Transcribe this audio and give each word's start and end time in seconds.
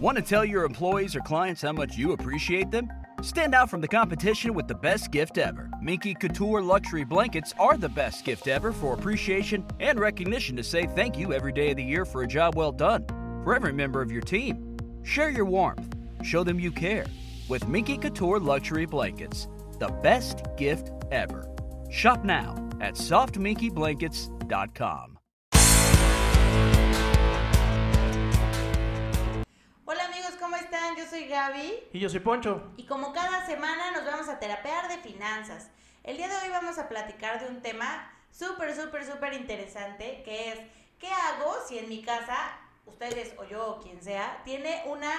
Want 0.00 0.16
to 0.16 0.22
tell 0.22 0.44
your 0.44 0.64
employees 0.64 1.16
or 1.16 1.20
clients 1.20 1.62
how 1.62 1.72
much 1.72 1.96
you 1.96 2.12
appreciate 2.12 2.70
them? 2.70 2.88
Stand 3.22 3.54
out 3.54 3.70
from 3.70 3.80
the 3.80 3.88
competition 3.88 4.52
with 4.52 4.68
the 4.68 4.74
best 4.74 5.10
gift 5.10 5.38
ever. 5.38 5.70
Minky 5.80 6.14
Couture 6.14 6.60
luxury 6.60 7.04
blankets 7.04 7.54
are 7.58 7.76
the 7.76 7.88
best 7.88 8.24
gift 8.24 8.48
ever 8.48 8.72
for 8.72 8.92
appreciation 8.92 9.64
and 9.80 9.98
recognition 9.98 10.56
to 10.56 10.62
say 10.62 10.86
thank 10.88 11.16
you 11.16 11.32
every 11.32 11.52
day 11.52 11.70
of 11.70 11.76
the 11.76 11.82
year 11.82 12.04
for 12.04 12.22
a 12.22 12.26
job 12.26 12.56
well 12.56 12.72
done. 12.72 13.06
For 13.44 13.54
every 13.54 13.72
member 13.72 14.02
of 14.02 14.12
your 14.12 14.20
team, 14.20 14.76
share 15.04 15.30
your 15.30 15.46
warmth, 15.46 15.96
show 16.22 16.44
them 16.44 16.60
you 16.60 16.70
care 16.70 17.06
with 17.48 17.66
Minky 17.68 17.96
Couture 17.96 18.40
luxury 18.40 18.86
blankets. 18.86 19.48
The 19.78 19.88
best 20.02 20.42
gift 20.56 20.90
ever. 21.12 21.48
Shop 21.90 22.24
now 22.24 22.56
at 22.80 22.94
softminkeyblankets.com. 22.94 25.13
Yo 31.04 31.10
soy 31.10 31.26
Gaby 31.26 31.72
Y 31.92 31.98
yo 31.98 32.08
soy 32.08 32.20
Poncho. 32.20 32.62
y 32.78 32.86
como 32.86 33.12
cada 33.12 33.44
semana 33.44 33.90
nos 33.90 34.06
vamos 34.06 34.26
a 34.30 34.38
terapear 34.38 34.88
de 34.88 34.96
finanzas. 34.98 35.70
El 36.02 36.16
día 36.16 36.28
de 36.28 36.34
hoy 36.36 36.48
vamos 36.50 36.78
a 36.78 36.88
platicar 36.88 37.40
de 37.40 37.54
un 37.54 37.60
tema 37.60 38.10
súper, 38.30 38.74
súper, 38.74 39.04
súper 39.04 39.34
interesante 39.34 40.22
que 40.24 40.52
es 40.52 40.58
¿qué 40.98 41.08
hago 41.08 41.56
si 41.68 41.76
en 41.76 41.90
mi 41.90 42.00
casa, 42.02 42.58
ustedes 42.86 43.34
o 43.36 43.44
yo 43.44 43.66
o 43.66 43.80
quien 43.82 44.02
sea, 44.02 44.40
tiene 44.46 44.82
una 44.86 45.12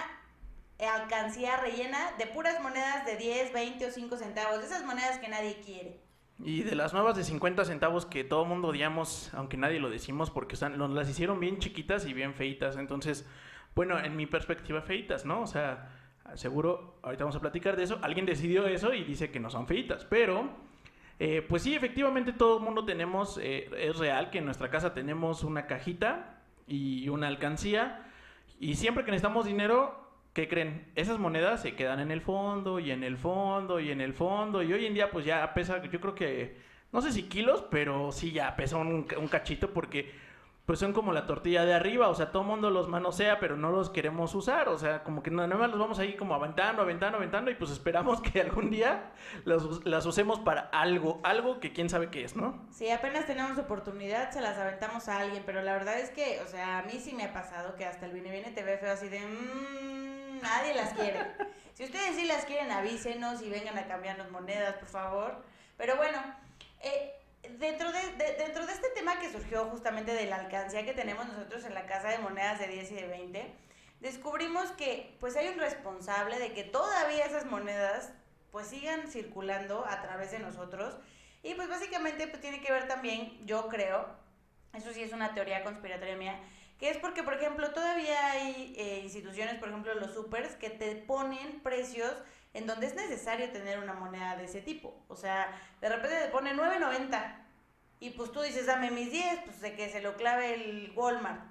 alcancía 0.79 1.57
rellena 1.57 2.13
de 2.17 2.26
puras 2.26 2.59
monedas 2.63 3.05
de 3.05 3.17
10, 3.17 3.54
20 3.54 3.85
o 3.85 3.91
5 3.91 4.17
centavos? 4.17 4.62
De 4.62 4.65
esas 4.65 4.84
monedas 4.85 5.20
que 5.20 5.27
nadie 5.27 5.62
quiere. 5.63 6.02
Y 6.40 6.63
de 6.63 6.73
las 6.73 6.93
nuevas 6.93 7.15
de 7.15 7.23
50 7.23 7.63
centavos 7.63 8.07
que 8.07 8.23
todo 8.23 8.43
mundo 8.43 8.70
odiamos, 8.70 9.31
aunque 9.35 9.55
nadie 9.55 9.79
lo 9.79 9.91
decimos, 9.91 10.31
porque 10.31 10.55
están, 10.55 10.79
nos 10.79 10.90
las 10.90 11.07
hicieron 11.07 11.40
bien 11.40 11.59
chiquitas 11.59 12.07
y 12.07 12.13
bien 12.13 12.34
feitas. 12.34 12.76
Entonces, 12.76 13.26
bueno, 13.75 13.99
en 13.99 14.15
mi 14.15 14.25
perspectiva, 14.25 14.81
feitas, 14.81 15.25
¿no? 15.25 15.41
O 15.41 15.47
sea, 15.47 15.89
seguro, 16.35 16.97
ahorita 17.03 17.25
vamos 17.25 17.35
a 17.35 17.41
platicar 17.41 17.75
de 17.75 17.84
eso. 17.84 17.99
Alguien 18.01 18.26
decidió 18.26 18.65
eso 18.68 18.93
y 18.93 19.04
dice 19.04 19.31
que 19.31 19.40
no 19.40 19.49
son 19.49 19.68
feitas, 19.68 20.05
pero, 20.05 20.49
eh, 21.20 21.45
pues 21.48 21.63
sí, 21.63 21.76
efectivamente 21.76 22.31
todo 22.31 22.57
el 22.57 22.63
mundo 22.63 22.85
tenemos, 22.85 23.37
eh, 23.37 23.70
es 23.77 23.98
real 23.98 24.29
que 24.29 24.37
en 24.40 24.46
nuestra 24.46 24.70
casa 24.70 24.93
tenemos 24.93 25.43
una 25.43 25.68
cajita 25.68 26.41
y 26.68 27.09
una 27.09 27.27
alcancía. 27.27 28.09
Y 28.62 28.76
siempre 28.76 29.03
que 29.03 29.12
necesitamos 29.12 29.46
dinero, 29.46 30.09
¿qué 30.34 30.48
creen? 30.48 30.90
Esas 30.96 31.20
monedas 31.20 31.62
se 31.62 31.76
quedan 31.76 31.99
en 31.99 32.12
el 32.12 32.21
fondo 32.21 32.79
y 32.79 32.91
en 32.91 33.03
el 33.03 33.18
fondo 33.18 33.81
y 33.81 33.91
en 33.91 33.99
el 33.99 34.13
fondo. 34.13 34.63
Y 34.63 34.71
hoy 34.71 34.85
en 34.85 34.93
día 34.93 35.12
pues 35.12 35.26
ya 35.26 35.53
pesa, 35.53 35.84
yo 35.84 35.99
creo 35.99 36.15
que, 36.15 36.57
no 36.93 37.01
sé 37.01 37.12
si 37.12 37.23
kilos, 37.23 37.65
pero 37.70 38.13
sí 38.13 38.31
ya 38.31 38.55
pesa 38.55 38.77
un, 38.77 39.05
un 39.18 39.27
cachito 39.27 39.73
porque 39.73 40.13
pues 40.66 40.80
son 40.80 40.94
como 40.94 41.13
la 41.13 41.26
tortilla 41.26 41.63
de 41.66 41.74
arriba. 41.74 42.10
O 42.10 42.16
sea, 42.16 42.32
todo 42.32 42.41
el 42.41 42.48
mundo 42.48 42.70
los 42.70 42.88
manosea, 42.88 43.40
pero 43.40 43.55
no 43.55 43.71
los 43.71 43.90
queremos 43.90 44.34
usar. 44.34 44.70
O 44.70 44.77
sea, 44.77 45.04
como 45.04 45.21
que 45.21 45.32
nada 45.32 45.48
más 45.48 45.70
los 45.70 45.80
vamos 45.80 45.99
ahí 45.99 46.16
como 46.16 46.34
aventando, 46.34 46.82
aventando, 46.82 47.18
aventando. 47.18 47.52
Y 47.52 47.55
pues 47.55 47.71
esperamos 47.71 48.21
que 48.21 48.41
algún 48.41 48.71
día 48.71 49.12
las, 49.43 49.63
las 49.86 50.05
usemos 50.05 50.40
para 50.40 50.62
algo, 50.71 51.20
algo 51.24 51.60
que 51.60 51.71
quién 51.71 51.90
sabe 51.90 52.10
qué 52.10 52.24
es, 52.24 52.36
¿no? 52.36 52.66
Si 52.71 52.90
apenas 52.90 53.26
tenemos 53.27 53.58
oportunidad, 53.58 54.32
se 54.32 54.41
las 54.41 54.58
aventamos 54.58 55.08
a 55.08 55.20
alguien, 55.20 55.43
pero 55.46 55.62
la 55.62 55.74
verdad 55.74 55.99
es 55.99 56.10
que, 56.10 56.41
o 56.41 56.48
sea, 56.48 56.80
a 56.80 56.84
mí 56.84 56.99
sí 56.99 57.13
me 57.13 57.26
ha 57.26 57.34
pasado 57.34 57.76
que 57.76 57.86
hasta 57.86 58.05
el 58.05 58.13
viene 58.13 58.32
viene 58.32 58.52
te 58.52 58.63
ve 58.63 58.77
feo 58.77 58.91
así 58.91 59.08
de, 59.08 59.20
mmm, 59.20 60.41
nadie 60.41 60.74
las 60.74 60.93
quiere. 60.93 61.20
Si 61.74 61.84
ustedes 61.84 62.16
sí 62.16 62.26
las 62.26 62.46
quieren, 62.46 62.71
avísenos 62.71 63.41
y 63.41 63.49
vengan 63.49 63.77
a 63.77 63.86
cambiarnos 63.86 64.31
monedas, 64.31 64.75
por 64.75 64.88
favor. 64.88 65.44
Pero 65.78 65.97
bueno, 65.97 66.18
eh, 66.81 67.13
dentro, 67.59 67.91
de, 67.91 68.12
de- 68.13 68.34
dentro 68.38 68.66
de 68.66 68.74
este 68.74 68.90
tema 68.90 69.19
que 69.19 69.31
surgió 69.31 69.66
justamente 69.66 70.13
de 70.13 70.25
la 70.25 70.38
alcancía 70.38 70.85
que 70.85 70.94
tenemos 70.94 71.28
nosotros 71.28 71.63
en 71.66 71.74
la 71.74 71.85
casa 71.85 72.09
de 72.09 72.18
monedas 72.19 72.59
de 72.59 72.68
10 72.68 72.91
y 72.91 72.96
de 72.96 73.07
20, 73.07 73.56
descubrimos 74.00 74.69
que 74.72 75.16
pues 75.19 75.35
hay 75.35 75.47
un 75.47 75.59
responsable 75.59 76.38
de 76.40 76.53
que 76.53 76.63
todavía 76.63 77.25
esas 77.25 77.46
monedas 77.46 78.12
pues 78.52 78.68
sigan 78.68 79.07
circulando 79.09 79.85
a 79.85 80.02
través 80.02 80.31
de 80.31 80.40
nosotros 80.40 80.97
y 81.44 81.53
pues 81.56 81.68
básicamente 81.69 82.28
pues 82.28 82.42
tiene 82.42 82.62
que 82.62 82.72
ver 82.72 82.88
también, 82.88 83.46
yo 83.46 83.68
creo, 83.68 84.08
eso 84.74 84.92
sí 84.94 85.03
es 85.03 85.14
una 85.14 85.34
teoría 85.34 85.64
conspiratoria 85.64 86.16
mía, 86.16 86.40
que 86.80 86.90
es 86.90 86.98
porque, 86.98 87.24
por 87.24 87.34
ejemplo, 87.36 87.72
todavía 87.72 88.31
hay 88.31 88.74
eh, 88.78 89.00
instituciones, 89.03 89.56
por 89.56 89.69
ejemplo, 89.69 89.94
los 89.96 90.14
supers, 90.14 90.56
que 90.56 90.69
te 90.69 90.96
ponen 90.96 91.62
precios 91.62 92.14
en 92.53 92.68
donde 92.68 92.88
es 92.88 92.96
necesario 92.96 93.50
tener 93.52 93.80
una 93.80 93.94
moneda 93.94 94.36
de 94.36 94.46
ese 94.46 94.62
tipo. 94.62 94.94
O 95.08 95.16
sea, 95.16 95.52
de 95.80 95.88
repente 95.88 96.18
te 96.19 96.28
pone 96.30 96.53
9.90 96.53 97.44
y 98.00 98.11
pues 98.11 98.31
tú 98.31 98.41
dices, 98.41 98.66
dame 98.66 98.91
mis 98.91 99.11
10, 99.11 99.39
pues 99.45 99.61
de 99.61 99.75
que 99.75 99.89
se 99.89 100.01
lo 100.01 100.16
clave 100.16 100.53
el 100.53 100.91
Walmart 100.95 101.41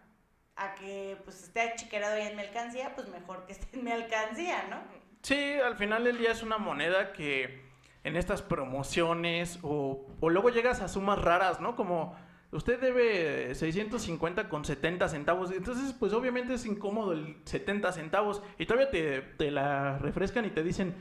a 0.56 0.75
que 0.75 1.16
pues 1.25 1.43
esté 1.43 1.60
achiquerado 1.60 2.15
ahí 2.15 2.28
en 2.28 2.37
mi 2.37 2.43
alcancía, 2.43 2.94
pues 2.94 3.09
mejor 3.09 3.47
que 3.47 3.53
esté 3.53 3.77
en 3.77 3.84
mi 3.84 3.91
alcancía, 3.91 4.66
¿no? 4.71 4.78
Sí, 5.22 5.55
al 5.55 5.77
final 5.77 6.05
del 6.05 6.19
día 6.19 6.32
es 6.32 6.43
una 6.43 6.59
moneda 6.59 7.12
que 7.12 7.65
en 8.05 8.16
estas 8.16 8.43
promociones 8.43 9.59
o, 9.62 10.06
o 10.21 10.31
luego 10.31 10.50
llegas 10.50 10.81
a 10.81 10.88
sumas 10.88 11.19
raras, 11.21 11.60
¿no? 11.60 11.75
Como 11.75 12.15
usted 12.53 12.78
debe 12.78 13.55
650 13.55 14.49
con 14.49 14.65
70 14.65 15.09
centavos, 15.09 15.50
entonces 15.50 15.93
pues 15.99 16.12
obviamente 16.12 16.55
es 16.55 16.66
incómodo 16.66 17.12
el 17.12 17.37
70 17.44 17.91
centavos 17.93 18.43
y 18.59 18.66
todavía 18.66 18.91
te, 18.91 19.22
te 19.22 19.50
la 19.50 19.99
refrescan 19.99 20.44
y 20.44 20.50
te 20.50 20.62
dicen, 20.62 20.94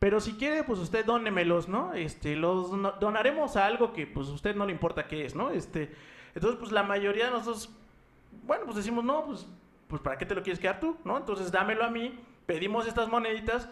pero 0.00 0.18
si 0.18 0.32
quiere 0.32 0.64
pues 0.64 0.80
usted 0.80 1.04
dónemelos, 1.04 1.68
¿no? 1.68 1.92
Este, 1.92 2.34
los 2.34 2.70
donaremos 2.98 3.56
a 3.56 3.66
algo 3.66 3.92
que 3.92 4.06
pues 4.06 4.28
a 4.28 4.32
usted 4.32 4.56
no 4.56 4.64
le 4.64 4.72
importa 4.72 5.06
qué 5.06 5.26
es, 5.26 5.34
¿no? 5.34 5.50
Este, 5.50 5.94
entonces 6.34 6.58
pues 6.58 6.72
la 6.72 6.82
mayoría 6.82 7.26
de 7.26 7.32
nosotros, 7.32 7.70
bueno, 8.44 8.64
pues 8.64 8.78
decimos, 8.78 9.04
no, 9.04 9.26
pues, 9.26 9.46
pues 9.88 10.00
¿para 10.00 10.16
qué 10.16 10.24
te 10.24 10.34
lo 10.34 10.42
quieres 10.42 10.58
quedar 10.58 10.80
tú, 10.80 10.96
no? 11.04 11.18
Entonces 11.18 11.52
dámelo 11.52 11.84
a 11.84 11.90
mí, 11.90 12.18
pedimos 12.46 12.88
estas 12.88 13.08
moneditas 13.08 13.68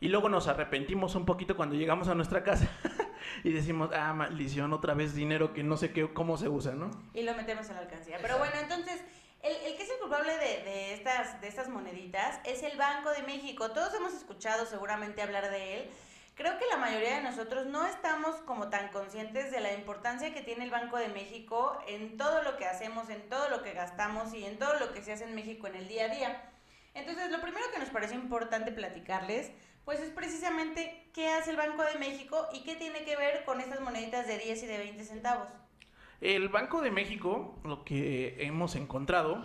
y 0.00 0.08
luego 0.08 0.28
nos 0.28 0.48
arrepentimos 0.48 1.14
un 1.14 1.24
poquito 1.24 1.56
cuando 1.56 1.76
llegamos 1.76 2.08
a 2.08 2.16
nuestra 2.16 2.42
casa 2.42 2.68
y 3.44 3.52
decimos, 3.52 3.90
ah, 3.94 4.12
maldición, 4.12 4.72
otra 4.72 4.94
vez 4.94 5.14
dinero 5.14 5.52
que 5.54 5.62
no 5.62 5.76
sé 5.76 5.92
qué, 5.92 6.12
cómo 6.12 6.36
se 6.36 6.48
usa, 6.48 6.72
¿no? 6.72 6.90
y 7.14 7.22
lo 7.22 7.32
metemos 7.36 7.68
en 7.68 7.76
la 7.76 7.82
alcancía. 7.82 8.18
Pero 8.20 8.38
bueno, 8.38 8.54
entonces, 8.60 9.04
el, 9.42 9.76
que 9.76 9.82
es 9.82 9.90
el 9.90 9.98
culpable 9.98 10.36
de, 10.36 10.94
estas, 10.94 11.40
de 11.40 11.48
estas 11.48 11.68
moneditas 11.68 12.40
es 12.44 12.62
el 12.62 12.76
Banco 12.76 13.10
de 13.10 13.22
México. 13.22 13.70
Todos 13.70 13.94
hemos 13.94 14.12
escuchado 14.12 14.66
seguramente 14.66 15.22
hablar 15.22 15.50
de 15.50 15.78
él. 15.78 15.90
Creo 16.34 16.58
que 16.58 16.66
la 16.66 16.76
mayoría 16.76 17.16
de 17.16 17.22
nosotros 17.22 17.66
no 17.66 17.86
estamos 17.86 18.36
como 18.46 18.70
tan 18.70 18.88
conscientes 18.88 19.50
de 19.50 19.60
la 19.60 19.74
importancia 19.74 20.32
que 20.32 20.42
tiene 20.42 20.64
el 20.64 20.70
Banco 20.70 20.96
de 20.96 21.08
México 21.08 21.78
en 21.86 22.16
todo 22.16 22.42
lo 22.42 22.56
que 22.56 22.66
hacemos, 22.66 23.10
en 23.10 23.28
todo 23.28 23.48
lo 23.50 23.62
que 23.62 23.72
gastamos 23.72 24.32
y 24.32 24.44
en 24.44 24.58
todo 24.58 24.78
lo 24.78 24.92
que 24.92 25.02
se 25.02 25.12
hace 25.12 25.24
en 25.24 25.34
México 25.34 25.66
en 25.66 25.76
el 25.76 25.88
día 25.88 26.06
a 26.06 26.08
día. 26.08 26.52
Entonces, 26.94 27.30
lo 27.30 27.40
primero 27.40 27.66
que 27.72 27.78
nos 27.78 27.90
pareció 27.90 28.16
importante 28.16 28.72
platicarles, 28.72 29.50
pues 29.84 30.00
es 30.00 30.10
precisamente 30.10 31.10
qué 31.14 31.28
hace 31.28 31.50
el 31.50 31.56
Banco 31.56 31.82
de 31.82 31.98
México 31.98 32.48
y 32.52 32.62
qué 32.64 32.76
tiene 32.76 33.04
que 33.04 33.16
ver 33.16 33.44
con 33.44 33.60
estas 33.60 33.80
moneditas 33.80 34.26
de 34.26 34.38
10 34.38 34.62
y 34.62 34.66
de 34.66 34.78
20 34.78 35.04
centavos. 35.04 35.48
El 36.20 36.48
Banco 36.48 36.82
de 36.82 36.90
México, 36.90 37.58
lo 37.64 37.84
que 37.84 38.36
hemos 38.44 38.76
encontrado, 38.76 39.44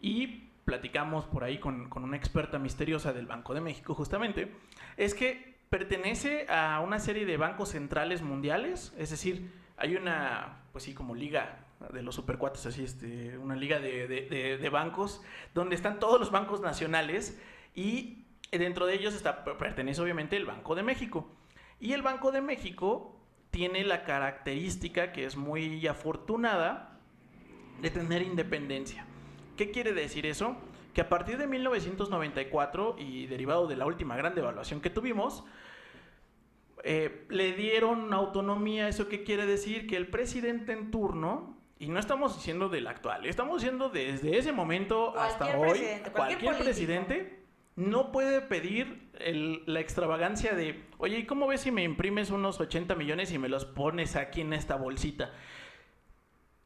y 0.00 0.48
platicamos 0.64 1.26
por 1.26 1.44
ahí 1.44 1.58
con, 1.58 1.90
una 1.94 2.16
experta 2.16 2.58
misteriosa 2.58 3.12
del 3.12 3.26
Banco 3.26 3.54
de 3.54 3.60
México 3.60 3.94
justamente, 3.94 4.52
es 4.96 5.14
que 5.14 5.56
pertenece 5.68 6.46
a 6.48 6.80
una 6.80 6.98
serie 6.98 7.26
de 7.26 7.36
bancos 7.36 7.70
centrales 7.70 8.22
mundiales, 8.22 8.94
es 8.98 9.10
decir, 9.10 9.52
hay 9.76 9.94
una, 9.96 10.62
pues 10.72 10.84
sí, 10.84 10.94
como 10.94 11.14
liga 11.14 11.66
de 11.92 12.02
los 12.02 12.14
supercuates, 12.14 12.64
así, 12.64 12.82
este, 12.82 13.36
una 13.36 13.54
liga 13.54 13.78
de- 13.78 14.08
de 14.08 14.68
bancos, 14.70 15.22
donde 15.54 15.74
están 15.74 15.98
todos 15.98 16.18
los 16.18 16.30
bancos 16.30 16.62
nacionales 16.62 17.40
y 17.74 18.24
dentro 18.50 18.86
de 18.86 18.94
ellos 18.94 19.14
está, 19.14 19.44
pertenece 19.44 20.00
obviamente 20.00 20.36
el 20.36 20.46
Banco 20.46 20.74
de 20.74 20.82
México. 20.82 21.30
Y 21.78 21.92
el 21.92 22.00
Banco 22.02 22.32
de 22.32 22.40
México 22.40 23.15
tiene 23.56 23.84
la 23.84 24.04
característica 24.04 25.12
que 25.12 25.24
es 25.24 25.34
muy 25.34 25.86
afortunada 25.86 27.00
de 27.80 27.90
tener 27.90 28.20
independencia. 28.20 29.06
¿Qué 29.56 29.70
quiere 29.70 29.94
decir 29.94 30.26
eso? 30.26 30.58
Que 30.92 31.00
a 31.00 31.08
partir 31.08 31.38
de 31.38 31.46
1994 31.46 32.96
y 32.98 33.24
derivado 33.24 33.66
de 33.66 33.76
la 33.76 33.86
última 33.86 34.14
gran 34.14 34.34
devaluación 34.34 34.82
que 34.82 34.90
tuvimos, 34.90 35.42
eh, 36.84 37.24
le 37.30 37.54
dieron 37.54 38.12
autonomía. 38.12 38.88
¿Eso 38.88 39.08
qué 39.08 39.24
quiere 39.24 39.46
decir? 39.46 39.86
Que 39.86 39.96
el 39.96 40.08
presidente 40.08 40.74
en 40.74 40.90
turno, 40.90 41.56
y 41.78 41.88
no 41.88 41.98
estamos 41.98 42.36
diciendo 42.36 42.68
del 42.68 42.86
actual, 42.86 43.24
estamos 43.24 43.62
diciendo 43.62 43.88
desde 43.88 44.36
ese 44.36 44.52
momento 44.52 45.18
hasta 45.18 45.56
hoy, 45.56 45.70
presidente, 45.70 46.12
cualquier 46.12 46.58
presidente 46.58 47.45
no 47.76 48.10
puede 48.10 48.40
pedir 48.40 49.10
la 49.66 49.80
extravagancia 49.80 50.54
de, 50.54 50.82
oye, 50.98 51.18
¿y 51.18 51.26
cómo 51.26 51.46
ves 51.46 51.60
si 51.60 51.70
me 51.70 51.84
imprimes 51.84 52.30
unos 52.30 52.58
80 52.58 52.94
millones 52.94 53.32
y 53.32 53.38
me 53.38 53.50
los 53.50 53.66
pones 53.66 54.16
aquí 54.16 54.40
en 54.40 54.54
esta 54.54 54.76
bolsita? 54.76 55.30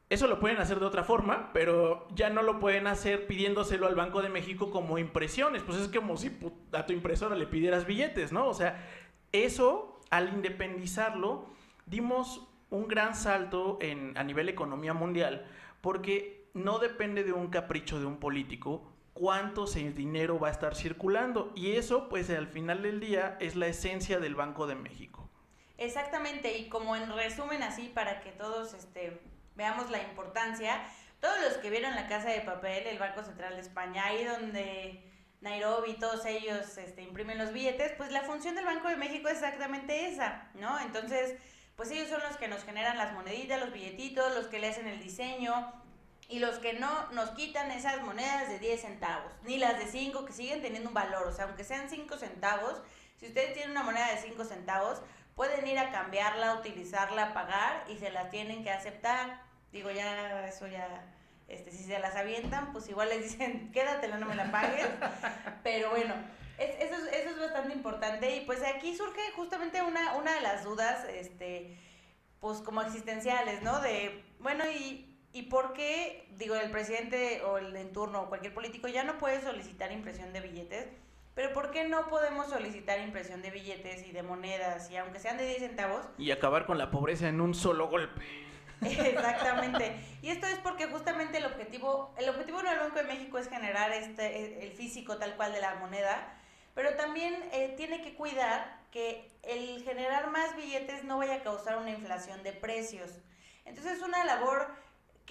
Eso 0.09 0.27
lo 0.27 0.39
pueden 0.39 0.57
hacer 0.57 0.79
de 0.79 0.85
otra 0.85 1.03
forma, 1.03 1.51
pero 1.53 2.07
ya 2.13 2.29
no 2.29 2.41
lo 2.41 2.59
pueden 2.59 2.87
hacer 2.87 3.27
pidiéndoselo 3.27 3.87
al 3.87 3.95
Banco 3.95 4.21
de 4.21 4.29
México 4.29 4.71
como 4.71 4.97
impresiones. 4.97 5.63
Pues 5.63 5.77
es 5.77 5.87
como 5.87 6.17
si 6.17 6.37
a 6.73 6.85
tu 6.85 6.91
impresora 6.91 7.35
le 7.35 7.47
pidieras 7.47 7.85
billetes, 7.85 8.33
¿no? 8.33 8.47
O 8.47 8.53
sea, 8.53 8.85
eso, 9.31 10.01
al 10.09 10.29
independizarlo, 10.29 11.45
dimos 11.85 12.45
un 12.69 12.87
gran 12.89 13.15
salto 13.15 13.79
a 14.15 14.23
nivel 14.23 14.49
economía 14.49 14.93
mundial, 14.93 15.45
porque 15.79 16.49
no 16.53 16.79
depende 16.79 17.23
de 17.23 17.31
un 17.31 17.47
capricho 17.47 17.99
de 17.99 18.05
un 18.05 18.17
político 18.17 18.90
cuánto 19.21 19.67
dinero 19.67 20.39
va 20.39 20.47
a 20.47 20.51
estar 20.51 20.75
circulando. 20.75 21.53
Y 21.55 21.73
eso, 21.73 22.09
pues 22.09 22.31
al 22.31 22.47
final 22.47 22.81
del 22.81 22.99
día, 22.99 23.37
es 23.39 23.55
la 23.55 23.67
esencia 23.67 24.17
del 24.17 24.33
Banco 24.33 24.65
de 24.65 24.73
México. 24.73 25.29
Exactamente, 25.77 26.57
y 26.57 26.69
como 26.69 26.95
en 26.95 27.13
resumen 27.13 27.61
así, 27.61 27.87
para 27.87 28.21
que 28.21 28.31
todos 28.31 28.73
este, 28.73 29.21
veamos 29.55 29.91
la 29.91 30.01
importancia, 30.01 30.81
todos 31.19 31.39
los 31.39 31.53
que 31.57 31.69
vieron 31.69 31.93
la 31.93 32.07
Casa 32.07 32.29
de 32.29 32.41
Papel, 32.41 32.87
el 32.87 32.97
Banco 32.97 33.21
Central 33.21 33.53
de 33.53 33.61
España, 33.61 34.05
ahí 34.05 34.23
donde 34.23 35.03
Nairobi, 35.39 35.93
todos 35.99 36.25
ellos 36.25 36.75
este, 36.79 37.03
imprimen 37.03 37.37
los 37.37 37.53
billetes, 37.53 37.93
pues 37.97 38.11
la 38.11 38.23
función 38.23 38.55
del 38.55 38.65
Banco 38.65 38.87
de 38.87 38.95
México 38.95 39.27
es 39.27 39.35
exactamente 39.35 40.07
esa, 40.07 40.49
¿no? 40.55 40.79
Entonces, 40.79 41.35
pues 41.75 41.91
ellos 41.91 42.09
son 42.09 42.21
los 42.23 42.37
que 42.37 42.47
nos 42.47 42.63
generan 42.63 42.97
las 42.97 43.13
moneditas, 43.13 43.59
los 43.59 43.71
billetitos, 43.71 44.33
los 44.33 44.47
que 44.47 44.57
le 44.57 44.69
hacen 44.69 44.87
el 44.87 44.99
diseño, 44.99 45.71
y 46.31 46.39
los 46.39 46.59
que 46.59 46.73
no 46.73 47.11
nos 47.11 47.31
quitan 47.31 47.69
esas 47.71 48.01
monedas 48.01 48.47
de 48.47 48.57
10 48.57 48.81
centavos, 48.81 49.33
ni 49.43 49.57
las 49.57 49.77
de 49.77 49.85
5 49.85 50.23
que 50.25 50.31
siguen 50.31 50.61
teniendo 50.61 50.87
un 50.87 50.95
valor, 50.95 51.27
o 51.27 51.33
sea, 51.33 51.45
aunque 51.45 51.65
sean 51.65 51.89
5 51.89 52.17
centavos, 52.17 52.81
si 53.17 53.27
ustedes 53.27 53.53
tienen 53.53 53.71
una 53.71 53.83
moneda 53.83 54.09
de 54.09 54.17
5 54.17 54.45
centavos, 54.45 55.01
pueden 55.35 55.67
ir 55.67 55.77
a 55.77 55.91
cambiarla, 55.91 56.55
utilizarla, 56.55 57.33
pagar 57.33 57.83
y 57.89 57.97
se 57.97 58.11
la 58.11 58.29
tienen 58.29 58.63
que 58.63 58.71
aceptar. 58.71 59.41
Digo, 59.73 59.91
ya 59.91 60.47
eso 60.47 60.67
ya, 60.67 61.03
este, 61.49 61.69
si 61.71 61.83
se 61.83 61.99
las 61.99 62.15
avientan, 62.15 62.71
pues 62.71 62.87
igual 62.87 63.09
les 63.09 63.23
dicen, 63.23 63.69
quédatela, 63.73 64.17
no 64.17 64.25
me 64.25 64.35
la 64.35 64.49
pagues. 64.51 64.87
Pero 65.63 65.89
bueno, 65.89 66.13
eso, 66.57 66.95
es, 66.95 67.13
eso 67.13 67.29
es 67.31 67.39
bastante 67.39 67.73
importante 67.73 68.37
y 68.37 68.45
pues 68.45 68.63
aquí 68.63 68.95
surge 68.95 69.19
justamente 69.35 69.81
una, 69.81 70.15
una 70.15 70.33
de 70.33 70.41
las 70.41 70.63
dudas, 70.63 71.03
este, 71.09 71.77
pues 72.39 72.59
como 72.59 72.81
existenciales, 72.81 73.61
¿no? 73.63 73.81
De, 73.81 74.23
bueno, 74.39 74.63
y 74.65 75.10
¿Y 75.33 75.43
por 75.43 75.73
qué, 75.73 76.27
digo, 76.37 76.55
el 76.55 76.71
presidente 76.71 77.41
o 77.43 77.57
el 77.57 77.75
en 77.75 77.93
turno 77.93 78.23
o 78.23 78.29
cualquier 78.29 78.53
político 78.53 78.87
ya 78.87 79.03
no 79.03 79.17
puede 79.17 79.41
solicitar 79.41 79.91
impresión 79.91 80.33
de 80.33 80.41
billetes? 80.41 80.87
Pero 81.35 81.53
¿por 81.53 81.71
qué 81.71 81.87
no 81.87 82.07
podemos 82.09 82.49
solicitar 82.49 82.99
impresión 82.99 83.41
de 83.41 83.51
billetes 83.51 84.05
y 84.05 84.11
de 84.11 84.21
monedas, 84.21 84.91
y 84.91 84.97
aunque 84.97 85.19
sean 85.19 85.37
de 85.37 85.47
10 85.47 85.59
centavos? 85.59 86.05
Y 86.17 86.31
acabar 86.31 86.65
con 86.65 86.77
la 86.77 86.91
pobreza 86.91 87.29
en 87.29 87.39
un 87.39 87.55
solo 87.55 87.87
golpe. 87.87 88.21
Exactamente. 88.81 89.95
Y 90.21 90.29
esto 90.29 90.47
es 90.47 90.57
porque 90.59 90.87
justamente 90.87 91.37
el 91.37 91.45
objetivo, 91.45 92.13
el 92.17 92.27
objetivo 92.27 92.61
del 92.61 92.79
Banco 92.79 92.97
de 92.97 93.03
México 93.03 93.37
es 93.37 93.47
generar 93.47 93.91
este, 93.93 94.63
el 94.65 94.71
físico 94.73 95.17
tal 95.17 95.35
cual 95.37 95.53
de 95.53 95.61
la 95.61 95.75
moneda, 95.75 96.35
pero 96.75 96.95
también 96.95 97.33
eh, 97.53 97.73
tiene 97.77 98.01
que 98.01 98.15
cuidar 98.15 98.81
que 98.91 99.31
el 99.43 99.83
generar 99.83 100.29
más 100.31 100.55
billetes 100.57 101.05
no 101.05 101.17
vaya 101.17 101.35
a 101.35 101.43
causar 101.43 101.77
una 101.77 101.91
inflación 101.91 102.43
de 102.43 102.51
precios. 102.51 103.11
Entonces 103.63 103.97
es 103.97 104.01
una 104.01 104.25
labor 104.25 104.67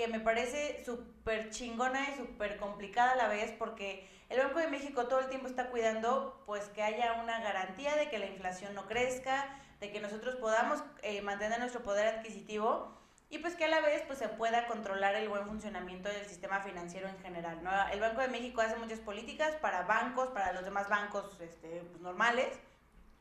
que 0.00 0.08
me 0.08 0.18
parece 0.20 0.82
súper 0.82 1.50
chingona 1.50 2.08
y 2.08 2.16
súper 2.16 2.56
complicada 2.56 3.12
a 3.12 3.16
la 3.16 3.28
vez 3.28 3.52
porque 3.58 4.08
el 4.30 4.38
Banco 4.38 4.58
de 4.58 4.68
México 4.68 5.08
todo 5.08 5.20
el 5.20 5.28
tiempo 5.28 5.46
está 5.46 5.66
cuidando 5.66 6.42
pues 6.46 6.68
que 6.68 6.82
haya 6.82 7.20
una 7.22 7.38
garantía 7.40 7.94
de 7.96 8.08
que 8.08 8.18
la 8.18 8.24
inflación 8.24 8.74
no 8.74 8.86
crezca, 8.86 9.54
de 9.78 9.92
que 9.92 10.00
nosotros 10.00 10.36
podamos 10.36 10.82
eh, 11.02 11.20
mantener 11.20 11.58
nuestro 11.58 11.82
poder 11.82 12.06
adquisitivo 12.06 12.96
y 13.28 13.40
pues 13.40 13.56
que 13.56 13.66
a 13.66 13.68
la 13.68 13.82
vez 13.82 14.02
pues 14.06 14.18
se 14.18 14.28
pueda 14.28 14.66
controlar 14.68 15.16
el 15.16 15.28
buen 15.28 15.44
funcionamiento 15.46 16.08
del 16.08 16.24
sistema 16.24 16.60
financiero 16.60 17.06
en 17.06 17.18
general. 17.18 17.62
¿no? 17.62 17.70
El 17.88 18.00
Banco 18.00 18.22
de 18.22 18.28
México 18.28 18.62
hace 18.62 18.76
muchas 18.76 19.00
políticas 19.00 19.54
para 19.56 19.82
bancos, 19.82 20.28
para 20.28 20.54
los 20.54 20.64
demás 20.64 20.88
bancos 20.88 21.38
este, 21.42 21.82
pues, 21.90 22.00
normales. 22.00 22.58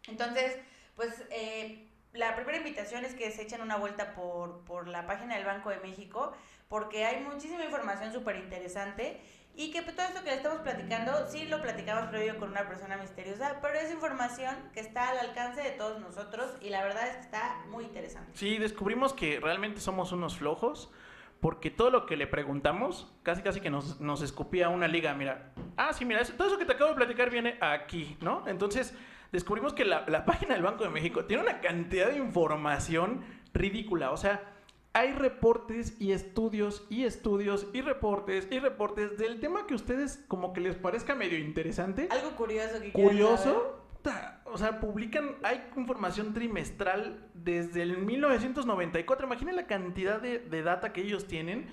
Entonces, 0.08 0.58
pues 0.96 1.26
eh, 1.30 1.90
la 2.14 2.36
primera 2.36 2.58
invitación 2.58 3.04
es 3.04 3.16
que 3.16 3.30
se 3.32 3.42
echen 3.42 3.62
una 3.62 3.76
vuelta 3.76 4.14
por, 4.14 4.64
por 4.64 4.88
la 4.88 5.06
página 5.06 5.36
del 5.36 5.46
Banco 5.46 5.72
de 5.72 5.80
México 5.82 6.34
porque 6.70 7.04
hay 7.04 7.24
muchísima 7.24 7.66
información 7.66 8.14
súper 8.14 8.38
interesante 8.38 9.20
y 9.56 9.72
que 9.72 9.82
todo 9.82 10.06
esto 10.06 10.24
que 10.24 10.30
le 10.30 10.38
estamos 10.38 10.60
platicando, 10.60 11.28
sí 11.28 11.46
lo 11.46 11.62
platicamos 11.62 12.10
previo 12.10 12.38
con 12.38 12.52
una 12.52 12.68
persona 12.68 12.96
misteriosa, 12.96 13.58
pero 13.62 13.78
es 13.80 13.92
información 13.92 14.56
que 14.74 14.80
está 14.80 15.10
al 15.10 15.18
alcance 15.18 15.62
de 15.62 15.72
todos 15.72 16.00
nosotros 16.00 16.54
y 16.62 16.70
la 16.70 16.84
verdad 16.84 17.08
es 17.08 17.16
que 17.16 17.22
está 17.22 17.58
muy 17.70 17.84
interesante. 17.84 18.32
Sí, 18.36 18.58
descubrimos 18.58 19.14
que 19.14 19.40
realmente 19.40 19.82
somos 19.82 20.12
unos 20.12 20.38
flojos 20.38 20.92
porque 21.42 21.72
todo 21.72 21.90
lo 21.90 22.06
que 22.06 22.16
le 22.16 22.28
preguntamos, 22.28 23.12
casi 23.24 23.42
casi 23.42 23.60
que 23.62 23.72
nos, 23.72 24.00
nos 24.00 24.22
escupía 24.22 24.70
una 24.70 24.88
liga, 24.88 25.14
mira, 25.16 25.52
ah, 25.76 25.92
sí, 25.92 26.06
mira, 26.06 26.24
todo 26.24 26.48
eso 26.48 26.60
que 26.60 26.66
te 26.66 26.74
acabo 26.74 26.92
de 26.92 26.98
platicar 26.98 27.32
viene 27.32 27.58
aquí, 27.62 28.16
¿no? 28.22 28.48
Entonces 28.48 28.94
descubrimos 29.32 29.74
que 29.74 29.86
la, 29.86 30.06
la 30.08 30.24
página 30.26 30.54
del 30.54 30.64
Banco 30.64 30.84
de 30.84 30.92
México 30.92 31.26
tiene 31.26 31.42
una 31.42 31.62
cantidad 31.62 32.10
de 32.10 32.18
información 32.18 33.26
ridícula, 33.54 34.12
o 34.12 34.18
sea 34.18 34.59
hay 34.94 35.14
reportes 35.14 36.00
y 36.00 36.12
estudios 36.12 36.86
y 36.90 37.04
estudios 37.06 37.68
y 37.74 37.82
reportes 37.82 38.48
y 38.50 38.60
reportes 38.60 39.18
del 39.18 39.40
tema 39.40 39.68
que 39.68 39.74
a 39.74 39.78
ustedes 39.78 40.24
como 40.28 40.52
que 40.54 40.62
les 40.62 40.76
parezca 40.76 41.16
medio 41.16 41.38
interesante. 41.38 42.08
Algo 42.12 42.36
curioso 42.36 42.82
que 42.82 42.92
Curioso. 42.92 43.76
O 44.46 44.58
sea, 44.58 44.80
publican, 44.80 45.36
hay 45.44 45.62
información 45.76 46.34
trimestral 46.34 47.30
desde 47.36 47.84
el 47.84 47.98
1994. 47.98 49.28
Imaginen 49.28 49.56
la 49.56 49.68
cantidad 49.68 50.20
de, 50.20 50.40
de 50.40 50.64
data 50.64 50.94
que 50.94 51.02
ellos 51.02 51.28
tienen. 51.28 51.72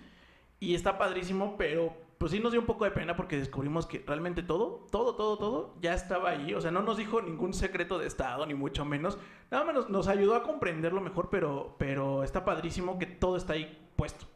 Y 0.59 0.75
está 0.75 0.99
padrísimo, 0.99 1.57
pero 1.57 1.95
pues 2.19 2.33
sí 2.33 2.41
nos 2.41 2.53
dio 2.53 2.61
un 2.61 2.67
poco 2.67 2.85
de 2.85 2.91
pena 2.91 3.17
porque 3.17 3.37
descubrimos 3.37 3.87
que 3.87 4.03
realmente 4.07 4.43
todo, 4.43 4.87
todo, 4.91 5.15
todo, 5.17 5.37
todo 5.37 5.75
ya 5.81 5.93
estaba 5.93 6.31
ahí. 6.31 6.55
O 6.55 6.61
sea, 6.61 6.71
no 6.71 6.83
nos 6.83 6.97
dijo 6.97 7.21
ningún 7.21 7.53
secreto 7.53 7.99
de 7.99 8.07
Estado, 8.07 8.47
ni 8.47 8.55
mucho 8.55 8.85
menos. 8.85 9.19
Nada 9.51 9.65
más 9.65 9.89
nos, 9.89 10.09
ayudó 10.09 10.35
a 10.35 10.43
comprenderlo 10.43 11.01
mejor, 11.01 11.29
pero, 11.31 11.77
pero 11.79 12.25
está 12.25 12.45
padrísimo 12.45 12.99
que 12.99 13.07
todo 13.07 13.37
está 13.37 13.53
ahí 13.53 13.87
puesto. 13.97 14.27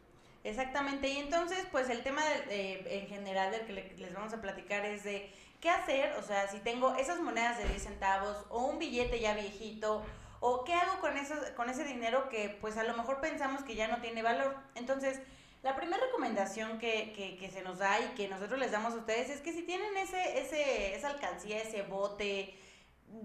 Exactamente, 0.43 1.09
y 1.09 1.19
entonces 1.19 1.67
pues 1.71 1.91
el 1.91 2.03
tema 2.03 2.23
en 2.49 3.07
general 3.09 3.51
del 3.51 3.67
que 3.67 3.95
les 3.99 4.15
vamos 4.15 4.33
a 4.33 4.41
platicar 4.41 4.87
es 4.87 5.05
de 5.05 5.31
qué 5.61 5.69
hacer, 5.69 6.17
o 6.19 6.23
sea, 6.23 6.49
si 6.49 6.61
tengo 6.61 6.95
esas 6.95 7.21
monedas 7.21 7.59
de 7.59 7.69
10 7.69 7.83
centavos 7.83 8.47
o 8.49 8.65
un 8.65 8.79
billete 8.79 9.21
ya 9.21 9.35
viejito, 9.35 10.03
o 10.41 10.65
qué 10.65 10.73
hago 10.73 10.99
con, 11.01 11.17
esos, 11.19 11.39
con 11.51 11.69
ese 11.69 11.85
dinero 11.85 12.29
que 12.31 12.57
pues 12.61 12.79
a 12.79 12.85
lo 12.85 12.97
mejor 12.97 13.21
pensamos 13.21 13.63
que 13.63 13.75
ya 13.75 13.89
no 13.89 14.01
tiene 14.01 14.23
valor. 14.23 14.57
Entonces, 14.75 15.21
la 15.63 15.77
primera 15.77 16.03
recomendación 16.03 16.79
que, 16.79 17.13
que, 17.15 17.37
que, 17.37 17.51
se 17.51 17.63
nos 17.63 17.79
da 17.79 18.01
y 18.01 18.09
que 18.15 18.29
nosotros 18.29 18.59
les 18.59 18.73
damos 18.73 18.95
a 18.95 18.99
ustedes 18.99 19.29
es 19.29 19.41
que 19.41 19.53
si 19.53 19.63
tienen 19.63 19.95
ese, 19.99 20.41
ese, 20.41 20.95
esa 20.95 21.09
alcancía, 21.11 21.61
ese 21.61 21.83
bote, 21.83 22.59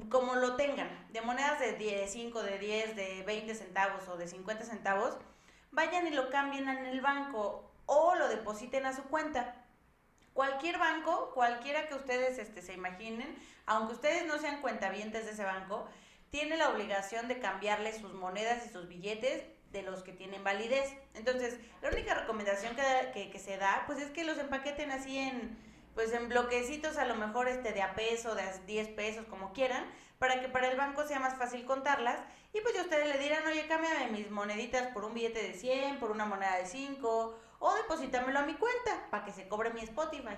como 0.09 0.35
lo 0.35 0.57
tengan, 0.57 0.89
de 1.13 1.21
monedas 1.21 1.59
de 1.59 1.73
10, 1.73 2.11
5, 2.11 2.43
de 2.43 2.59
10, 2.59 2.95
de 2.95 3.23
20 3.23 3.55
centavos 3.55 4.07
o 4.09 4.17
de 4.17 4.27
50 4.27 4.65
centavos, 4.65 5.17
vayan 5.71 6.07
y 6.07 6.11
lo 6.11 6.29
cambien 6.29 6.67
en 6.67 6.85
el 6.85 6.99
banco 6.99 7.71
o 7.85 8.15
lo 8.15 8.27
depositen 8.27 8.85
a 8.85 8.93
su 8.93 9.03
cuenta. 9.03 9.55
Cualquier 10.33 10.77
banco, 10.77 11.31
cualquiera 11.33 11.87
que 11.87 11.95
ustedes 11.95 12.37
este, 12.37 12.61
se 12.61 12.73
imaginen, 12.73 13.33
aunque 13.65 13.93
ustedes 13.93 14.25
no 14.25 14.37
sean 14.39 14.61
cuentavientes 14.61 15.23
de 15.23 15.31
ese 15.31 15.45
banco, 15.45 15.87
tiene 16.31 16.57
la 16.57 16.69
obligación 16.69 17.30
de 17.30 17.39
cambiarle 17.39 17.97
sus 17.97 18.13
monedas 18.13 18.65
y 18.65 18.69
sus 18.69 18.89
billetes 18.89 19.45
de 19.72 19.81
los 19.81 20.04
que 20.04 20.14
tienen 20.14 20.44
validez. 20.44 20.94
Entonces, 21.14 21.60
la 21.81 21.90
única 21.90 22.14
recomendación 22.14 22.76
que, 23.14 23.30
que, 23.30 23.40
se 23.40 23.57
da, 23.57 23.84
pues 23.86 24.00
es 24.00 24.12
que 24.12 24.24
los 24.24 24.38
empaqueten 24.38 24.92
así 24.92 25.18
en, 25.18 25.57
pues 25.94 26.14
en 26.14 26.30
bloquecitos, 26.30 26.98
a 26.98 27.06
lo 27.06 27.16
mejor 27.16 27.48
este 27.48 27.74
de 27.74 27.81
a 27.81 27.95
peso, 27.95 28.36
de 28.36 28.42
a 28.42 28.57
10 28.66 28.90
pesos, 28.90 29.26
como 29.26 29.54
quieran, 29.54 29.86
para 30.19 30.40
que 30.42 30.48
para 30.48 30.69
el 30.69 30.78
banco 30.78 31.06
sea 31.06 31.19
más 31.19 31.36
fácil 31.38 31.66
contarlas. 31.66 32.19
Y 32.54 32.62
pues 32.62 32.74
ustedes 32.80 33.07
le 33.07 33.22
dirán, 33.22 33.45
oye, 33.48 33.68
cámbiame 33.68 34.12
mis 34.12 34.31
moneditas 34.31 34.88
por 34.94 35.04
un 35.04 35.14
billete 35.14 35.42
de 35.42 35.54
100, 35.54 36.00
por 36.00 36.12
una 36.12 36.26
moneda 36.26 36.57
de 36.57 36.66
5, 36.66 37.40
o 37.60 37.76
deposítamelo 37.76 38.40
a 38.40 38.45
mi 38.45 38.54
cuenta, 38.54 39.07
para 39.12 39.26
que 39.26 39.31
se 39.31 39.48
cobre 39.48 39.74
mi 39.74 39.81
Spotify. 39.81 40.36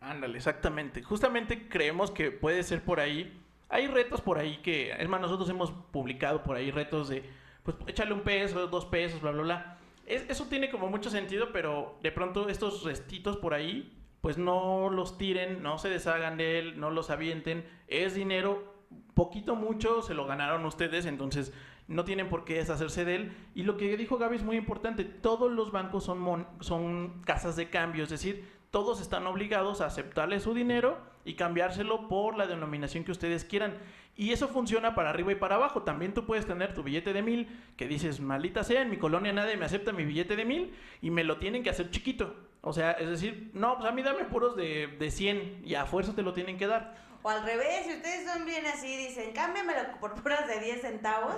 Ándale, 0.00 0.38
exactamente. 0.38 1.02
Justamente 1.02 1.68
creemos 1.68 2.10
que 2.10 2.30
puede 2.30 2.62
ser 2.62 2.82
por 2.82 3.00
ahí. 3.00 3.38
Hay 3.68 3.86
retos 3.86 4.20
por 4.22 4.38
ahí 4.38 4.58
que, 4.62 4.92
es 4.92 5.08
más, 5.08 5.20
nosotros 5.20 5.48
hemos 5.50 5.70
publicado 5.92 6.42
por 6.42 6.56
ahí 6.56 6.70
retos 6.70 7.08
de 7.08 7.22
pues 7.62 7.76
échale 7.86 8.12
un 8.12 8.20
peso, 8.20 8.66
dos 8.66 8.86
pesos, 8.86 9.20
bla, 9.20 9.30
bla, 9.32 9.42
bla. 9.42 9.78
eso 10.06 10.46
tiene 10.46 10.70
como 10.70 10.88
mucho 10.88 11.10
sentido, 11.10 11.48
pero 11.52 11.98
de 12.02 12.12
pronto 12.12 12.48
estos 12.48 12.84
restitos 12.84 13.36
por 13.36 13.54
ahí, 13.54 13.96
pues 14.20 14.38
no 14.38 14.90
los 14.90 15.18
tiren, 15.18 15.62
no 15.62 15.78
se 15.78 15.88
deshagan 15.88 16.36
de 16.36 16.58
él, 16.58 16.80
no 16.80 16.90
los 16.90 17.10
avienten. 17.10 17.64
Es 17.88 18.14
dinero, 18.14 18.74
poquito, 19.14 19.56
mucho, 19.56 20.02
se 20.02 20.14
lo 20.14 20.26
ganaron 20.26 20.64
ustedes, 20.64 21.06
entonces 21.06 21.52
no 21.88 22.04
tienen 22.04 22.28
por 22.28 22.44
qué 22.44 22.54
deshacerse 22.54 23.04
de 23.04 23.14
él. 23.16 23.32
Y 23.54 23.64
lo 23.64 23.76
que 23.76 23.96
dijo 23.96 24.18
Gaby 24.18 24.36
es 24.36 24.42
muy 24.44 24.56
importante, 24.56 25.04
todos 25.04 25.50
los 25.50 25.72
bancos 25.72 26.04
son, 26.04 26.46
son 26.60 27.22
casas 27.24 27.56
de 27.56 27.68
cambio, 27.68 28.04
es 28.04 28.10
decir, 28.10 28.48
todos 28.70 29.00
están 29.00 29.26
obligados 29.26 29.80
a 29.80 29.86
aceptarle 29.86 30.38
su 30.38 30.54
dinero 30.54 30.98
y 31.24 31.34
cambiárselo 31.34 32.08
por 32.08 32.36
la 32.36 32.46
denominación 32.46 33.04
que 33.04 33.12
ustedes 33.12 33.44
quieran. 33.44 33.78
Y 34.16 34.32
eso 34.32 34.48
funciona 34.48 34.94
para 34.94 35.10
arriba 35.10 35.32
y 35.32 35.36
para 35.36 35.54
abajo. 35.54 35.82
También 35.82 36.12
tú 36.12 36.26
puedes 36.26 36.46
tener 36.46 36.74
tu 36.74 36.82
billete 36.82 37.12
de 37.12 37.22
mil 37.22 37.48
que 37.76 37.86
dices, 37.86 38.20
maldita 38.20 38.64
sea, 38.64 38.82
en 38.82 38.90
mi 38.90 38.98
colonia 38.98 39.32
nadie 39.32 39.56
me 39.56 39.64
acepta 39.64 39.92
mi 39.92 40.04
billete 40.04 40.36
de 40.36 40.44
mil 40.44 40.74
y 41.00 41.10
me 41.10 41.24
lo 41.24 41.38
tienen 41.38 41.62
que 41.62 41.70
hacer 41.70 41.90
chiquito. 41.90 42.34
O 42.60 42.72
sea, 42.72 42.92
es 42.92 43.08
decir, 43.08 43.50
no, 43.54 43.76
pues 43.78 43.88
a 43.88 43.92
mí 43.92 44.02
dame 44.02 44.24
puros 44.24 44.56
de, 44.56 44.88
de 44.98 45.10
100 45.10 45.62
y 45.64 45.74
a 45.74 45.86
fuerza 45.86 46.14
te 46.14 46.22
lo 46.22 46.34
tienen 46.34 46.58
que 46.58 46.66
dar. 46.66 46.94
O 47.22 47.28
al 47.28 47.44
revés, 47.44 47.86
si 47.86 47.94
ustedes 47.94 48.30
son 48.30 48.46
bien 48.46 48.64
así, 48.66 48.96
dicen, 48.96 49.32
cámbiamelo 49.32 49.98
por 50.00 50.14
puras 50.22 50.46
de 50.46 50.58
10 50.60 50.80
centavos, 50.80 51.34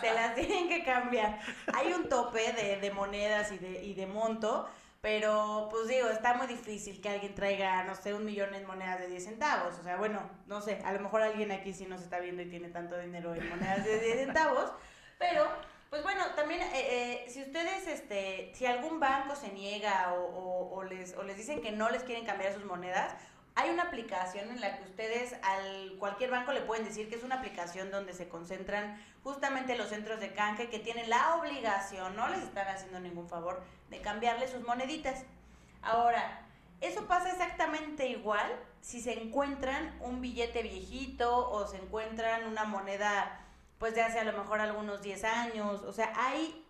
se 0.00 0.14
las 0.14 0.34
tienen 0.34 0.68
que 0.68 0.82
cambiar. 0.82 1.40
Hay 1.74 1.92
un 1.92 2.08
tope 2.08 2.52
de, 2.52 2.78
de 2.80 2.90
monedas 2.90 3.52
y 3.52 3.58
de, 3.58 3.84
y 3.84 3.94
de 3.94 4.06
monto 4.06 4.68
Pero, 5.06 5.68
pues 5.70 5.86
digo, 5.86 6.08
está 6.08 6.34
muy 6.34 6.48
difícil 6.48 7.00
que 7.00 7.08
alguien 7.08 7.32
traiga, 7.32 7.84
no 7.84 7.94
sé, 7.94 8.12
un 8.12 8.24
millón 8.24 8.52
en 8.56 8.66
monedas 8.66 8.98
de 8.98 9.06
10 9.06 9.22
centavos. 9.22 9.78
O 9.78 9.82
sea, 9.84 9.98
bueno, 9.98 10.20
no 10.48 10.60
sé, 10.60 10.82
a 10.84 10.92
lo 10.92 10.98
mejor 10.98 11.22
alguien 11.22 11.52
aquí 11.52 11.72
sí 11.72 11.86
nos 11.86 12.02
está 12.02 12.18
viendo 12.18 12.42
y 12.42 12.50
tiene 12.50 12.70
tanto 12.70 12.98
dinero 12.98 13.32
en 13.32 13.48
monedas 13.48 13.84
de 13.84 14.00
10 14.00 14.16
centavos. 14.24 14.72
Pero, 15.16 15.46
pues 15.90 16.02
bueno, 16.02 16.24
también, 16.34 16.60
eh, 16.60 16.70
eh, 16.74 17.26
si 17.28 17.40
ustedes, 17.40 17.86
este, 17.86 18.50
si 18.56 18.66
algún 18.66 18.98
banco 18.98 19.36
se 19.36 19.52
niega 19.52 20.12
o, 20.14 20.24
o, 20.24 20.74
o 20.74 20.82
les, 20.82 21.16
o 21.16 21.22
les 21.22 21.36
dicen 21.36 21.62
que 21.62 21.70
no 21.70 21.88
les 21.88 22.02
quieren 22.02 22.26
cambiar 22.26 22.52
sus 22.52 22.64
monedas, 22.64 23.14
hay 23.56 23.70
una 23.70 23.84
aplicación 23.84 24.50
en 24.50 24.60
la 24.60 24.76
que 24.76 24.84
ustedes 24.84 25.34
al 25.42 25.96
cualquier 25.98 26.30
banco 26.30 26.52
le 26.52 26.60
pueden 26.60 26.84
decir 26.84 27.08
que 27.08 27.16
es 27.16 27.24
una 27.24 27.36
aplicación 27.36 27.90
donde 27.90 28.12
se 28.12 28.28
concentran 28.28 29.02
justamente 29.24 29.78
los 29.78 29.88
centros 29.88 30.20
de 30.20 30.34
canje 30.34 30.68
que 30.68 30.78
tienen 30.78 31.08
la 31.08 31.36
obligación, 31.36 32.14
no 32.14 32.28
les 32.28 32.42
están 32.42 32.68
haciendo 32.68 33.00
ningún 33.00 33.28
favor, 33.28 33.62
de 33.88 34.02
cambiarle 34.02 34.46
sus 34.46 34.62
moneditas. 34.62 35.24
Ahora, 35.80 36.42
eso 36.82 37.06
pasa 37.06 37.30
exactamente 37.30 38.06
igual 38.08 38.46
si 38.82 39.00
se 39.00 39.22
encuentran 39.22 39.96
un 40.00 40.20
billete 40.20 40.62
viejito 40.62 41.50
o 41.50 41.66
se 41.66 41.78
encuentran 41.78 42.46
una 42.46 42.64
moneda 42.64 43.40
pues 43.78 43.94
de 43.94 44.02
hace 44.02 44.18
a 44.18 44.24
lo 44.24 44.36
mejor 44.36 44.60
algunos 44.60 45.00
10 45.00 45.24
años, 45.24 45.82
o 45.82 45.92
sea, 45.92 46.12
hay 46.14 46.65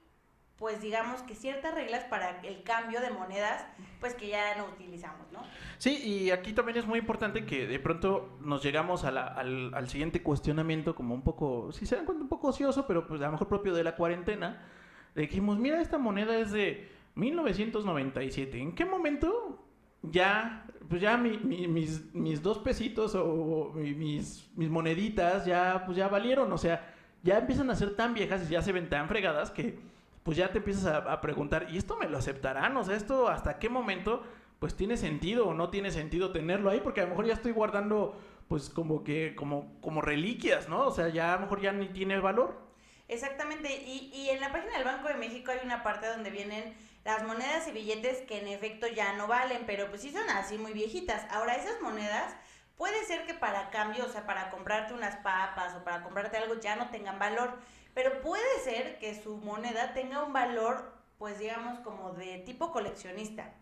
pues 0.58 0.80
digamos 0.80 1.20
que 1.22 1.34
ciertas 1.34 1.74
reglas 1.74 2.04
para 2.04 2.40
el 2.40 2.62
cambio 2.62 3.00
de 3.00 3.10
monedas, 3.10 3.66
pues 4.00 4.14
que 4.14 4.28
ya 4.28 4.56
no 4.56 4.64
utilizamos, 4.64 5.30
¿no? 5.30 5.40
Sí, 5.76 5.96
y 6.02 6.30
aquí 6.30 6.54
también 6.54 6.78
es 6.78 6.86
muy 6.86 6.98
importante 6.98 7.44
que 7.44 7.66
de 7.66 7.78
pronto 7.78 8.38
nos 8.40 8.62
llegamos 8.62 9.04
a 9.04 9.10
la, 9.10 9.26
al, 9.26 9.74
al, 9.74 9.88
siguiente 9.88 10.22
cuestionamiento 10.22 10.94
como 10.94 11.14
un 11.14 11.22
poco, 11.22 11.72
si 11.72 11.84
se 11.84 11.96
dan 11.96 12.06
cuenta, 12.06 12.22
un 12.22 12.30
poco 12.30 12.48
ocioso, 12.48 12.86
pero 12.86 13.06
pues 13.06 13.20
a 13.20 13.26
lo 13.26 13.32
mejor 13.32 13.48
propio 13.48 13.74
de 13.74 13.84
la 13.84 13.96
cuarentena. 13.96 14.66
Dijimos, 15.14 15.58
mira, 15.58 15.80
esta 15.80 15.98
moneda 15.98 16.38
es 16.38 16.52
de 16.52 16.88
1997. 17.16 18.58
¿En 18.58 18.74
qué 18.74 18.86
momento 18.86 19.62
ya, 20.02 20.66
pues 20.88 21.02
ya 21.02 21.18
mi, 21.18 21.36
mi, 21.36 21.68
mis, 21.68 22.14
mis 22.14 22.42
dos 22.42 22.58
pesitos 22.58 23.14
o 23.14 23.72
mis, 23.74 24.50
mis 24.56 24.70
moneditas 24.70 25.44
ya, 25.44 25.82
pues 25.84 25.98
ya 25.98 26.08
valieron? 26.08 26.50
O 26.50 26.58
sea, 26.58 26.94
ya 27.22 27.38
empiezan 27.38 27.68
a 27.70 27.74
ser 27.74 27.94
tan 27.94 28.14
viejas 28.14 28.46
y 28.46 28.52
ya 28.52 28.62
se 28.62 28.72
ven 28.72 28.88
tan 28.88 29.08
fregadas 29.08 29.50
que 29.50 29.78
pues 30.26 30.36
ya 30.36 30.50
te 30.50 30.58
empiezas 30.58 30.86
a, 30.86 30.96
a, 31.12 31.20
preguntar, 31.20 31.68
¿y 31.70 31.78
esto 31.78 31.96
me 31.96 32.08
lo 32.08 32.18
aceptarán? 32.18 32.76
O 32.76 32.82
sea, 32.82 32.96
¿esto 32.96 33.28
hasta 33.28 33.60
qué 33.60 33.68
momento 33.68 34.24
pues 34.58 34.74
tiene 34.74 34.96
sentido 34.96 35.46
o 35.46 35.54
no 35.54 35.70
tiene 35.70 35.92
sentido 35.92 36.32
tenerlo 36.32 36.68
ahí? 36.68 36.80
Porque 36.80 37.00
a 37.00 37.04
lo 37.04 37.10
mejor 37.10 37.26
ya 37.26 37.34
estoy 37.34 37.52
guardando 37.52 38.20
pues 38.48 38.68
como 38.68 39.04
que, 39.04 39.36
como, 39.36 39.80
como 39.80 40.02
reliquias, 40.02 40.68
¿no? 40.68 40.84
O 40.84 40.90
sea, 40.90 41.10
ya 41.10 41.34
a 41.34 41.36
lo 41.36 41.42
mejor 41.42 41.60
ya 41.60 41.70
ni 41.70 41.86
tiene 41.90 42.18
valor. 42.18 42.60
Exactamente, 43.06 43.72
y, 43.86 44.10
y 44.12 44.30
en 44.30 44.40
la 44.40 44.50
página 44.50 44.72
del 44.72 44.84
Banco 44.84 45.06
de 45.06 45.14
México 45.14 45.52
hay 45.52 45.60
una 45.64 45.84
parte 45.84 46.08
donde 46.08 46.30
vienen 46.30 46.74
las 47.04 47.22
monedas 47.22 47.68
y 47.68 47.70
billetes 47.70 48.22
que 48.22 48.40
en 48.40 48.48
efecto 48.48 48.88
ya 48.88 49.12
no 49.12 49.28
valen, 49.28 49.62
pero 49.64 49.88
pues 49.90 50.02
sí 50.02 50.10
son 50.10 50.28
así 50.30 50.58
muy 50.58 50.72
viejitas. 50.72 51.24
Ahora, 51.30 51.54
esas 51.54 51.80
monedas 51.80 52.34
puede 52.76 53.04
ser 53.04 53.26
que 53.26 53.34
para 53.34 53.70
cambio, 53.70 54.04
o 54.04 54.08
sea, 54.08 54.26
para 54.26 54.50
comprarte 54.50 54.92
unas 54.92 55.14
papas 55.18 55.76
o 55.76 55.84
para 55.84 56.02
comprarte 56.02 56.36
algo 56.36 56.58
ya 56.58 56.74
no 56.74 56.90
tengan 56.90 57.20
valor 57.20 57.60
pero 57.96 58.20
puede 58.20 58.60
ser 58.62 58.98
que 58.98 59.14
su 59.14 59.38
moneda 59.38 59.94
tenga 59.94 60.22
un 60.22 60.34
valor, 60.34 60.92
pues 61.16 61.38
digamos, 61.38 61.78
como 61.78 62.12
de 62.12 62.40
tipo 62.40 62.70
coleccionista. 62.70 63.54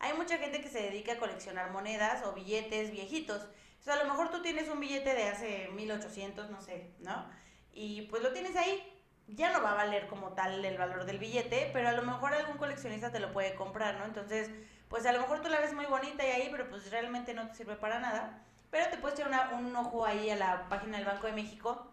Hay 0.00 0.12
mucha 0.14 0.38
gente 0.38 0.60
que 0.60 0.68
se 0.68 0.82
dedica 0.82 1.12
a 1.12 1.18
coleccionar 1.18 1.70
monedas 1.70 2.26
o 2.26 2.32
billetes 2.32 2.90
viejitos. 2.90 3.46
O 3.86 3.92
a 3.92 3.94
lo 3.94 4.06
mejor 4.06 4.32
tú 4.32 4.42
tienes 4.42 4.68
un 4.68 4.80
billete 4.80 5.14
de 5.14 5.28
hace 5.28 5.68
1800, 5.68 6.50
no 6.50 6.60
sé, 6.60 6.90
¿no? 6.98 7.26
Y 7.72 8.02
pues 8.10 8.24
lo 8.24 8.32
tienes 8.32 8.56
ahí. 8.56 8.92
Ya 9.28 9.52
no 9.52 9.62
va 9.62 9.70
a 9.70 9.74
valer 9.76 10.08
como 10.08 10.30
tal 10.32 10.64
el 10.64 10.76
valor 10.76 11.04
del 11.04 11.18
billete, 11.18 11.70
pero 11.72 11.88
a 11.88 11.92
lo 11.92 12.02
mejor 12.02 12.34
algún 12.34 12.56
coleccionista 12.56 13.12
te 13.12 13.20
lo 13.20 13.32
puede 13.32 13.54
comprar, 13.54 13.98
¿no? 13.98 14.04
Entonces, 14.04 14.50
pues 14.88 15.06
a 15.06 15.12
lo 15.12 15.20
mejor 15.20 15.42
tú 15.42 15.48
la 15.48 15.60
ves 15.60 15.74
muy 15.74 15.86
bonita 15.86 16.26
y 16.26 16.30
ahí, 16.32 16.48
pero 16.50 16.68
pues 16.68 16.90
realmente 16.90 17.34
no 17.34 17.46
te 17.46 17.54
sirve 17.54 17.76
para 17.76 18.00
nada. 18.00 18.42
Pero 18.72 18.88
te 18.90 18.98
puedes 18.98 19.16
echar 19.16 19.54
un 19.54 19.76
ojo 19.76 20.04
ahí 20.04 20.28
a 20.28 20.34
la 20.34 20.68
página 20.68 20.96
del 20.96 21.06
Banco 21.06 21.28
de 21.28 21.34
México 21.34 21.86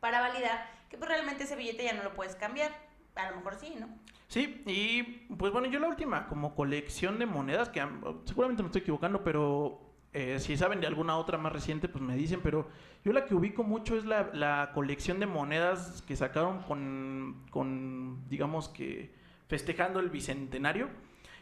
para 0.00 0.20
validar 0.20 0.77
que 0.88 0.96
pues 0.96 1.08
realmente 1.08 1.44
ese 1.44 1.56
billete 1.56 1.84
ya 1.84 1.92
no 1.92 2.02
lo 2.02 2.14
puedes 2.14 2.34
cambiar. 2.34 2.72
A 3.14 3.30
lo 3.30 3.36
mejor 3.36 3.56
sí, 3.56 3.74
¿no? 3.78 3.88
Sí, 4.28 4.62
y 4.66 5.02
pues 5.34 5.52
bueno, 5.52 5.66
yo 5.68 5.80
la 5.80 5.88
última 5.88 6.28
como 6.28 6.54
colección 6.54 7.18
de 7.18 7.26
monedas, 7.26 7.68
que 7.68 7.84
seguramente 8.24 8.62
me 8.62 8.68
estoy 8.68 8.82
equivocando, 8.82 9.24
pero 9.24 9.80
eh, 10.12 10.38
si 10.38 10.56
saben 10.56 10.80
de 10.80 10.86
alguna 10.86 11.16
otra 11.16 11.36
más 11.38 11.52
reciente, 11.52 11.88
pues 11.88 12.02
me 12.02 12.16
dicen, 12.16 12.40
pero 12.42 12.68
yo 13.04 13.12
la 13.12 13.24
que 13.24 13.34
ubico 13.34 13.64
mucho 13.64 13.96
es 13.96 14.04
la, 14.04 14.30
la 14.32 14.70
colección 14.72 15.18
de 15.20 15.26
monedas 15.26 16.02
que 16.02 16.16
sacaron 16.16 16.62
con, 16.62 17.44
con, 17.50 18.28
digamos 18.28 18.68
que, 18.68 19.14
festejando 19.48 20.00
el 20.00 20.10
Bicentenario. 20.10 20.88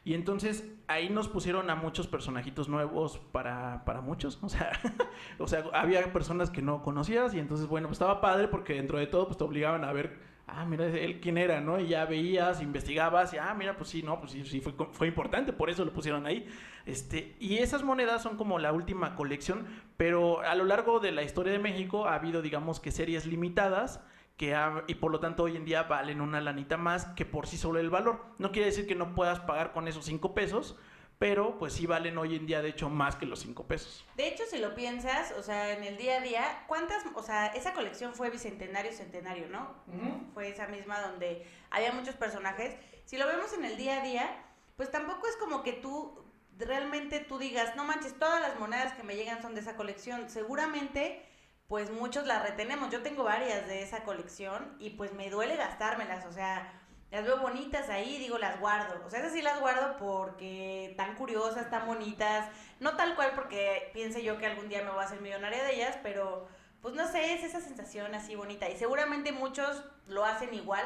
Y 0.07 0.15
entonces 0.15 0.73
ahí 0.87 1.11
nos 1.11 1.27
pusieron 1.27 1.69
a 1.69 1.75
muchos 1.75 2.07
personajitos 2.07 2.69
nuevos 2.69 3.19
para, 3.19 3.85
para 3.85 4.01
muchos. 4.01 4.39
O 4.41 4.49
sea, 4.49 4.71
o 5.41 5.49
sea, 5.49 5.65
había 5.73 6.13
personas 6.13 6.49
que 6.49 6.63
no 6.63 6.81
conocías 6.85 7.35
y 7.35 7.41
entonces, 7.41 7.67
bueno, 7.67 7.89
pues 7.89 7.97
estaba 7.97 8.21
padre 8.21 8.47
porque 8.47 8.75
dentro 8.75 9.01
de 9.01 9.09
todo 9.09 9.27
pues 9.27 9.37
te 9.37 9.43
obligaban 9.43 9.83
a 9.83 9.93
ver, 9.93 10.17
ah, 10.47 10.65
mira, 10.65 10.87
él 10.87 11.19
quién 11.21 11.39
era, 11.39 11.61
¿no? 11.61 11.81
Y 11.81 11.89
ya 11.89 12.05
veías, 12.05 12.63
investigabas 12.63 13.35
y, 13.35 13.39
ah, 13.39 13.53
mira, 13.59 13.77
pues 13.77 13.91
sí, 13.91 14.05
no, 14.05 14.21
pues 14.21 14.31
sí, 14.31 14.45
sí 14.45 14.61
fue, 14.61 14.75
fue 14.93 15.09
importante, 15.09 15.53
por 15.53 15.71
eso 15.71 15.85
lo 15.85 15.93
pusieron 15.93 16.25
ahí. 16.25 16.47
Este, 16.85 17.35
y 17.41 17.57
esas 17.57 17.83
monedas 17.83 18.23
son 18.23 18.37
como 18.37 18.61
la 18.61 18.73
última 18.73 19.17
colección, 19.17 19.67
pero 19.97 20.41
a 20.43 20.55
lo 20.55 20.67
largo 20.67 21.01
de 21.01 21.11
la 21.11 21.25
historia 21.25 21.53
de 21.53 21.59
México 21.59 22.07
ha 22.07 22.15
habido, 22.15 22.43
digamos 22.43 22.79
que 22.79 22.93
series 22.93 23.27
limitadas 23.27 24.05
que 24.37 24.55
ha, 24.55 24.85
y 24.87 24.97
por 24.97 25.11
lo 25.11 25.21
tanto 25.21 25.45
hoy 25.45 25.57
en 25.57 25.65
día 25.65 25.85
valen 25.85 26.21
una 26.21 26.41
lanita 26.41 26.77
más 26.77 27.07
que 27.07 27.25
por 27.25 27.47
sí 27.47 27.57
solo 27.57 27.79
el 27.79 27.91
valor. 27.91 28.25
No 28.39 28.53
quiere 28.53 28.67
decir 28.67 28.87
que 28.87 28.95
no 28.95 29.15
puedas 29.15 29.41
pagar 29.41 29.73
con 29.73 29.89
esos 29.89 30.05
5 30.05 30.35
pesos, 30.35 30.77
pero 31.19 31.59
pues 31.59 31.73
sí 31.73 31.87
valen 31.87 32.19
hoy 32.19 32.37
en 32.37 32.47
día 32.47 32.61
de 32.61 32.69
hecho 32.69 32.91
más 32.91 33.17
que 33.17 33.25
los 33.25 33.41
5 33.41 33.67
pesos. 33.67 34.05
De 34.17 34.29
hecho, 34.29 34.45
si 34.51 34.59
lo 34.59 34.75
piensas, 34.75 35.33
o 35.33 35.43
sea, 35.43 35.73
en 35.73 35.83
el 35.85 35.97
día 35.97 36.19
a 36.19 36.21
día, 36.21 36.65
¿cuántas, 36.67 37.05
o 37.15 37.23
sea, 37.23 37.47
esa 37.47 37.73
colección 37.73 38.15
fue 38.15 38.29
bicentenario, 38.29 38.93
centenario, 38.93 39.49
¿no? 39.49 39.75
Uh 39.87 39.93
-huh. 39.93 40.33
Fue 40.35 40.49
esa 40.49 40.67
misma 40.67 41.01
donde 41.01 41.47
había 41.71 41.93
muchos 41.93 42.15
personajes. 42.17 42.77
Si 43.07 43.17
lo 43.17 43.27
vemos 43.27 43.55
en 43.55 43.65
el 43.65 43.79
día 43.79 44.03
a 44.03 44.05
día, 44.05 44.45
pues 44.77 44.91
tampoco 44.91 45.27
es 45.27 45.37
como 45.37 45.63
que 45.63 45.73
tú 45.73 46.23
realmente 46.59 47.21
tú 47.21 47.39
digas, 47.39 47.75
no 47.77 47.85
manches, 47.85 48.19
todas 48.19 48.41
las 48.43 48.59
monedas 48.59 48.93
que 48.95 49.03
me 49.03 49.17
llegan 49.17 49.41
son 49.41 49.55
de 49.55 49.61
esa 49.63 49.77
colección. 49.77 50.29
Seguramente 50.29 51.25
pues 51.69 51.91
muchos 51.91 52.27
las 52.27 52.43
retenemos. 52.43 52.91
Yo 52.91 53.03
tengo 53.03 53.25
varias 53.25 53.67
de 53.67 53.83
esa 53.83 54.05
colección 54.05 54.77
y 54.79 54.91
pues 54.91 55.13
me 55.13 55.31
duele 55.31 55.57
gastármelas, 55.57 56.25
o 56.27 56.33
sea, 56.33 56.73
las 57.11 57.25
veo 57.25 57.39
bonitas 57.39 57.89
ahí, 57.89 58.19
digo, 58.19 58.39
las 58.39 58.61
guardo. 58.61 59.05
O 59.07 59.11
sea, 59.11 59.21
esas 59.21 59.33
sí 59.33 59.43
las 59.43 59.61
guardo 59.61 59.97
porque 59.99 60.95
tan 60.97 61.15
curiosas, 61.15 61.71
tan 61.71 61.87
bonitas, 61.87 62.49
no 62.81 62.97
tal 62.97 63.15
cual 63.15 63.33
porque 63.35 63.91
piense 63.95 64.23
yo 64.23 64.39
que 64.39 64.47
algún 64.47 64.69
día 64.69 64.83
me 64.83 64.91
voy 64.91 65.01
a 65.01 65.05
hacer 65.05 65.21
millonaria 65.21 65.63
de 65.65 65.75
ellas, 65.75 65.99
pero 66.03 66.49
pues 66.83 66.95
no 66.95 67.07
sé, 67.11 67.35
es 67.35 67.43
esa 67.43 67.61
sensación 67.61 68.15
así 68.15 68.37
bonita 68.37 68.69
y 68.69 68.77
seguramente 68.77 69.33
muchos 69.33 69.83
lo 70.07 70.25
hacen 70.25 70.55
igual 70.55 70.85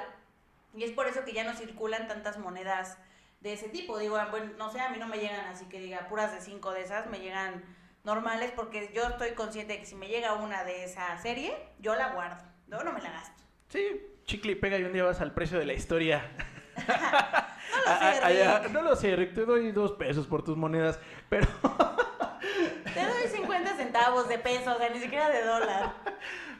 y 0.75 0.85
es 0.85 0.93
por 0.93 1.07
eso 1.07 1.25
que 1.25 1.33
ya 1.33 1.45
no 1.45 1.55
circulan 1.55 2.09
tantas 2.09 2.39
monedas 2.39 2.97
de 3.41 3.53
ese 3.55 3.69
tipo. 3.69 3.99
Digo, 3.99 4.19
bueno, 4.31 4.53
no 4.57 4.71
sé, 4.71 4.81
a 4.81 4.91
mí 4.91 4.99
no 4.99 5.09
me 5.09 5.19
llegan 5.19 5.47
así 5.47 5.67
que 5.67 5.81
diga 5.81 6.09
puras 6.09 6.33
de 6.33 6.41
cinco 6.41 6.73
de 6.73 6.83
esas, 6.83 7.07
me 7.07 7.19
llegan 7.19 7.65
normales 8.05 8.53
porque 8.55 8.91
yo 8.95 9.03
estoy 9.03 9.33
consciente 9.33 9.75
de 9.75 9.81
que 9.81 9.87
si 9.87 9.95
me 9.95 10.09
llega 10.09 10.35
una 10.35 10.65
de 10.65 10.85
esa 10.85 11.17
serie, 11.19 11.55
yo 11.79 11.95
la 11.95 12.13
guardo, 12.13 12.43
no, 12.67 12.83
no 12.83 12.93
me 12.93 13.01
la 13.01 13.11
gasto. 13.11 13.43
Sí, 13.69 14.07
chicle 14.25 14.53
y 14.53 14.55
pega 14.57 14.79
y 14.79 14.85
un 14.85 14.93
día 14.93 15.05
vas 15.05 15.21
al 15.21 15.33
precio 15.33 15.59
de 15.59 15.67
la 15.67 15.75
historia. 15.75 16.31
no 17.77 17.93
lo 17.93 17.97
sé, 17.97 18.13
Rick. 18.13 18.25
Allá, 18.25 18.69
no 18.71 18.83
lo 18.83 18.97
sé, 18.97 19.17
Rick, 19.17 19.35
te 19.35 19.45
doy 19.45 19.73
dos 19.73 19.93
pesos 19.93 20.27
por 20.27 20.43
tus 20.43 20.57
monedas, 20.57 20.99
pero... 21.29 21.47
te 22.95 23.05
doy 23.05 23.29
50 23.33 23.77
centavos 23.77 24.29
de 24.29 24.39
peso, 24.39 24.75
o 24.75 24.79
sea, 24.79 24.91
ni 24.91 25.01
siquiera 25.01 25.29
de 25.31 25.45
dólar. 25.45 25.95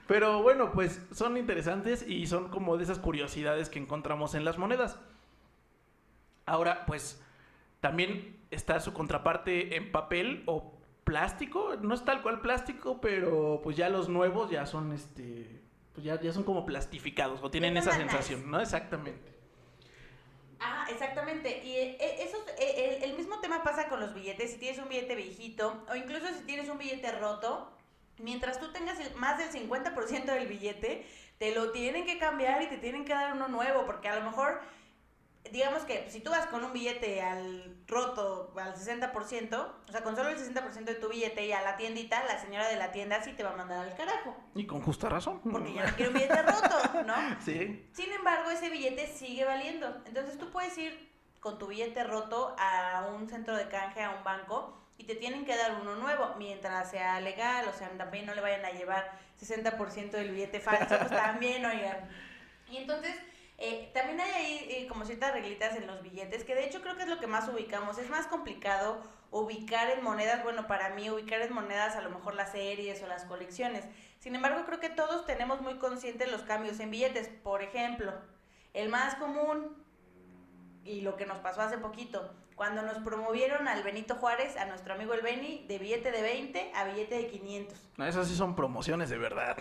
Pero 0.07 0.43
bueno, 0.43 0.73
pues 0.73 1.01
son 1.13 1.37
interesantes 1.37 2.05
y 2.07 2.27
son 2.27 2.49
como 2.49 2.77
de 2.77 2.85
esas 2.85 2.99
curiosidades 2.99 3.69
que 3.69 3.79
encontramos 3.79 4.35
en 4.35 4.45
las 4.45 4.59
monedas. 4.59 4.99
Ahora, 6.47 6.85
pues 6.87 7.23
también 7.81 8.37
está 8.51 8.81
su 8.81 8.93
contraparte 8.93 9.77
en 9.77 9.93
papel 9.93 10.43
o 10.47 10.80
plástico, 11.11 11.75
no 11.81 11.93
es 11.93 12.05
tal 12.05 12.23
cual 12.23 12.41
plástico, 12.41 13.01
pero 13.01 13.61
pues 13.65 13.77
ya 13.77 13.89
los 13.89 14.09
nuevos 14.09 14.49
ya 14.49 14.65
son 14.65 14.93
este, 14.93 15.61
pues 15.93 16.05
ya, 16.05 16.21
ya 16.21 16.33
son 16.33 16.45
como 16.45 16.65
plastificados 16.65 17.41
o 17.43 17.51
tienen 17.51 17.77
esa 17.77 17.91
sensación, 17.91 18.49
¿no? 18.49 18.61
Exactamente. 18.61 19.33
Ah, 20.61 20.87
exactamente. 20.89 21.65
Y 21.65 21.75
eso, 22.23 22.37
el, 22.61 23.03
el, 23.03 23.17
mismo 23.17 23.41
tema 23.41 23.65
pasa 23.65 23.89
con 23.89 23.99
los 23.99 24.15
billetes. 24.15 24.53
Si 24.53 24.59
tienes 24.59 24.79
un 24.79 24.89
billete 24.89 25.17
viejito 25.17 25.85
o 25.91 25.97
incluso 25.97 26.29
si 26.29 26.45
tienes 26.45 26.69
un 26.69 26.79
billete 26.79 27.11
roto, 27.19 27.73
mientras 28.19 28.61
tú 28.61 28.71
tengas 28.71 29.01
el, 29.01 29.13
más 29.17 29.37
del 29.37 29.51
50% 29.51 30.27
del 30.27 30.47
billete, 30.47 31.09
te 31.39 31.53
lo 31.57 31.73
tienen 31.73 32.07
que 32.07 32.21
cambiar 32.21 32.63
y 32.63 32.69
te 32.69 32.79
tienen 32.79 33.05
que 33.05 33.15
dar 33.15 33.35
uno 33.35 33.49
nuevo, 33.49 33.85
porque 33.85 34.09
a 34.09 34.15
lo 34.15 34.25
mejor 34.25 34.61
digamos 35.51 35.83
que 35.85 36.11
si 36.11 36.21
tú 36.21 36.31
vas 36.31 36.47
con 36.47 36.65
un 36.65 36.73
billete 36.73 37.23
al 37.23 37.77
roto 37.87 38.53
al 38.57 38.75
60%, 38.75 39.73
o 39.89 39.93
sea, 39.93 40.03
con 40.03 40.15
solo 40.15 40.29
el 40.29 40.37
60% 40.37 40.85
de 40.85 40.95
tu 40.95 41.09
billete 41.09 41.47
y 41.47 41.53
a 41.53 41.63
la 41.63 41.77
tiendita, 41.77 42.23
la 42.25 42.39
señora 42.39 42.69
de 42.69 42.77
la 42.77 42.93
tienda 42.93 43.23
sí 43.23 43.33
te 43.33 43.43
va 43.43 43.51
a 43.51 43.57
mandar 43.57 43.81
al 43.81 43.97
carajo. 43.97 44.37
Y 44.55 44.67
con 44.67 44.81
justa 44.83 45.09
razón. 45.09 45.41
Porque 45.51 45.73
ya 45.73 45.87
no 45.87 45.97
quiere 45.97 46.11
un 46.11 46.15
billete 46.15 46.43
roto, 46.43 47.03
¿no? 47.05 47.15
Sí. 47.45 47.89
Sin 47.93 48.13
embargo, 48.13 48.51
ese 48.51 48.69
billete 48.69 49.07
sigue 49.07 49.45
valiendo. 49.45 50.03
Entonces 50.05 50.39
tú 50.39 50.51
puedes 50.51 50.77
ir 50.79 51.11
con 51.41 51.59
tu 51.59 51.67
billete 51.67 52.05
roto 52.05 52.55
a 52.59 53.09
un 53.15 53.29
centro 53.29 53.57
de 53.57 53.67
canje, 53.69 54.03
a 54.03 54.11
un 54.11 54.23
banco, 54.23 54.77
y 54.99 55.05
te 55.05 55.15
tienen 55.15 55.47
que 55.47 55.57
dar 55.57 55.79
uno 55.81 55.97
nuevo, 55.97 56.35
mientras 56.37 56.91
sea 56.91 57.19
legal, 57.21 57.67
o 57.69 57.73
sea, 57.73 57.89
también 57.97 58.27
no 58.27 58.35
le 58.35 58.43
vayan 58.43 58.65
a 58.67 58.71
llevar 58.71 59.19
60% 59.41 60.11
del 60.11 60.33
billete 60.33 60.61
falso, 60.61 60.99
pues 60.99 61.11
también, 61.11 61.65
oigan. 61.65 62.07
Y 62.69 62.77
entonces, 62.77 63.17
eh, 63.63 63.91
también 63.93 64.19
hay 64.21 64.31
ahí 64.31 64.67
eh, 64.71 64.87
como 64.89 65.05
ciertas 65.05 65.35
reglitas 65.35 65.77
en 65.77 65.87
los 65.87 66.03
billetes, 66.03 66.45
que 66.45 66.55
de 66.55 66.65
hecho 66.65 66.81
creo 66.81 66.97
que 66.97 67.03
es 67.03 67.09
lo 67.09 67.21
que 67.21 67.27
más 67.27 67.47
ubicamos. 67.47 67.99
Es 67.99 68.09
más 68.09 68.27
complicado 68.27 69.03
ubicar 69.31 69.91
en 69.91 70.03
monedas, 70.03 70.43
bueno, 70.43 70.67
para 70.67 70.89
mí 70.95 71.11
ubicar 71.11 71.43
en 71.43 71.53
monedas 71.53 71.95
a 71.95 72.01
lo 72.01 72.09
mejor 72.09 72.35
las 72.35 72.53
series 72.53 73.03
o 73.03 73.07
las 73.07 73.25
colecciones. 73.25 73.85
Sin 74.19 74.35
embargo, 74.35 74.65
creo 74.65 74.81
que 74.81 74.89
todos 74.89 75.27
tenemos 75.27 75.61
muy 75.61 75.75
conscientes 75.75 76.33
los 76.33 76.43
cambios 76.43 76.81
en 76.81 76.91
billetes. 76.91 77.29
Por 77.29 77.63
ejemplo, 77.63 78.15
el 78.73 78.89
más 78.89 79.17
común 79.17 79.77
y 80.83 81.03
lo 81.03 81.17
que 81.17 81.27
nos 81.27 81.39
pasó 81.41 81.61
hace 81.61 81.77
poquito, 81.77 82.35
cuando 82.61 82.83
nos 82.83 82.99
promovieron 82.99 83.69
al 83.69 83.83
Benito 83.83 84.17
Juárez, 84.17 84.55
a 84.59 84.67
nuestro 84.67 84.93
amigo 84.93 85.15
el 85.15 85.23
Beni, 85.23 85.65
de 85.67 85.79
billete 85.79 86.13
de 86.13 86.21
20 86.21 86.73
a 86.75 86.85
billete 86.85 87.15
de 87.15 87.27
500. 87.29 87.79
No, 87.97 88.05
esas 88.05 88.29
sí 88.29 88.37
son 88.37 88.55
promociones 88.55 89.09
de 89.09 89.17
verdad. 89.17 89.57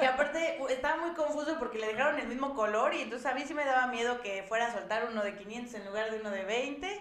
Y 0.00 0.04
aparte 0.04 0.56
estaba 0.68 1.04
muy 1.04 1.10
confuso 1.16 1.56
porque 1.58 1.80
le 1.80 1.88
dejaron 1.88 2.20
el 2.20 2.28
mismo 2.28 2.54
color 2.54 2.94
y 2.94 3.00
entonces 3.00 3.26
a 3.26 3.34
mí 3.34 3.42
sí 3.44 3.52
me 3.52 3.64
daba 3.64 3.88
miedo 3.88 4.20
que 4.20 4.44
fuera 4.44 4.68
a 4.68 4.72
soltar 4.72 5.08
uno 5.10 5.24
de 5.24 5.34
500 5.34 5.74
en 5.74 5.86
lugar 5.86 6.12
de 6.12 6.20
uno 6.20 6.30
de 6.30 6.44
20. 6.44 7.00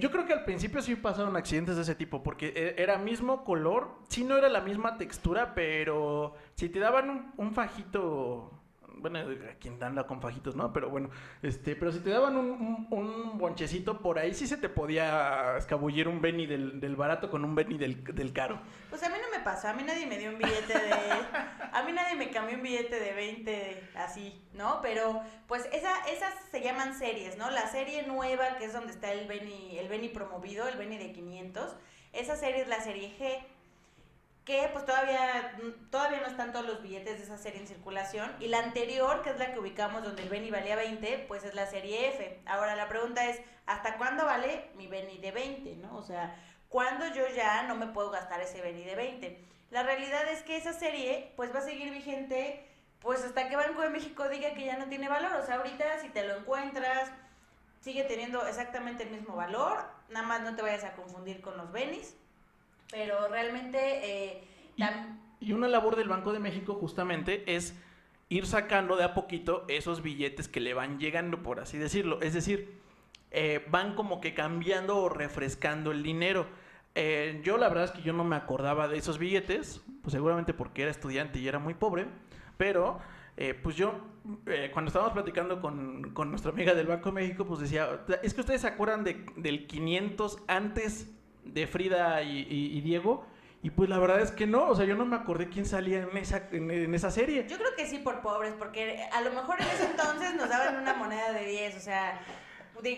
Yo 0.00 0.10
creo 0.10 0.26
que 0.26 0.32
al 0.32 0.44
principio 0.44 0.82
sí 0.82 0.96
pasaron 0.96 1.36
accidentes 1.36 1.76
de 1.76 1.82
ese 1.82 1.94
tipo, 1.94 2.24
porque 2.24 2.48
e, 2.56 2.82
era 2.82 2.98
mismo 2.98 3.44
color, 3.44 4.00
sí 4.08 4.24
no 4.24 4.36
era 4.36 4.48
la 4.48 4.62
misma 4.62 4.98
textura, 4.98 5.54
pero 5.54 6.34
si 6.56 6.68
te 6.68 6.80
daban 6.80 7.08
un, 7.08 7.32
un 7.36 7.52
fajito 7.54 8.50
bueno, 8.96 9.18
a 9.20 9.54
quien 9.58 9.82
anda 9.82 10.06
con 10.06 10.20
fajitos, 10.20 10.56
¿no? 10.56 10.72
Pero 10.72 10.88
bueno, 10.90 11.10
este, 11.42 11.76
pero 11.76 11.92
si 11.92 12.00
te 12.00 12.10
daban 12.10 12.36
un, 12.36 12.86
un, 12.90 13.38
bonchecito 13.38 14.00
por 14.00 14.18
ahí, 14.18 14.34
sí 14.34 14.46
se 14.46 14.56
te 14.56 14.68
podía 14.68 15.56
escabullir 15.58 16.08
un 16.08 16.20
Benny 16.20 16.46
del, 16.46 16.80
del 16.80 16.96
barato 16.96 17.30
con 17.30 17.44
un 17.44 17.54
Benny 17.54 17.78
del, 17.78 18.02
del, 18.02 18.32
caro. 18.32 18.60
Pues 18.90 19.02
a 19.02 19.08
mí 19.08 19.16
no 19.22 19.36
me 19.36 19.44
pasó, 19.44 19.68
a 19.68 19.74
mí 19.74 19.82
nadie 19.82 20.06
me 20.06 20.18
dio 20.18 20.30
un 20.30 20.38
billete 20.38 20.72
de... 20.72 20.92
a 21.72 21.82
mí 21.84 21.92
nadie 21.92 22.16
me 22.16 22.30
cambió 22.30 22.56
un 22.56 22.62
billete 22.62 22.98
de 22.98 23.12
20 23.12 23.90
así, 23.96 24.42
¿no? 24.54 24.80
Pero 24.82 25.20
pues 25.46 25.68
esa, 25.72 25.92
esas 26.08 26.34
se 26.50 26.62
llaman 26.62 26.98
series, 26.98 27.36
¿no? 27.36 27.50
La 27.50 27.68
serie 27.68 28.06
nueva, 28.06 28.56
que 28.58 28.64
es 28.64 28.72
donde 28.72 28.92
está 28.92 29.12
el 29.12 29.28
Benny, 29.28 29.78
el 29.78 29.88
Benny 29.88 30.08
promovido, 30.08 30.66
el 30.68 30.76
Benny 30.78 30.98
de 30.98 31.12
500, 31.12 31.76
esa 32.12 32.36
serie 32.36 32.62
es 32.62 32.68
la 32.68 32.80
serie 32.80 33.12
G 33.18 33.55
que 34.46 34.70
pues 34.72 34.86
todavía, 34.86 35.58
todavía 35.90 36.20
no 36.20 36.28
están 36.28 36.52
todos 36.52 36.64
los 36.64 36.80
billetes 36.80 37.18
de 37.18 37.24
esa 37.24 37.36
serie 37.36 37.60
en 37.60 37.66
circulación. 37.66 38.32
Y 38.38 38.46
la 38.46 38.60
anterior, 38.60 39.22
que 39.22 39.30
es 39.30 39.38
la 39.40 39.52
que 39.52 39.58
ubicamos 39.58 40.04
donde 40.04 40.22
el 40.22 40.28
Benny 40.28 40.52
valía 40.52 40.76
20, 40.76 41.24
pues 41.26 41.42
es 41.42 41.54
la 41.54 41.66
serie 41.66 42.10
F. 42.10 42.40
Ahora 42.46 42.76
la 42.76 42.88
pregunta 42.88 43.28
es, 43.28 43.40
¿hasta 43.66 43.96
cuándo 43.98 44.24
vale 44.24 44.70
mi 44.76 44.86
Benny 44.86 45.18
de 45.18 45.32
20? 45.32 45.76
¿no? 45.76 45.96
O 45.96 46.02
sea, 46.02 46.40
¿cuándo 46.68 47.08
yo 47.08 47.24
ya 47.34 47.64
no 47.64 47.74
me 47.74 47.88
puedo 47.88 48.10
gastar 48.10 48.40
ese 48.40 48.62
Benny 48.62 48.84
de 48.84 48.94
20? 48.94 49.44
La 49.72 49.82
realidad 49.82 50.28
es 50.28 50.44
que 50.44 50.56
esa 50.56 50.72
serie 50.72 51.32
pues 51.34 51.52
va 51.52 51.58
a 51.58 51.62
seguir 51.62 51.90
vigente 51.92 52.64
pues 53.00 53.24
hasta 53.24 53.48
que 53.48 53.56
Banco 53.56 53.82
de 53.82 53.90
México 53.90 54.28
diga 54.28 54.54
que 54.54 54.64
ya 54.64 54.78
no 54.78 54.86
tiene 54.86 55.08
valor. 55.08 55.32
O 55.34 55.44
sea, 55.44 55.56
ahorita 55.56 55.98
si 55.98 56.08
te 56.10 56.22
lo 56.22 56.36
encuentras, 56.36 57.10
sigue 57.80 58.04
teniendo 58.04 58.46
exactamente 58.46 59.02
el 59.02 59.10
mismo 59.10 59.34
valor. 59.34 59.84
Nada 60.08 60.24
más 60.24 60.42
no 60.42 60.54
te 60.54 60.62
vayas 60.62 60.84
a 60.84 60.94
confundir 60.94 61.40
con 61.40 61.56
los 61.56 61.72
Bennys 61.72 62.14
pero 62.90 63.28
realmente... 63.28 63.78
Eh, 63.78 64.42
y, 65.40 65.52
una 65.52 65.68
labor 65.68 65.96
del 65.96 66.08
Banco 66.08 66.32
de 66.32 66.38
México 66.38 66.74
justamente 66.74 67.54
es 67.54 67.78
ir 68.28 68.46
sacando 68.46 68.96
de 68.96 69.04
a 69.04 69.14
poquito 69.14 69.64
esos 69.68 70.02
billetes 70.02 70.48
que 70.48 70.60
le 70.60 70.74
van 70.74 70.98
llegando, 70.98 71.42
por 71.42 71.60
así 71.60 71.78
decirlo. 71.78 72.20
Es 72.20 72.34
decir, 72.34 72.80
eh, 73.30 73.64
van 73.70 73.94
como 73.94 74.20
que 74.20 74.34
cambiando 74.34 74.98
o 74.98 75.08
refrescando 75.08 75.92
el 75.92 76.02
dinero. 76.02 76.46
Eh, 76.94 77.40
yo 77.44 77.58
la 77.58 77.68
verdad 77.68 77.84
es 77.84 77.90
que 77.90 78.02
yo 78.02 78.12
no 78.12 78.24
me 78.24 78.36
acordaba 78.36 78.88
de 78.88 78.98
esos 78.98 79.18
billetes, 79.18 79.82
pues 80.02 80.12
seguramente 80.12 80.54
porque 80.54 80.82
era 80.82 80.90
estudiante 80.90 81.38
y 81.38 81.46
era 81.46 81.58
muy 81.58 81.74
pobre, 81.74 82.06
pero 82.56 83.00
pues 83.62 83.76
yo 83.76 83.92
cuando 84.72 84.88
estábamos 84.88 85.12
platicando 85.12 85.60
con, 85.60 86.14
con, 86.14 86.30
nuestra 86.30 86.52
amiga 86.52 86.72
del 86.74 86.86
Banco 86.86 87.10
de 87.10 87.16
México, 87.16 87.44
pues 87.44 87.60
decía, 87.60 88.00
es 88.22 88.32
que 88.32 88.40
ustedes 88.40 88.62
se 88.62 88.66
acuerdan 88.66 89.04
de, 89.04 89.26
del 89.36 89.66
500 89.66 90.38
antes 90.48 91.15
de 91.52 91.66
Frida 91.66 92.22
y, 92.22 92.80
Diego. 92.80 93.26
Y 93.62 93.70
pues 93.70 93.88
la 93.88 93.98
verdad 93.98 94.20
es 94.20 94.30
que 94.30 94.46
no, 94.46 94.68
o 94.68 94.76
sea, 94.76 94.84
yo 94.84 94.94
no 94.94 95.04
me 95.04 95.16
acordé 95.16 95.48
quién 95.48 95.66
salía 95.66 96.02
en 96.02 96.16
esa, 96.16 96.48
en, 96.52 96.94
esa 96.94 97.10
serie. 97.10 97.46
Yo 97.48 97.56
creo 97.56 97.74
que 97.76 97.86
sí 97.86 97.98
por 97.98 98.20
pobres, 98.20 98.54
porque 98.56 99.08
a 99.12 99.20
lo 99.22 99.32
mejor 99.32 99.60
en 99.60 99.66
ese 99.68 99.86
entonces 99.86 100.34
nos 100.34 100.48
daban 100.48 100.76
una 100.76 100.94
moneda 100.94 101.32
de 101.32 101.44
10, 101.46 101.76
o 101.76 101.80
sea, 101.80 102.20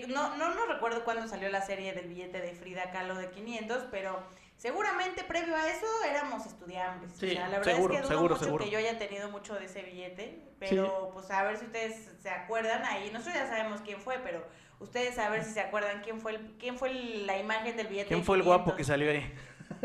no, 0.08 0.36
no, 0.36 0.54
no 0.54 0.66
recuerdo 0.66 1.04
cuándo 1.04 1.26
salió 1.28 1.48
la 1.48 1.62
serie 1.62 1.94
del 1.94 2.08
billete 2.08 2.40
de 2.40 2.52
Frida 2.54 2.90
Kahlo 2.90 3.14
de 3.14 3.30
500, 3.30 3.84
pero 3.90 4.18
seguramente 4.56 5.24
previo 5.24 5.56
a 5.56 5.70
eso 5.70 5.86
éramos 6.08 6.44
estudiantes. 6.44 7.12
o 7.12 7.16
sea, 7.16 7.48
la 7.48 7.58
verdad 7.60 7.78
es 7.78 7.88
que 7.88 8.02
dudo 8.02 8.20
mucho 8.22 8.58
que 8.58 8.70
yo 8.70 8.78
haya 8.78 8.98
tenido 8.98 9.30
mucho 9.30 9.54
de 9.54 9.66
ese 9.66 9.82
billete, 9.82 10.42
pero 10.58 11.10
pues 11.12 11.30
a 11.30 11.44
ver 11.44 11.56
si 11.56 11.66
ustedes 11.66 12.10
se 12.20 12.28
acuerdan 12.28 12.84
ahí, 12.84 13.10
nosotros 13.12 13.36
ya 13.36 13.46
sabemos 13.46 13.80
quién 13.82 14.00
fue, 14.00 14.18
pero 14.18 14.44
ustedes 14.80 15.18
a 15.18 15.28
ver 15.30 15.44
si 15.44 15.52
se 15.52 15.60
acuerdan 15.60 16.02
quién 16.02 16.20
fue 16.20 16.36
el, 16.36 16.40
quién 16.58 16.78
fue 16.78 16.92
la 16.92 17.38
imagen 17.38 17.76
del 17.76 17.86
billete. 17.86 18.08
¿Quién 18.08 18.24
fue 18.24 18.36
el 18.36 18.42
guapo 18.42 18.74
que 18.74 18.84
salió 18.84 19.10
ahí? 19.10 19.32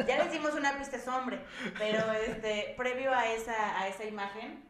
Ya 0.07 0.23
le 0.23 0.29
hicimos 0.29 0.53
una 0.53 0.77
pista 0.77 0.97
es 0.97 1.07
hombre, 1.07 1.39
pero 1.77 2.11
este, 2.13 2.73
previo 2.77 3.13
a 3.13 3.31
esa, 3.31 3.79
a 3.79 3.87
esa 3.87 4.05
imagen, 4.05 4.63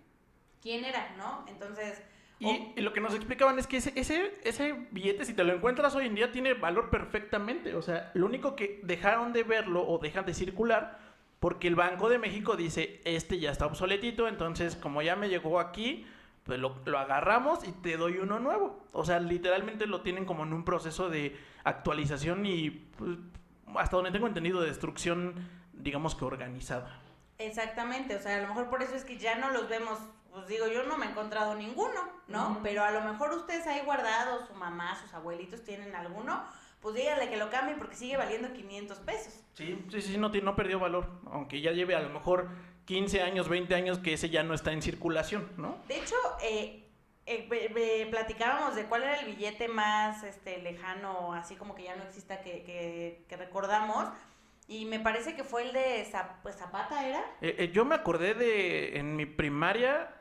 ¿quién 0.62 0.86
era, 0.86 1.14
no? 1.18 1.46
Entonces... 1.48 2.02
Y, 2.40 2.74
lo 2.82 2.92
que 2.92 3.00
nos 3.00 3.14
explicaban 3.14 3.58
es 3.58 3.68
que 3.68 3.78
ese, 3.78 3.94
ese, 3.96 4.34
ese 4.44 4.74
billete, 4.92 5.24
si 5.24 5.34
te 5.34 5.46
lo 5.46 5.54
encuentras 5.54 5.96
hoy 5.96 6.08
en 6.08 6.16
día, 6.16 6.32
tiene 6.34 6.56
valor 6.56 6.90
perfectamente. 6.90 7.74
O 7.76 7.82
sea, 7.82 8.12
lo 8.16 8.26
único 8.26 8.58
que 8.58 8.82
dejaron 8.84 9.32
de 9.32 9.44
verlo 9.44 9.88
o 9.88 9.98
dejan 9.98 10.26
de 10.26 10.34
circular 10.34 11.00
porque 11.44 11.68
el 11.68 11.76
Banco 11.76 12.08
de 12.08 12.20
México 12.20 12.56
dice, 12.56 13.02
este 13.04 13.38
ya 13.38 13.52
está 13.52 13.66
obsoletito, 13.66 14.30
entonces 14.30 14.78
como 14.78 15.02
ya 15.02 15.18
me 15.18 15.28
llegó 15.28 15.60
aquí, 15.60 16.06
pues 16.44 16.60
lo, 16.60 16.76
agarramos 16.98 17.66
y 17.68 17.72
te 17.72 17.98
doy 17.98 18.18
uno 18.18 18.40
nuevo. 18.40 18.86
O 18.92 19.06
sea, 19.06 19.20
literalmente 19.20 19.88
lo 19.88 20.02
tienen 20.02 20.26
como 20.26 20.44
en 20.44 20.54
un 20.54 20.66
proceso 20.66 21.10
de 21.10 21.38
actualización 21.64 22.46
y 22.46 22.70
pues, 22.70 23.18
hasta 23.76 23.96
donde 23.96 24.12
tengo 24.12 24.28
entendido 24.28 24.62
de 24.62 24.68
destrucción, 24.68 25.48
digamos 25.74 26.16
que 26.16 26.26
organizada. 26.26 27.00
Exactamente, 27.38 28.16
o 28.16 28.20
sea, 28.20 28.38
a 28.38 28.42
lo 28.42 28.50
mejor 28.50 28.70
por 28.70 28.84
eso 28.84 28.96
es 28.96 29.06
que 29.06 29.18
ya 29.18 29.36
no 29.36 29.50
los 29.52 29.68
vemos, 29.68 29.98
pues 30.32 30.48
digo, 30.48 30.68
yo 30.68 30.84
no 30.84 30.98
me 30.98 31.08
he 31.08 31.10
encontrado 31.10 31.56
ninguno, 31.56 32.02
¿no? 32.28 32.60
Pero 32.62 32.84
a 32.84 32.92
lo 32.92 33.02
mejor 33.02 33.32
ustedes 33.32 33.66
ahí 33.66 33.82
guardados, 33.84 34.48
su 34.48 34.54
mamá, 34.54 34.96
sus 34.96 35.14
abuelitos 35.14 35.64
tienen 35.64 35.96
alguno, 35.96 36.44
pues 36.82 36.96
díganle 36.96 37.30
que 37.30 37.38
lo 37.38 37.50
cambie 37.50 37.76
porque 37.76 37.96
sigue 37.96 38.18
valiendo 38.18 38.54
500 38.54 38.98
pesos. 39.00 39.44
Sí, 39.54 39.84
sí, 39.90 40.02
sí, 40.02 40.18
no, 40.18 40.30
no 40.30 40.56
perdió 40.56 40.80
valor, 40.80 41.10
aunque 41.32 41.62
ya 41.62 41.72
lleve 41.72 41.96
a 41.96 42.02
lo 42.02 42.10
mejor 42.10 42.50
15 42.86 43.22
años, 43.22 43.50
20 43.50 43.76
años 43.76 44.00
que 44.00 44.13
ese 44.13 44.30
ya 44.30 44.43
no 44.43 44.54
está 44.54 44.72
en 44.72 44.82
circulación, 44.82 45.50
¿no? 45.58 45.78
De 45.88 45.98
hecho, 45.98 46.15
eh, 46.41 46.84
eh, 47.26 48.08
platicábamos 48.12 48.76
de 48.76 48.86
cuál 48.86 49.04
era 49.04 49.19
el 49.19 49.26
billete 49.26 49.67
más 49.67 50.24
este, 50.24 50.62
lejano, 50.62 51.34
así 51.34 51.56
como 51.56 51.76
que 51.76 51.84
ya 51.84 51.96
no 51.96 52.04
exista, 52.04 52.41
que, 52.41 53.24
que, 53.28 53.38
recordamos. 53.38 54.08
Y 54.67 54.86
me 54.86 55.00
parece 55.00 55.36
que 55.36 55.43
fue 55.43 55.63
el 55.63 55.74
de 55.74 56.08
pues, 56.41 56.56
Zapata, 56.56 57.08
¿era? 57.08 57.24
Eh, 57.41 57.72
yo 57.74 57.86
me 57.86 57.96
acordé 57.96 58.34
de, 58.34 58.98
en 58.98 59.15
mi 59.15 59.26
primaria, 59.26 60.13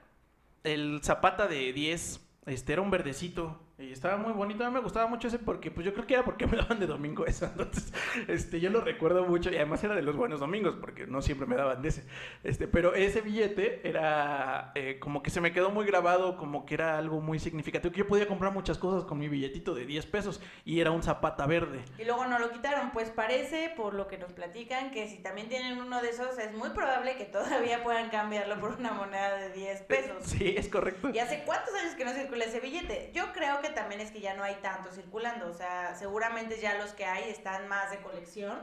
el 0.64 1.01
Zapata 1.03 1.46
de 1.46 1.72
10. 1.72 2.20
Este 2.46 2.72
era 2.72 2.83
un 2.83 2.90
verdecito. 2.90 3.61
Y 3.83 3.90
estaba 3.90 4.16
muy 4.16 4.33
bonito, 4.33 4.64
a 4.64 4.68
mí 4.68 4.75
me 4.75 4.81
gustaba 4.81 5.09
mucho 5.09 5.27
ese 5.27 5.40
porque, 5.40 5.73
pues 5.73 5.85
yo 5.85 5.92
creo 5.92 6.07
que 6.07 6.14
era 6.14 6.25
porque 6.25 6.47
me 6.49 6.57
daban 6.57 6.79
de 6.79 6.87
domingo 6.87 7.27
eso. 7.27 7.47
Entonces, 7.47 7.92
este, 8.29 8.61
yo 8.61 8.71
lo 8.71 8.81
recuerdo 8.81 9.25
mucho 9.25 9.51
y 9.51 9.57
además 9.57 9.83
era 9.83 9.95
de 9.97 10.03
los 10.03 10.16
buenos 10.16 10.40
domingos 10.40 10.77
porque 10.81 11.07
no 11.07 11.21
siempre 11.21 11.47
me 11.47 11.57
daban 11.57 11.83
de 11.83 11.88
ese. 11.88 12.05
Este, 12.45 12.68
pero 12.68 12.95
ese 12.95 13.21
billete 13.23 13.87
era 13.88 14.71
eh, 14.77 14.99
como 15.01 15.23
que 15.23 15.31
se 15.31 15.40
me 15.40 15.53
quedó 15.53 15.71
muy 15.71 15.85
grabado, 15.85 16.37
como 16.37 16.64
que 16.64 16.75
era 16.75 16.97
algo 16.97 17.21
muy 17.21 17.40
significativo, 17.40 17.92
que 17.92 17.99
yo 17.99 18.07
podía 18.07 18.29
comprar 18.29 18.53
muchas 18.53 18.79
cosas 18.79 19.05
con 19.05 19.18
mi 19.18 19.29
billetito 19.29 19.75
de 19.75 19.85
10 19.85 20.07
pesos 20.07 20.40
y 20.64 20.81
era 20.81 20.92
un 20.92 21.03
zapata 21.03 21.47
verde. 21.47 21.85
Y 21.99 22.05
luego 22.05 22.27
no 22.27 22.38
lo 22.38 22.51
quitaron, 22.51 22.92
pues 22.92 23.11
parece, 23.11 23.73
por 23.77 23.95
lo 23.95 24.07
que 24.07 24.16
nos 24.16 24.33
platican, 24.33 24.92
que 24.92 25.09
si 25.09 25.18
también 25.18 25.49
tienen 25.49 25.79
uno 25.79 26.01
de 26.01 26.11
esos, 26.11 26.38
es 26.38 26.53
muy 26.53 26.71
probable 26.71 27.16
que 27.16 27.25
todavía 27.25 27.83
puedan 27.83 28.11
cambiarlo 28.11 28.61
por 28.61 28.79
una 28.79 28.92
moneda 28.92 29.37
de 29.37 29.51
10 29.51 29.83
pesos. 29.83 30.12
Sí, 30.33 30.55
es 30.57 30.68
correcto. 30.68 31.11
¿Y 31.11 31.18
hace 31.18 31.42
cuántos 31.45 31.75
años 31.75 31.95
que 31.95 32.05
no 32.05 32.12
circula 32.12 32.45
ese 32.45 32.61
billete? 32.61 33.11
Yo 33.12 33.33
creo 33.33 33.61
que 33.61 33.72
también 33.75 34.01
es 34.01 34.11
que 34.11 34.21
ya 34.21 34.35
no 34.35 34.43
hay 34.43 34.57
tanto 34.57 34.91
circulando, 34.91 35.49
o 35.49 35.55
sea, 35.55 35.95
seguramente 35.95 36.61
ya 36.61 36.75
los 36.79 36.93
que 36.93 37.05
hay 37.05 37.31
están 37.31 37.69
más 37.69 37.91
de 37.91 37.99
colección 37.99 38.59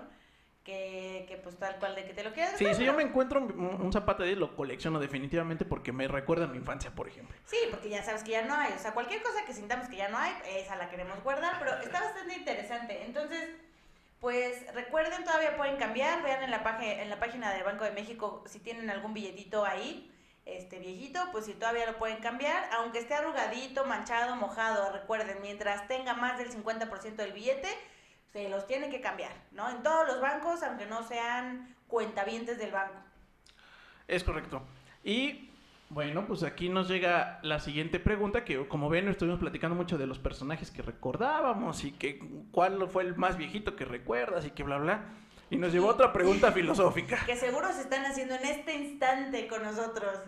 que, 0.64 1.26
que 1.28 1.38
pues 1.38 1.58
tal 1.58 1.78
cual 1.80 1.96
de 1.96 2.06
que 2.06 2.14
te 2.14 2.24
lo 2.24 2.34
quieras. 2.34 2.56
Sí, 2.58 2.74
si 2.74 2.86
yo 2.86 2.94
me 2.94 3.04
encuentro 3.04 3.42
un, 3.42 3.92
zapato 3.92 4.24
de 4.24 4.36
lo 4.36 4.56
colecciono 4.56 5.00
definitivamente 5.00 5.66
porque 5.66 5.92
me 5.92 6.08
recuerda 6.08 6.46
a 6.46 6.48
mi 6.48 6.58
infancia, 6.58 6.92
por 6.92 7.08
ejemplo. 7.08 7.36
Sí, 7.46 7.58
porque 7.72 7.90
ya 7.90 8.04
sabes 8.04 8.24
que 8.24 8.32
ya 8.32 8.44
no 8.46 8.54
hay, 8.54 8.74
o 8.74 8.80
sea, 8.80 8.94
cualquier 8.94 9.24
cosa 9.24 9.46
que 9.46 9.54
sintamos 9.54 9.88
que 9.88 9.98
ya 9.98 10.10
no 10.10 10.18
hay, 10.18 10.32
esa 10.58 10.76
la 10.76 10.90
queremos 10.90 11.22
guardar, 11.24 11.58
pero 11.60 11.78
está 11.80 12.02
bastante 12.02 12.36
interesante. 12.36 13.04
Entonces, 13.06 13.50
pues 14.20 14.74
recuerden, 14.74 15.24
todavía 15.24 15.56
pueden 15.58 15.78
cambiar, 15.78 16.22
vean 16.22 16.44
en 16.44 16.52
la, 16.52 16.78
en 16.82 17.10
la 17.10 17.20
página 17.20 17.54
de 17.54 17.64
Banco 17.64 17.86
de 17.86 17.92
México 17.92 18.44
si 18.46 18.60
tienen 18.60 18.90
algún 18.90 19.14
billetito 19.14 19.66
ahí 19.66 20.12
este 20.58 20.80
viejito, 20.80 21.20
pues 21.32 21.46
si 21.46 21.54
todavía 21.54 21.86
lo 21.86 21.98
pueden 21.98 22.18
cambiar, 22.18 22.70
aunque 22.74 23.00
esté 23.00 23.14
arrugadito, 23.14 23.86
manchado, 23.86 24.36
mojado, 24.36 24.92
recuerden, 24.92 25.38
mientras 25.42 25.88
tenga 25.88 26.14
más 26.14 26.38
del 26.38 26.52
50% 26.52 27.16
del 27.16 27.34
billete, 27.34 27.68
se 28.32 28.50
los 28.50 28.68
tienen 28.68 28.92
que 28.92 29.02
cambiar, 29.02 29.32
¿no? 29.52 29.70
En 29.70 29.84
todos 29.84 30.08
los 30.08 30.22
bancos, 30.22 30.62
aunque 30.64 30.86
no 30.86 31.04
sean 31.04 31.76
cuentavientes 31.88 32.58
del 32.58 32.72
banco. 32.72 33.00
Es 34.08 34.24
correcto. 34.24 34.62
Y 35.04 35.50
bueno, 35.90 36.26
pues 36.28 36.44
aquí 36.44 36.70
nos 36.70 36.88
llega 36.88 37.40
la 37.42 37.60
siguiente 37.60 38.00
pregunta, 38.00 38.46
que 38.46 38.68
como 38.68 38.90
ven 38.90 39.08
estuvimos 39.08 39.40
platicando 39.40 39.76
mucho 39.76 39.98
de 39.98 40.06
los 40.06 40.20
personajes 40.20 40.70
que 40.70 40.84
recordábamos 40.84 41.84
y 41.84 41.92
que 41.92 42.20
cuál 42.52 42.88
fue 42.90 43.04
el 43.04 43.16
más 43.16 43.38
viejito 43.38 43.76
que 43.76 43.86
recuerdas 43.86 44.46
y 44.46 44.52
que 44.52 44.64
bla, 44.64 44.78
bla. 44.78 45.04
Y 45.50 45.58
nos 45.58 45.74
llegó 45.74 45.88
otra 45.88 46.14
pregunta 46.14 46.52
filosófica. 46.52 47.18
Que 47.26 47.36
seguro 47.36 47.74
se 47.74 47.82
están 47.82 48.06
haciendo 48.06 48.36
en 48.36 48.46
este 48.46 48.76
instante 48.76 49.48
con 49.48 49.64
nosotros. 49.64 50.20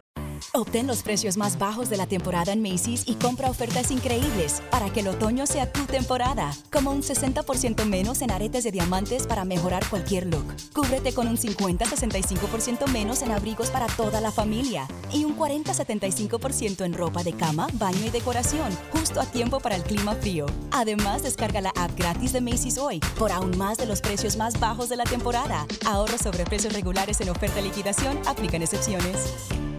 Obtén 0.53 0.87
los 0.87 1.03
precios 1.03 1.37
más 1.37 1.57
bajos 1.57 1.89
de 1.89 1.97
la 1.97 2.07
temporada 2.07 2.51
en 2.51 2.61
Macy's 2.61 3.03
y 3.07 3.15
compra 3.15 3.49
ofertas 3.49 3.91
increíbles 3.91 4.61
para 4.69 4.91
que 4.91 5.01
el 5.01 5.07
otoño 5.07 5.45
sea 5.45 5.71
tu 5.71 5.85
temporada. 5.85 6.53
Como 6.71 6.91
un 6.91 7.01
60% 7.01 7.85
menos 7.85 8.21
en 8.21 8.31
aretes 8.31 8.63
de 8.63 8.71
diamantes 8.71 9.27
para 9.27 9.45
mejorar 9.45 9.85
cualquier 9.89 10.27
look. 10.27 10.45
Cúbrete 10.73 11.13
con 11.13 11.27
un 11.27 11.37
50-65% 11.37 12.87
menos 12.87 13.21
en 13.21 13.31
abrigos 13.31 13.69
para 13.69 13.87
toda 13.87 14.21
la 14.21 14.31
familia. 14.31 14.87
Y 15.11 15.25
un 15.25 15.37
40-75% 15.37 16.85
en 16.85 16.93
ropa 16.93 17.23
de 17.23 17.33
cama, 17.33 17.67
baño 17.73 18.05
y 18.05 18.09
decoración, 18.09 18.77
justo 18.91 19.21
a 19.21 19.25
tiempo 19.25 19.59
para 19.59 19.75
el 19.75 19.83
clima 19.83 20.15
frío. 20.15 20.45
Además, 20.71 21.23
descarga 21.23 21.61
la 21.61 21.71
app 21.75 21.97
gratis 21.97 22.33
de 22.33 22.41
Macy's 22.41 22.77
hoy 22.77 22.99
por 23.17 23.31
aún 23.31 23.57
más 23.57 23.77
de 23.77 23.85
los 23.85 24.01
precios 24.01 24.37
más 24.37 24.59
bajos 24.59 24.89
de 24.89 24.97
la 24.97 25.03
temporada. 25.03 25.65
Ahorro 25.85 26.17
sobre 26.17 26.43
precios 26.45 26.73
regulares 26.73 27.21
en 27.21 27.29
oferta 27.29 27.61
liquidación, 27.61 28.19
aplican 28.25 28.61
excepciones. 28.61 29.70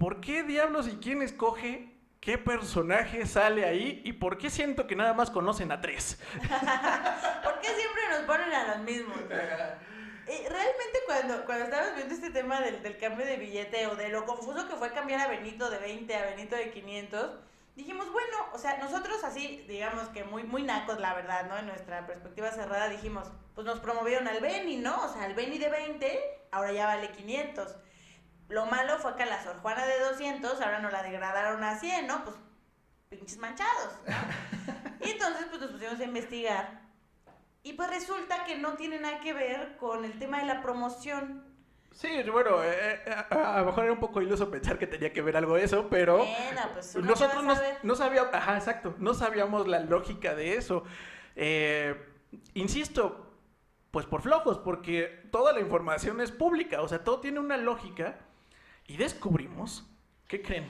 ¿Por 0.00 0.22
qué 0.22 0.42
diablos 0.42 0.88
y 0.88 0.96
quién 0.96 1.20
escoge 1.20 1.94
qué 2.20 2.38
personaje 2.38 3.26
sale 3.26 3.66
ahí 3.66 4.00
y 4.04 4.14
por 4.14 4.38
qué 4.38 4.48
siento 4.50 4.86
que 4.86 4.96
nada 4.96 5.12
más 5.12 5.30
conocen 5.30 5.70
a 5.70 5.80
tres? 5.82 6.18
¿Por 7.44 7.60
qué 7.60 7.68
siempre 7.68 8.08
nos 8.10 8.20
ponen 8.22 8.52
a 8.52 8.74
los 8.74 8.78
mismos? 8.84 9.18
Y 10.26 10.46
realmente 10.46 10.98
cuando, 11.06 11.44
cuando 11.44 11.64
estábamos 11.64 11.96
viendo 11.96 12.14
este 12.14 12.30
tema 12.30 12.60
del, 12.60 12.84
del, 12.84 12.98
cambio 12.98 13.26
de 13.26 13.36
billete 13.36 13.88
o 13.88 13.96
de 13.96 14.10
lo 14.10 14.26
confuso 14.26 14.68
que 14.68 14.76
fue 14.76 14.92
cambiar 14.92 15.22
a 15.22 15.26
Benito 15.26 15.68
de 15.68 15.78
20 15.78 16.14
a 16.14 16.24
Benito 16.26 16.54
de 16.54 16.70
500, 16.70 17.30
dijimos, 17.74 18.12
bueno, 18.12 18.36
o 18.52 18.58
sea, 18.58 18.78
nosotros 18.78 19.24
así, 19.24 19.64
digamos 19.66 20.08
que 20.10 20.22
muy, 20.22 20.44
muy 20.44 20.62
nacos, 20.62 21.00
la 21.00 21.14
verdad, 21.14 21.48
¿no? 21.48 21.58
En 21.58 21.66
nuestra 21.66 22.06
perspectiva 22.06 22.52
cerrada 22.52 22.88
dijimos, 22.88 23.26
pues 23.56 23.66
nos 23.66 23.80
promovieron 23.80 24.28
al 24.28 24.40
Beni, 24.40 24.76
¿no? 24.76 25.04
O 25.04 25.12
sea, 25.12 25.26
el 25.26 25.34
Beni 25.34 25.58
de 25.58 25.68
20 25.68 26.20
ahora 26.52 26.70
ya 26.70 26.86
vale 26.86 27.10
500. 27.10 27.74
Lo 28.50 28.66
malo 28.66 28.98
fue 28.98 29.14
que 29.14 29.22
a 29.22 29.26
la 29.26 29.42
Sor 29.42 29.56
Juana 29.60 29.86
de 29.86 30.00
200 30.00 30.60
ahora 30.60 30.80
nos 30.80 30.92
la 30.92 31.04
degradaron 31.04 31.62
a 31.62 31.78
100, 31.78 32.06
¿no? 32.08 32.24
Pues 32.24 32.36
pinches 33.08 33.38
manchados. 33.38 33.94
¿no? 34.06 35.06
y 35.06 35.10
entonces 35.10 35.46
pues 35.48 35.60
nos 35.60 35.70
pusimos 35.70 36.00
a 36.00 36.04
investigar. 36.04 36.80
Y 37.62 37.74
pues 37.74 37.88
resulta 37.90 38.44
que 38.44 38.58
no 38.58 38.74
tiene 38.74 38.98
nada 38.98 39.20
que 39.20 39.32
ver 39.32 39.76
con 39.76 40.04
el 40.04 40.18
tema 40.18 40.40
de 40.40 40.46
la 40.46 40.62
promoción. 40.62 41.44
Sí, 41.92 42.08
bueno, 42.30 42.62
eh, 42.64 43.02
eh, 43.04 43.14
a 43.30 43.60
lo 43.60 43.66
mejor 43.66 43.84
era 43.84 43.92
un 43.92 44.00
poco 44.00 44.20
iluso 44.20 44.50
pensar 44.50 44.78
que 44.78 44.86
tenía 44.86 45.12
que 45.12 45.22
ver 45.22 45.36
algo 45.36 45.56
eso, 45.56 45.88
pero 45.88 46.18
bueno, 46.18 46.60
pues 46.72 46.96
nosotros 46.96 47.44
no, 47.44 47.54
no 47.82 47.94
sabíamos, 47.94 48.32
ajá, 48.32 48.56
exacto, 48.56 48.94
no 48.98 49.12
sabíamos 49.12 49.68
la 49.68 49.80
lógica 49.80 50.34
de 50.34 50.56
eso. 50.56 50.84
Eh, 51.36 51.94
insisto, 52.54 53.34
pues 53.90 54.06
por 54.06 54.22
flojos, 54.22 54.58
porque 54.58 55.28
toda 55.30 55.52
la 55.52 55.60
información 55.60 56.20
es 56.20 56.30
pública, 56.30 56.80
o 56.80 56.88
sea, 56.88 57.02
todo 57.02 57.20
tiene 57.20 57.40
una 57.40 57.56
lógica 57.56 58.18
y 58.90 58.96
descubrimos, 58.96 59.84
¿qué 60.26 60.42
creen? 60.42 60.66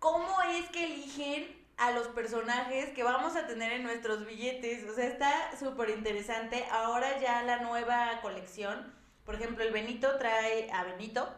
¿Cómo 0.00 0.42
es 0.42 0.68
que 0.70 0.86
eligen 0.86 1.56
a 1.76 1.92
los 1.92 2.08
personajes 2.08 2.90
que 2.90 3.04
vamos 3.04 3.36
a 3.36 3.46
tener 3.46 3.70
en 3.70 3.84
nuestros 3.84 4.26
billetes? 4.26 4.82
O 4.90 4.92
sea, 4.92 5.06
está 5.06 5.56
súper 5.56 5.90
interesante. 5.90 6.66
Ahora 6.72 7.20
ya 7.20 7.44
la 7.44 7.60
nueva 7.60 8.20
colección, 8.22 8.92
por 9.24 9.36
ejemplo, 9.36 9.62
el 9.62 9.72
Benito 9.72 10.18
trae 10.18 10.68
a 10.72 10.82
Benito 10.82 11.32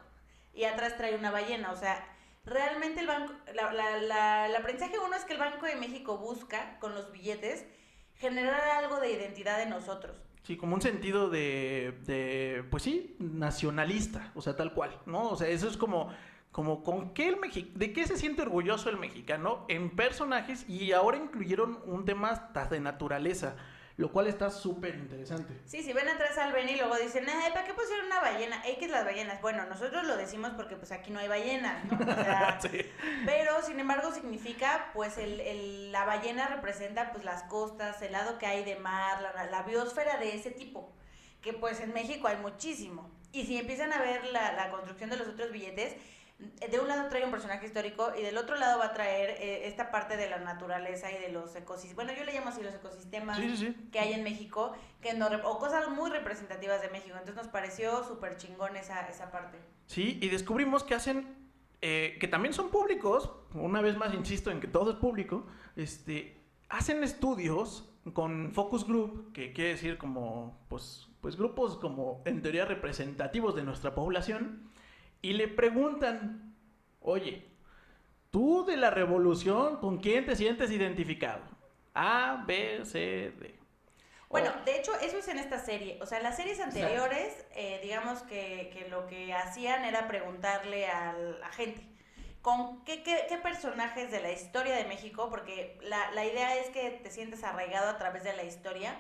y 0.54 0.64
atrás 0.64 0.96
trae 0.96 1.16
una 1.16 1.30
ballena. 1.30 1.70
O 1.70 1.76
sea, 1.76 2.02
realmente 2.46 3.00
el 3.00 3.06
banco, 3.06 3.34
la, 3.52 3.70
la, 3.74 3.98
la, 3.98 4.46
el 4.46 4.56
aprendizaje 4.56 4.98
uno 4.98 5.14
es 5.14 5.26
que 5.26 5.34
el 5.34 5.38
Banco 5.38 5.66
de 5.66 5.76
México 5.76 6.16
busca 6.16 6.78
con 6.78 6.94
los 6.94 7.12
billetes 7.12 7.66
generar 8.14 8.62
algo 8.70 9.00
de 9.00 9.12
identidad 9.12 9.58
de 9.58 9.66
nosotros. 9.66 10.16
Sí, 10.44 10.58
como 10.58 10.74
un 10.74 10.82
sentido 10.82 11.30
de, 11.30 11.98
de, 12.04 12.64
pues 12.70 12.82
sí, 12.82 13.16
nacionalista, 13.18 14.30
o 14.34 14.42
sea, 14.42 14.54
tal 14.56 14.74
cual, 14.74 15.00
¿no? 15.06 15.30
O 15.30 15.36
sea, 15.36 15.48
eso 15.48 15.66
es 15.66 15.78
como, 15.78 16.10
como 16.52 16.82
con 16.84 17.14
qué 17.14 17.28
el 17.28 17.40
Mexi 17.40 17.72
de 17.74 17.94
qué 17.94 18.06
se 18.06 18.18
siente 18.18 18.42
orgulloso 18.42 18.90
el 18.90 18.98
mexicano 18.98 19.64
en 19.68 19.88
personajes 19.96 20.68
y 20.68 20.92
ahora 20.92 21.16
incluyeron 21.16 21.80
un 21.86 22.04
tema 22.04 22.28
hasta 22.28 22.66
de 22.66 22.78
naturaleza 22.78 23.56
lo 23.96 24.10
cual 24.10 24.26
está 24.26 24.50
súper 24.50 24.96
interesante. 24.96 25.60
Sí, 25.66 25.82
si 25.82 25.92
ven 25.92 26.08
atrás 26.08 26.36
al 26.38 26.52
Ben 26.52 26.68
y 26.68 26.76
luego 26.76 26.96
dicen, 26.96 27.26
ay, 27.28 27.52
¿para 27.52 27.64
qué 27.64 27.74
pusieron 27.74 28.06
una 28.06 28.20
ballena? 28.20 28.60
X 28.66 28.90
las 28.90 29.04
ballenas. 29.04 29.40
Bueno, 29.40 29.64
nosotros 29.66 30.04
lo 30.04 30.16
decimos 30.16 30.50
porque 30.56 30.74
pues 30.74 30.90
aquí 30.90 31.12
no 31.12 31.20
hay 31.20 31.28
ballenas, 31.28 31.84
¿no? 31.84 31.98
O 31.98 32.14
sea, 32.14 32.58
sí. 32.62 32.90
Pero, 33.24 33.62
sin 33.62 33.78
embargo, 33.78 34.10
significa, 34.12 34.90
pues, 34.94 35.16
el, 35.18 35.40
el, 35.40 35.92
la 35.92 36.04
ballena 36.04 36.48
representa, 36.48 37.12
pues, 37.12 37.24
las 37.24 37.44
costas, 37.44 38.02
el 38.02 38.12
lado 38.12 38.38
que 38.38 38.46
hay 38.46 38.64
de 38.64 38.76
mar, 38.76 39.22
la, 39.22 39.46
la 39.46 39.62
biosfera 39.62 40.18
de 40.18 40.34
ese 40.34 40.50
tipo, 40.50 40.92
que, 41.40 41.52
pues, 41.52 41.78
en 41.78 41.92
México 41.92 42.26
hay 42.26 42.38
muchísimo. 42.38 43.10
Y 43.30 43.46
si 43.46 43.58
empiezan 43.58 43.92
a 43.92 44.00
ver 44.00 44.24
la, 44.26 44.54
la 44.54 44.70
construcción 44.70 45.10
de 45.10 45.16
los 45.16 45.28
otros 45.28 45.52
billetes, 45.52 45.94
de 46.70 46.80
un 46.80 46.88
lado 46.88 47.08
trae 47.08 47.24
un 47.24 47.30
personaje 47.30 47.66
histórico 47.66 48.12
y 48.18 48.22
del 48.22 48.36
otro 48.36 48.56
lado 48.56 48.78
va 48.78 48.86
a 48.86 48.92
traer 48.94 49.30
eh, 49.40 49.66
esta 49.66 49.90
parte 49.90 50.16
de 50.16 50.28
la 50.28 50.38
naturaleza 50.38 51.10
y 51.10 51.20
de 51.20 51.30
los 51.30 51.54
ecosistemas. 51.54 52.06
Bueno, 52.06 52.12
yo 52.18 52.24
le 52.24 52.32
llamo 52.32 52.48
así 52.48 52.62
los 52.62 52.74
ecosistemas 52.74 53.36
sí, 53.36 53.50
sí, 53.50 53.56
sí. 53.56 53.88
que 53.90 53.98
hay 53.98 54.12
en 54.12 54.22
México, 54.22 54.72
que 55.00 55.14
no, 55.14 55.28
o 55.44 55.58
cosas 55.58 55.88
muy 55.90 56.10
representativas 56.10 56.80
de 56.82 56.88
México. 56.88 57.16
Entonces 57.18 57.36
nos 57.36 57.48
pareció 57.48 58.04
súper 58.04 58.36
chingón 58.36 58.76
esa, 58.76 59.08
esa 59.08 59.30
parte. 59.30 59.58
Sí, 59.86 60.18
y 60.20 60.28
descubrimos 60.28 60.84
que 60.84 60.94
hacen, 60.94 61.36
eh, 61.80 62.16
que 62.20 62.28
también 62.28 62.54
son 62.54 62.70
públicos, 62.70 63.30
una 63.52 63.80
vez 63.80 63.96
más 63.96 64.14
insisto 64.14 64.50
en 64.50 64.60
que 64.60 64.66
todo 64.68 64.90
es 64.90 64.96
público, 64.96 65.46
este, 65.76 66.40
hacen 66.68 67.02
estudios 67.02 67.90
con 68.12 68.52
focus 68.52 68.86
group, 68.86 69.32
que 69.32 69.52
quiere 69.52 69.70
decir 69.70 69.96
como, 69.96 70.58
pues, 70.68 71.08
pues 71.20 71.36
grupos 71.36 71.78
como 71.78 72.22
en 72.26 72.42
teoría 72.42 72.64
representativos 72.64 73.54
de 73.54 73.62
nuestra 73.62 73.94
población 73.94 74.70
y 75.24 75.32
le 75.32 75.48
preguntan, 75.48 76.54
oye, 77.00 77.48
tú 78.30 78.66
de 78.66 78.76
la 78.76 78.90
revolución, 78.90 79.78
¿con 79.78 79.96
quién 79.96 80.26
te 80.26 80.36
sientes 80.36 80.70
identificado? 80.70 81.40
A, 81.94 82.44
B, 82.46 82.84
C, 82.84 83.32
D. 83.40 83.54
Bueno, 84.28 84.52
de 84.66 84.78
hecho, 84.78 84.92
eso 85.00 85.16
es 85.16 85.26
en 85.28 85.38
esta 85.38 85.58
serie. 85.58 85.98
O 86.02 86.06
sea, 86.06 86.20
las 86.20 86.36
series 86.36 86.60
anteriores, 86.60 87.46
eh, 87.52 87.80
digamos 87.82 88.20
que, 88.24 88.68
que, 88.74 88.86
lo 88.90 89.06
que 89.06 89.32
hacían 89.32 89.86
era 89.86 90.06
preguntarle 90.08 90.88
a 90.88 91.14
la 91.14 91.48
gente. 91.48 91.80
¿Con 92.42 92.84
qué, 92.84 93.02
qué, 93.02 93.24
qué, 93.26 93.38
personajes 93.38 94.10
de 94.10 94.20
la 94.20 94.30
historia 94.30 94.76
de 94.76 94.84
México? 94.84 95.30
Porque 95.30 95.78
la, 95.84 96.10
la 96.10 96.26
idea 96.26 96.54
es 96.58 96.68
que 96.68 96.90
te 97.02 97.10
sientes 97.10 97.42
arraigado 97.44 97.88
a 97.88 97.96
través 97.96 98.24
de 98.24 98.36
la 98.36 98.44
historia 98.44 98.94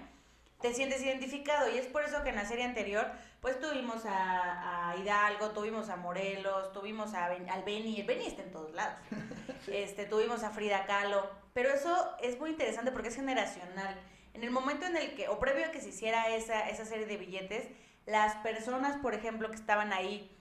te 0.64 0.72
sientes 0.72 1.02
identificado. 1.02 1.70
Y 1.70 1.76
es 1.76 1.86
por 1.86 2.04
eso 2.04 2.22
que 2.22 2.30
en 2.30 2.36
la 2.36 2.46
serie 2.46 2.64
anterior 2.64 3.06
pues 3.42 3.60
tuvimos 3.60 4.06
a, 4.06 4.92
a 4.92 4.96
Hidalgo, 4.96 5.50
tuvimos 5.50 5.90
a 5.90 5.96
Morelos, 5.96 6.72
tuvimos 6.72 7.12
a 7.12 7.28
ben, 7.28 7.50
al 7.50 7.64
Beni, 7.64 8.00
el 8.00 8.06
Beni 8.06 8.26
está 8.26 8.42
en 8.42 8.50
todos 8.50 8.72
lados, 8.72 8.98
este, 9.66 10.06
tuvimos 10.06 10.42
a 10.42 10.48
Frida 10.48 10.86
Kahlo, 10.86 11.30
pero 11.52 11.68
eso 11.68 12.16
es 12.22 12.40
muy 12.40 12.48
interesante 12.48 12.92
porque 12.92 13.08
es 13.08 13.16
generacional. 13.16 14.00
En 14.32 14.42
el 14.42 14.50
momento 14.50 14.86
en 14.86 14.96
el 14.96 15.14
que, 15.14 15.28
o 15.28 15.38
previo 15.38 15.66
a 15.66 15.70
que 15.70 15.82
se 15.82 15.90
hiciera 15.90 16.34
esa, 16.34 16.70
esa 16.70 16.86
serie 16.86 17.04
de 17.04 17.18
billetes, 17.18 17.68
las 18.06 18.36
personas, 18.36 18.96
por 18.96 19.12
ejemplo, 19.12 19.50
que 19.50 19.56
estaban 19.56 19.92
ahí 19.92 20.34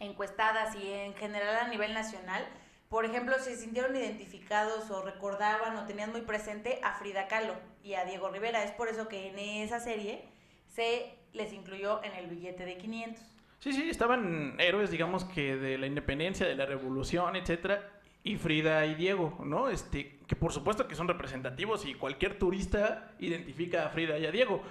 encuestadas 0.00 0.76
y 0.76 0.92
en 0.92 1.14
general 1.14 1.56
a 1.56 1.68
nivel 1.68 1.94
nacional, 1.94 2.46
por 2.88 3.04
ejemplo, 3.04 3.34
se 3.38 3.56
sintieron 3.56 3.96
identificados 3.96 4.90
o 4.90 5.02
recordaban 5.02 5.76
o 5.76 5.86
tenían 5.86 6.12
muy 6.12 6.22
presente 6.22 6.78
a 6.82 6.94
Frida 6.94 7.26
Kahlo 7.26 7.54
y 7.82 7.94
a 7.94 8.04
Diego 8.04 8.28
Rivera. 8.28 8.62
Es 8.62 8.72
por 8.72 8.88
eso 8.88 9.08
que 9.08 9.28
en 9.28 9.38
esa 9.38 9.80
serie 9.80 10.24
se 10.68 11.14
les 11.32 11.52
incluyó 11.52 12.02
en 12.04 12.12
el 12.12 12.28
billete 12.28 12.64
de 12.64 12.76
500. 12.76 13.22
Sí, 13.58 13.72
sí, 13.72 13.88
estaban 13.88 14.54
héroes, 14.58 14.90
digamos 14.90 15.24
que 15.24 15.56
de 15.56 15.78
la 15.78 15.86
independencia, 15.86 16.46
de 16.46 16.54
la 16.54 16.66
revolución, 16.66 17.34
etcétera, 17.36 18.00
y 18.22 18.36
Frida 18.36 18.84
y 18.86 18.94
Diego, 18.94 19.38
¿no? 19.44 19.68
Este, 19.68 20.18
que 20.26 20.36
por 20.36 20.52
supuesto 20.52 20.86
que 20.86 20.94
son 20.94 21.08
representativos 21.08 21.86
y 21.86 21.94
cualquier 21.94 22.38
turista 22.38 23.14
identifica 23.18 23.86
a 23.86 23.88
Frida 23.90 24.18
y 24.18 24.26
a 24.26 24.30
Diego. 24.30 24.62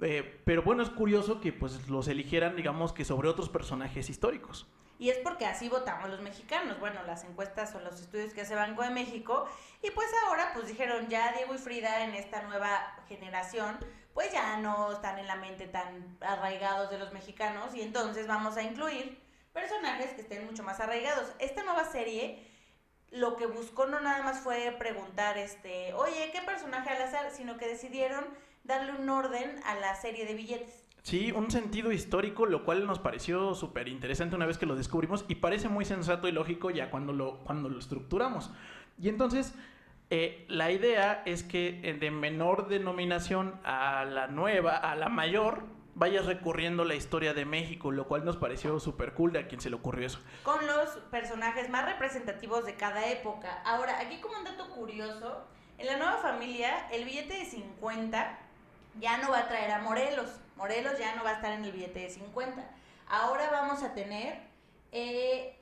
Eh, 0.00 0.40
pero 0.44 0.62
bueno, 0.62 0.82
es 0.82 0.90
curioso 0.90 1.40
que 1.40 1.52
pues 1.52 1.88
los 1.88 2.08
eligieran, 2.08 2.56
digamos 2.56 2.92
que 2.92 3.04
sobre 3.04 3.28
otros 3.28 3.48
personajes 3.48 4.10
históricos. 4.10 4.66
Y 5.02 5.10
es 5.10 5.18
porque 5.18 5.46
así 5.46 5.68
votamos 5.68 6.08
los 6.10 6.20
mexicanos. 6.20 6.78
Bueno, 6.78 7.02
las 7.02 7.24
encuestas 7.24 7.74
o 7.74 7.80
los 7.80 8.00
estudios 8.00 8.32
que 8.32 8.42
hace 8.42 8.54
Banco 8.54 8.82
de 8.82 8.90
México. 8.90 9.48
Y 9.82 9.90
pues 9.90 10.06
ahora 10.24 10.52
pues 10.54 10.68
dijeron 10.68 11.08
ya 11.08 11.32
Diego 11.32 11.56
y 11.56 11.58
Frida 11.58 12.04
en 12.04 12.14
esta 12.14 12.42
nueva 12.42 12.94
generación 13.08 13.80
pues 14.14 14.30
ya 14.30 14.58
no 14.58 14.92
están 14.92 15.18
en 15.18 15.26
la 15.26 15.34
mente 15.34 15.66
tan 15.66 16.16
arraigados 16.20 16.88
de 16.88 16.98
los 16.98 17.12
mexicanos 17.12 17.74
y 17.74 17.82
entonces 17.82 18.28
vamos 18.28 18.56
a 18.56 18.62
incluir 18.62 19.20
personajes 19.52 20.12
que 20.12 20.20
estén 20.20 20.46
mucho 20.46 20.62
más 20.62 20.78
arraigados. 20.78 21.32
Esta 21.40 21.64
nueva 21.64 21.84
serie 21.90 22.46
lo 23.10 23.36
que 23.36 23.46
buscó 23.46 23.86
no 23.86 23.98
nada 23.98 24.22
más 24.22 24.38
fue 24.38 24.70
preguntar, 24.78 25.36
este, 25.36 25.94
oye, 25.94 26.30
¿qué 26.30 26.42
personaje 26.42 26.90
al 26.90 27.02
azar? 27.02 27.32
Sino 27.32 27.58
que 27.58 27.66
decidieron 27.66 28.24
darle 28.62 28.92
un 28.92 29.08
orden 29.10 29.60
a 29.64 29.74
la 29.74 29.96
serie 29.96 30.26
de 30.26 30.34
billetes. 30.34 30.81
Sí, 31.02 31.32
un 31.32 31.50
sentido 31.50 31.90
histórico, 31.90 32.46
lo 32.46 32.64
cual 32.64 32.86
nos 32.86 33.00
pareció 33.00 33.54
súper 33.54 33.88
interesante 33.88 34.36
una 34.36 34.46
vez 34.46 34.56
que 34.56 34.66
lo 34.66 34.76
descubrimos 34.76 35.24
y 35.26 35.34
parece 35.36 35.68
muy 35.68 35.84
sensato 35.84 36.28
y 36.28 36.32
lógico 36.32 36.70
ya 36.70 36.90
cuando 36.90 37.12
lo, 37.12 37.38
cuando 37.40 37.68
lo 37.68 37.78
estructuramos. 37.78 38.50
Y 39.00 39.08
entonces, 39.08 39.52
eh, 40.10 40.44
la 40.48 40.70
idea 40.70 41.22
es 41.26 41.42
que 41.42 41.80
eh, 41.82 41.94
de 41.94 42.10
menor 42.12 42.68
denominación 42.68 43.60
a 43.64 44.04
la 44.04 44.28
nueva, 44.28 44.76
a 44.76 44.94
la 44.94 45.08
mayor, 45.08 45.64
vayas 45.94 46.26
recurriendo 46.26 46.84
la 46.84 46.94
historia 46.94 47.34
de 47.34 47.46
México, 47.46 47.90
lo 47.90 48.06
cual 48.06 48.24
nos 48.24 48.36
pareció 48.36 48.78
súper 48.78 49.12
cool 49.14 49.32
de 49.32 49.40
a 49.40 49.48
quien 49.48 49.60
se 49.60 49.70
le 49.70 49.76
ocurrió 49.76 50.06
eso. 50.06 50.20
Con 50.44 50.64
los 50.66 50.88
personajes 51.10 51.68
más 51.68 51.84
representativos 51.84 52.64
de 52.64 52.76
cada 52.76 53.08
época. 53.08 53.60
Ahora, 53.64 53.98
aquí 54.00 54.20
como 54.20 54.38
un 54.38 54.44
dato 54.44 54.70
curioso, 54.70 55.46
en 55.78 55.86
la 55.86 55.96
nueva 55.96 56.18
familia, 56.18 56.88
el 56.92 57.04
billete 57.04 57.38
de 57.38 57.44
50 57.44 58.38
ya 59.00 59.18
no 59.18 59.30
va 59.30 59.40
a 59.40 59.48
traer 59.48 59.72
a 59.72 59.80
Morelos. 59.80 60.41
Morelos 60.56 60.98
ya 60.98 61.14
no 61.14 61.24
va 61.24 61.30
a 61.30 61.34
estar 61.34 61.52
en 61.52 61.64
el 61.64 61.72
billete 61.72 62.00
de 62.00 62.10
50. 62.10 62.64
Ahora 63.08 63.50
vamos 63.50 63.82
a 63.82 63.94
tener 63.94 64.38
eh, 64.92 65.56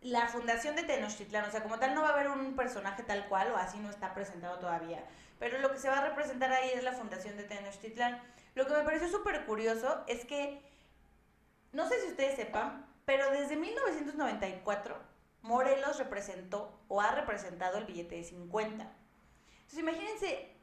la 0.00 0.28
fundación 0.28 0.76
de 0.76 0.84
Tenochtitlán. 0.84 1.44
O 1.44 1.50
sea, 1.50 1.62
como 1.62 1.78
tal 1.78 1.94
no 1.94 2.02
va 2.02 2.10
a 2.10 2.12
haber 2.12 2.28
un 2.28 2.56
personaje 2.56 3.02
tal 3.02 3.28
cual, 3.28 3.52
o 3.52 3.56
así 3.56 3.78
no 3.78 3.90
está 3.90 4.14
presentado 4.14 4.58
todavía. 4.58 5.04
Pero 5.38 5.58
lo 5.58 5.70
que 5.70 5.78
se 5.78 5.88
va 5.88 5.98
a 5.98 6.08
representar 6.08 6.52
ahí 6.52 6.70
es 6.74 6.82
la 6.82 6.92
fundación 6.92 7.36
de 7.36 7.44
Tenochtitlán. 7.44 8.20
Lo 8.54 8.66
que 8.66 8.74
me 8.74 8.84
pareció 8.84 9.08
súper 9.08 9.44
curioso 9.46 10.04
es 10.06 10.24
que, 10.24 10.62
no 11.72 11.88
sé 11.88 12.00
si 12.00 12.08
ustedes 12.08 12.36
sepan, 12.36 12.86
pero 13.04 13.30
desde 13.30 13.56
1994 13.56 14.96
Morelos 15.42 15.98
representó 15.98 16.78
o 16.88 17.00
ha 17.00 17.10
representado 17.10 17.78
el 17.78 17.84
billete 17.84 18.16
de 18.16 18.24
50. 18.24 18.84
Entonces 18.84 19.78
imagínense 19.78 20.53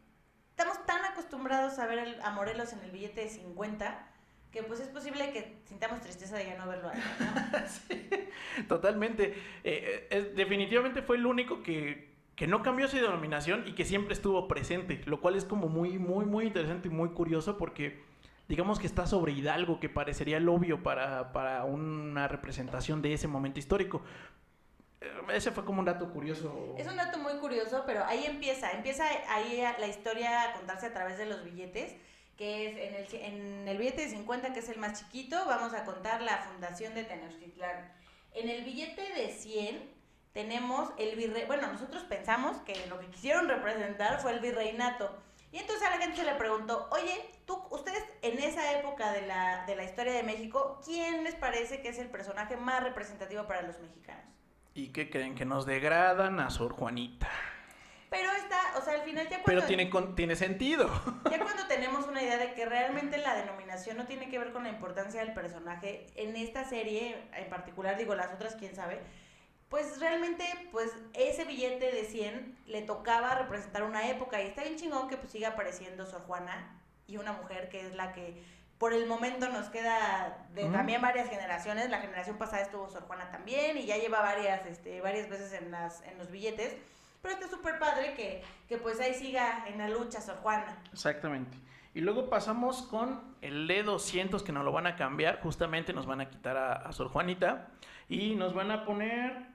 estamos 0.52 0.86
tan 0.86 1.04
acostumbrados 1.06 1.80
a 1.80 1.88
ver 1.88 2.20
a 2.22 2.30
Morelos 2.32 2.72
en 2.74 2.80
el 2.82 2.92
billete 2.92 3.22
de 3.22 3.30
50 3.30 4.08
que 4.52 4.64
pues 4.64 4.82
es 4.82 4.90
posible 4.90 5.32
que 5.32 5.62
sintamos 5.66 6.02
tristeza 6.02 6.36
de 6.36 6.46
ya 6.46 6.58
no 6.58 6.68
verlo 6.68 6.90
ahí, 6.90 7.02
sí, 7.88 8.10
totalmente. 8.68 9.34
Eh, 9.64 10.08
eh, 10.10 10.34
definitivamente 10.36 11.02
fue 11.02 11.16
el 11.16 11.26
único 11.26 11.64
que, 11.64 12.12
que 12.36 12.48
no 12.48 12.62
cambió 12.62 12.88
su 12.90 12.98
denominación 12.98 13.64
y 13.66 13.74
que 13.74 13.86
siempre 13.86 14.14
estuvo 14.14 14.50
presente, 14.50 15.02
lo 15.06 15.22
cual 15.22 15.36
es 15.36 15.46
como 15.46 15.70
muy, 15.70 15.98
muy, 15.98 16.26
muy 16.26 16.48
interesante 16.48 16.90
y 16.90 16.92
muy 16.92 17.10
curioso 17.10 17.58
porque 17.58 18.02
digamos 18.50 18.78
que 18.78 18.88
está 18.88 19.08
sobre 19.08 19.32
Hidalgo, 19.32 19.80
que 19.80 19.88
parecería 19.88 20.36
el 20.36 20.50
obvio 20.50 20.84
para, 20.84 21.32
para 21.32 21.64
una 21.64 22.28
representación 22.28 23.02
de 23.02 23.14
ese 23.14 23.30
momento 23.30 23.60
histórico, 23.60 24.02
ese 25.34 25.52
fue 25.52 25.66
como 25.66 25.80
un 25.80 25.86
dato 25.86 26.12
curioso. 26.12 26.76
Es 26.78 26.88
un 26.88 26.96
dato 26.96 27.18
muy 27.18 27.34
curioso, 27.34 27.84
pero 27.86 28.06
ahí 28.06 28.26
empieza, 28.26 28.72
empieza 28.72 29.06
ahí 29.30 29.64
la 29.80 29.88
historia 29.88 30.44
a 30.44 30.54
contarse 30.54 30.88
a 30.88 30.94
través 30.94 31.18
de 31.18 31.26
los 31.26 31.44
billetes, 31.44 31.96
que 32.38 32.68
es 32.68 32.78
en 32.78 32.96
el, 32.96 33.26
en 33.26 33.68
el 33.68 33.78
billete 33.78 34.04
de 34.04 34.10
50, 34.10 34.54
que 34.54 34.60
es 34.60 34.70
el 34.70 34.78
más 34.78 35.00
chiquito, 35.00 35.44
vamos 35.46 35.74
a 35.74 35.86
contar 35.86 36.22
la 36.22 36.38
fundación 36.40 36.94
de 36.94 37.04
Tenochtitlán. 37.04 37.92
En 38.34 38.50
el 38.50 38.64
billete 38.64 39.14
de 39.14 39.30
100 39.30 39.90
tenemos 40.34 40.92
el 40.98 41.16
virrey, 41.16 41.46
bueno, 41.46 41.72
nosotros 41.72 42.04
pensamos 42.04 42.58
que 42.60 42.86
lo 42.88 43.00
que 43.00 43.08
quisieron 43.08 43.48
representar 43.48 44.22
fue 44.22 44.32
el 44.32 44.40
virreinato. 44.40 45.22
Y 45.52 45.58
entonces 45.58 45.86
a 45.86 45.90
la 45.90 45.98
gente 45.98 46.18
se 46.18 46.24
le 46.24 46.36
preguntó, 46.36 46.88
oye, 46.92 47.30
tú, 47.46 47.62
ustedes 47.72 48.04
en 48.22 48.40
esa 48.40 48.80
época 48.80 49.12
de 49.12 49.24
la, 49.24 49.66
de 49.66 49.76
la 49.76 49.84
historia 49.84 50.14
de 50.14 50.24
México, 50.24 50.80
¿quién 50.86 51.26
les 51.26 51.36
parece 51.36 51.82
que 51.82 51.90
es 51.90 52.00
el 52.00 52.10
personaje 52.10 52.56
más 52.56 52.82
representativo 52.84 53.46
para 53.48 53.64
los 53.64 53.78
mexicanos? 53.80 54.41
¿Y 54.74 54.90
qué 54.90 55.10
creen? 55.10 55.36
Que 55.36 55.46
nos 55.46 55.66
degradan 55.66 56.40
a 56.40 56.50
Sor 56.50 56.74
Juanita. 56.74 57.30
Pero 58.10 58.30
está, 58.32 58.60
o 58.78 58.82
sea, 58.82 58.94
al 58.96 59.02
final 59.02 59.24
ya 59.30 59.42
cuando... 59.42 59.46
Pero 59.46 59.66
tiene, 59.66 59.92
tiene 60.16 60.36
sentido. 60.36 60.90
Ya 61.32 61.40
cuando 61.40 61.66
tenemos 61.68 62.08
una 62.08 62.22
idea 62.22 62.38
de 62.38 62.54
que 62.54 62.66
realmente 62.66 63.18
la 63.18 63.36
denominación 63.36 63.98
no 63.98 64.06
tiene 64.06 64.30
que 64.30 64.38
ver 64.38 64.52
con 64.52 64.64
la 64.64 64.70
importancia 64.70 65.24
del 65.24 65.34
personaje, 65.34 66.08
en 66.16 66.36
esta 66.36 66.66
serie 66.66 67.18
en 67.34 67.50
particular, 67.50 67.98
digo, 67.98 68.16
las 68.16 68.34
otras 68.34 68.56
quién 68.56 68.76
sabe, 68.76 69.00
pues 69.70 70.00
realmente, 70.02 70.44
pues 70.74 70.92
ese 71.14 71.46
billete 71.46 71.92
de 71.92 72.04
100 72.04 72.58
le 72.66 72.82
tocaba 72.82 73.36
representar 73.36 73.84
una 73.84 74.10
época 74.10 74.42
y 74.42 74.48
está 74.48 74.64
bien 74.64 74.76
chingón 74.76 75.08
que 75.08 75.16
pues 75.16 75.32
siga 75.32 75.50
apareciendo 75.50 76.06
Sor 76.06 76.22
Juana 76.24 76.78
y 77.08 77.16
una 77.16 77.32
mujer 77.32 77.70
que 77.70 77.88
es 77.88 77.96
la 77.96 78.12
que 78.12 78.44
por 78.82 78.94
el 78.94 79.06
momento 79.06 79.48
nos 79.48 79.70
queda 79.70 80.44
de 80.56 80.66
también 80.70 81.04
varias 81.04 81.30
generaciones. 81.30 81.92
La 81.92 82.00
generación 82.00 82.40
pasada 82.40 82.64
estuvo 82.64 82.90
Sor 82.90 83.04
Juana 83.04 83.30
también 83.30 83.78
y 83.78 83.86
ya 83.86 83.96
lleva 83.96 84.22
varias, 84.22 84.66
este, 84.66 85.02
varias 85.02 85.30
veces 85.30 85.54
en, 85.54 85.70
las, 85.70 86.02
en 86.08 86.18
los 86.18 86.32
billetes. 86.32 86.76
Pero 87.22 87.36
está 87.36 87.48
súper 87.48 87.78
padre 87.78 88.16
que, 88.16 88.42
que 88.68 88.78
pues 88.78 89.00
ahí 89.00 89.14
siga 89.14 89.66
en 89.68 89.78
la 89.78 89.88
lucha 89.88 90.20
Sor 90.20 90.38
Juana. 90.38 90.82
Exactamente. 90.92 91.56
Y 91.94 92.02
luego 92.02 92.28
pasamos 92.28 92.82
con 92.82 93.22
el 93.42 93.70
E200 93.70 94.42
que 94.42 94.52
nos 94.52 94.66
lo 94.66 94.72
van 94.72 94.88
a 94.88 94.96
cambiar. 94.96 95.40
Justamente 95.42 95.94
nos 95.94 96.08
van 96.08 96.22
a 96.22 96.32
quitar 96.32 96.58
a, 96.58 96.92
Sor 96.92 97.10
Juanita 97.10 97.68
y 98.10 98.34
nos 98.34 98.56
van 98.56 98.72
a 98.72 98.84
poner 98.84 99.46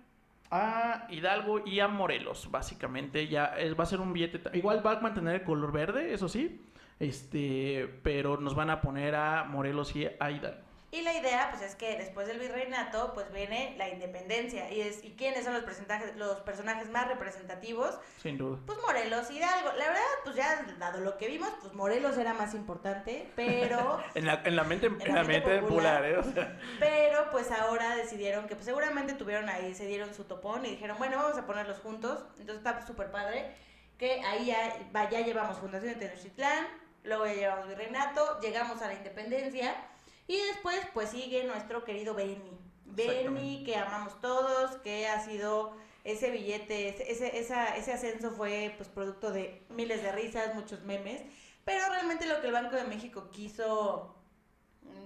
a 0.53 1.09
Hidalgo 1.11 1.67
y 1.67 1.81
a 1.81 1.89
Morelos. 1.89 2.49
Básicamente 2.53 3.27
ya 3.27 3.47
es, 3.59 3.77
va 3.77 3.83
a 3.83 3.87
ser 3.87 3.99
un 3.99 4.13
billete. 4.13 4.57
Igual 4.57 4.87
va 4.87 4.93
a 4.93 5.01
mantener 5.01 5.35
el 5.35 5.43
color 5.43 5.73
verde, 5.73 6.15
eso 6.15 6.29
sí 6.29 6.63
este, 6.99 8.01
pero 8.03 8.39
nos 8.39 8.55
van 8.55 8.71
a 8.71 8.81
poner 8.81 9.15
a 9.15 9.45
Morelos 9.45 9.95
y 9.97 10.07
a 10.07 10.31
Hidalgo. 10.31 10.67
Y 10.93 11.03
la 11.03 11.13
idea, 11.13 11.51
pues, 11.51 11.63
es 11.63 11.75
que 11.75 11.99
después 11.99 12.27
del 12.27 12.39
virreinato, 12.39 13.13
pues, 13.13 13.31
viene 13.31 13.75
la 13.77 13.89
independencia. 13.89 14.71
¿Y, 14.71 14.81
es, 14.81 15.05
y 15.05 15.11
quiénes 15.11 15.45
son 15.45 15.53
los, 15.53 15.65
los 16.17 16.41
personajes 16.41 16.89
más 16.89 17.09
representativos? 17.09 17.99
Sin 18.23 18.39
duda. 18.39 18.59
Pues 18.65 18.79
Morelos 18.81 19.31
y 19.31 19.37
Hidalgo. 19.37 19.73
La 19.77 19.89
verdad, 19.89 20.03
pues, 20.25 20.37
ya 20.37 20.65
dado 20.79 21.01
lo 21.01 21.19
que 21.19 21.27
vimos, 21.27 21.51
pues, 21.61 21.75
Morelos 21.75 22.17
era 22.17 22.33
más 22.35 22.55
importante, 22.55 23.31
pero... 23.35 24.01
en, 24.15 24.25
la, 24.27 24.41
en, 24.45 24.57
la, 24.57 24.65
mente, 24.65 24.87
en 24.87 25.15
la, 25.15 25.25
mente, 25.25 25.59
popular, 25.59 26.05
¿eh? 26.05 26.21
Pero, 26.79 27.31
pues, 27.31 27.51
ahora 27.51 27.97
decidieron 27.97 28.47
que, 28.47 28.55
pues, 28.55 28.65
seguramente 28.65 29.13
tuvieron 29.15 29.51
ahí, 29.51 29.75
se 29.75 29.87
dieron 29.87 30.15
su 30.15 30.25
topón 30.25 30.65
y 30.65 30.71
dijeron, 30.71 30.97
bueno, 30.99 31.17
vamos 31.19 31.37
a 31.37 31.47
ponerlos 31.47 31.79
juntos. 31.81 32.25
Entonces, 32.39 32.65
está 32.65 32.87
súper 32.87 33.11
padre 33.11 33.55
que 33.99 34.21
ahí 34.21 34.47
ya, 34.47 35.09
ya 35.11 35.21
llevamos 35.21 35.59
Fundación 35.59 35.95
de 35.95 36.07
Tenochtitlán, 36.07 36.67
luego 37.07 37.27
ya 37.27 37.35
llevamos 37.35 37.69
virreinato, 37.69 38.41
llegamos 38.41 38.83
a 38.83 38.89
la 38.89 38.95
independencia 38.95 39.75
y 40.27 40.37
después 40.37 40.79
pues 40.93 41.11
sigue 41.11 41.45
nuestro 41.45 41.85
querido 41.85 42.15
Benny. 42.15 42.59
Benny 42.85 43.65
que 43.65 43.77
amamos 43.77 44.21
todos, 44.21 44.77
que 44.79 45.07
ha 45.07 45.25
sido 45.25 45.77
ese 46.05 46.31
billete, 46.31 46.89
ese, 47.11 47.39
esa, 47.39 47.77
ese 47.77 47.93
ascenso 47.93 48.31
fue 48.31 48.73
pues 48.77 48.89
producto 48.89 49.33
de 49.33 49.65
miles 49.71 50.03
de 50.03 50.13
risas, 50.13 50.55
muchos 50.55 50.83
memes, 50.83 51.23
pero 51.65 51.89
realmente 51.91 52.27
lo 52.27 52.41
que 52.41 52.47
el 52.47 52.53
Banco 52.53 52.77
de 52.77 52.85
México 52.85 53.31
quiso, 53.31 54.15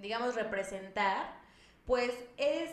digamos, 0.03 0.35
representar, 0.35 1.41
pues 1.87 2.13
es 2.37 2.73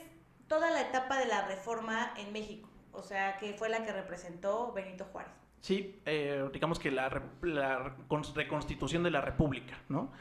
toda 0.49 0.71
la 0.71 0.81
etapa 0.81 1.17
de 1.19 1.25
la 1.25 1.47
reforma 1.47 2.13
en 2.17 2.33
México, 2.33 2.69
o 2.91 3.01
sea, 3.01 3.37
que 3.37 3.53
fue 3.53 3.69
la 3.69 3.85
que 3.85 3.93
representó 3.93 4.73
Benito 4.73 5.05
Juárez. 5.05 5.36
Sí, 5.61 5.99
eh, 6.05 6.47
digamos 6.53 6.79
que 6.79 6.91
la, 6.91 7.09
reconstitución 8.35 9.03
de 9.03 9.11
la 9.11 9.21
República, 9.21 9.77
¿no? 9.89 10.11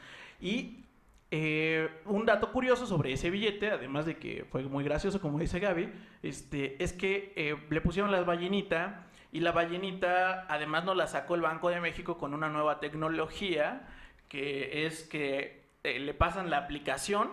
Y 0.41 0.83
eh, 1.31 1.89
un 2.05 2.25
dato 2.25 2.51
curioso 2.51 2.85
sobre 2.85 3.13
ese 3.13 3.29
billete, 3.29 3.71
además 3.71 4.05
de 4.05 4.17
que 4.17 4.45
fue 4.49 4.63
muy 4.63 4.83
gracioso, 4.83 5.21
como 5.21 5.39
dice 5.39 5.59
Gaby, 5.59 5.89
este, 6.23 6.81
es 6.83 6.93
que 6.93 7.33
eh, 7.35 7.55
le 7.69 7.81
pusieron 7.81 8.11
la 8.11 8.21
ballenita 8.21 9.07
y 9.31 9.41
la 9.41 9.51
ballenita 9.51 10.47
además 10.49 10.85
nos 10.85 10.97
la 10.97 11.07
sacó 11.07 11.35
el 11.35 11.41
Banco 11.41 11.69
de 11.69 11.81
México 11.81 12.17
con 12.17 12.33
una 12.33 12.49
nueva 12.49 12.79
tecnología 12.79 13.87
que 14.29 14.85
es 14.85 15.03
que 15.03 15.67
le 15.83 16.13
pasan 16.13 16.49
la 16.49 16.57
aplicación 16.57 17.29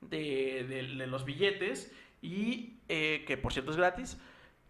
de, 0.00 0.64
de 0.64 1.06
los 1.06 1.24
billetes 1.24 1.94
y 2.22 2.78
que 2.88 3.38
por 3.42 3.52
cierto 3.52 3.70
es 3.72 3.76
gratis 3.76 4.18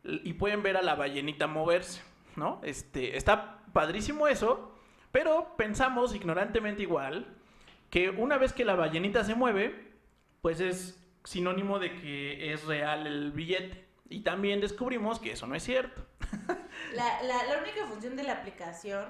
y 0.04 0.32
pueden 0.35 0.62
ver 0.62 0.76
a 0.76 0.82
la 0.82 0.94
ballenita 0.94 1.46
moverse. 1.46 2.02
¿No? 2.36 2.60
Este, 2.62 3.16
está 3.16 3.62
padrísimo 3.72 4.28
eso, 4.28 4.74
pero 5.10 5.54
pensamos 5.56 6.14
ignorantemente 6.14 6.82
igual 6.82 7.26
que 7.90 8.10
una 8.10 8.38
vez 8.38 8.52
que 8.52 8.64
la 8.64 8.74
ballenita 8.74 9.24
se 9.24 9.34
mueve, 9.34 9.92
pues 10.40 10.60
es 10.60 10.98
sinónimo 11.24 11.78
de 11.78 11.94
que 12.00 12.52
es 12.52 12.64
real 12.64 13.06
el 13.06 13.32
billete. 13.32 13.84
Y 14.08 14.20
también 14.20 14.60
descubrimos 14.60 15.18
que 15.20 15.32
eso 15.32 15.46
no 15.46 15.54
es 15.54 15.62
cierto. 15.62 16.04
La, 16.94 17.22
la, 17.22 17.44
la 17.44 17.58
única 17.62 17.86
función 17.86 18.16
de 18.16 18.22
la 18.22 18.32
aplicación, 18.32 19.06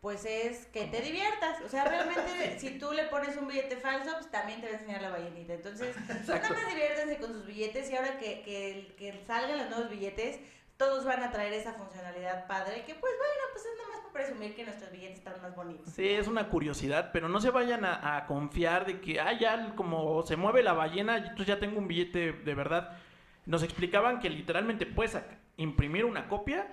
pues 0.00 0.24
es 0.24 0.66
que 0.66 0.84
te 0.86 1.02
diviertas. 1.02 1.60
O 1.62 1.68
sea, 1.68 1.84
realmente 1.84 2.58
si 2.58 2.78
tú 2.78 2.92
le 2.92 3.04
pones 3.04 3.36
un 3.36 3.48
billete 3.48 3.76
falso, 3.76 4.12
pues 4.14 4.30
también 4.30 4.60
te 4.60 4.68
va 4.68 4.72
a 4.72 4.80
enseñar 4.80 5.02
la 5.02 5.10
ballenita. 5.10 5.54
Entonces, 5.54 5.94
pues 6.06 6.28
nada 6.28 6.48
más 6.48 6.68
diviértanse 6.68 7.18
con 7.18 7.32
sus 7.32 7.46
billetes 7.46 7.90
y 7.90 7.96
ahora 7.96 8.18
que, 8.18 8.42
que, 8.42 8.94
que 8.96 9.24
salgan 9.26 9.58
los 9.58 9.68
nuevos 9.68 9.90
billetes, 9.90 10.40
todos 10.80 11.04
van 11.04 11.22
a 11.22 11.30
traer 11.30 11.52
esa 11.52 11.74
funcionalidad 11.74 12.46
padre, 12.46 12.84
que 12.86 12.94
pues 12.94 13.12
bueno, 13.18 13.42
pues 13.52 13.66
es 13.66 13.72
nada 13.76 13.90
más 13.90 14.00
para 14.00 14.12
presumir 14.14 14.54
que 14.54 14.64
nuestros 14.64 14.90
billetes 14.90 15.18
están 15.18 15.42
más 15.42 15.54
bonitos. 15.54 15.92
Sí, 15.92 16.08
es 16.08 16.26
una 16.26 16.48
curiosidad, 16.48 17.10
pero 17.12 17.28
no 17.28 17.38
se 17.38 17.50
vayan 17.50 17.84
a, 17.84 18.16
a 18.16 18.26
confiar 18.26 18.86
de 18.86 18.98
que, 18.98 19.20
ah, 19.20 19.38
ya 19.38 19.74
como 19.76 20.22
se 20.22 20.36
mueve 20.36 20.62
la 20.62 20.72
ballena, 20.72 21.18
entonces 21.18 21.48
ya 21.48 21.60
tengo 21.60 21.78
un 21.78 21.86
billete 21.86 22.32
de 22.32 22.54
verdad. 22.54 22.96
Nos 23.44 23.62
explicaban 23.62 24.20
que 24.20 24.30
literalmente 24.30 24.86
puedes 24.86 25.18
imprimir 25.58 26.06
una 26.06 26.28
copia 26.28 26.66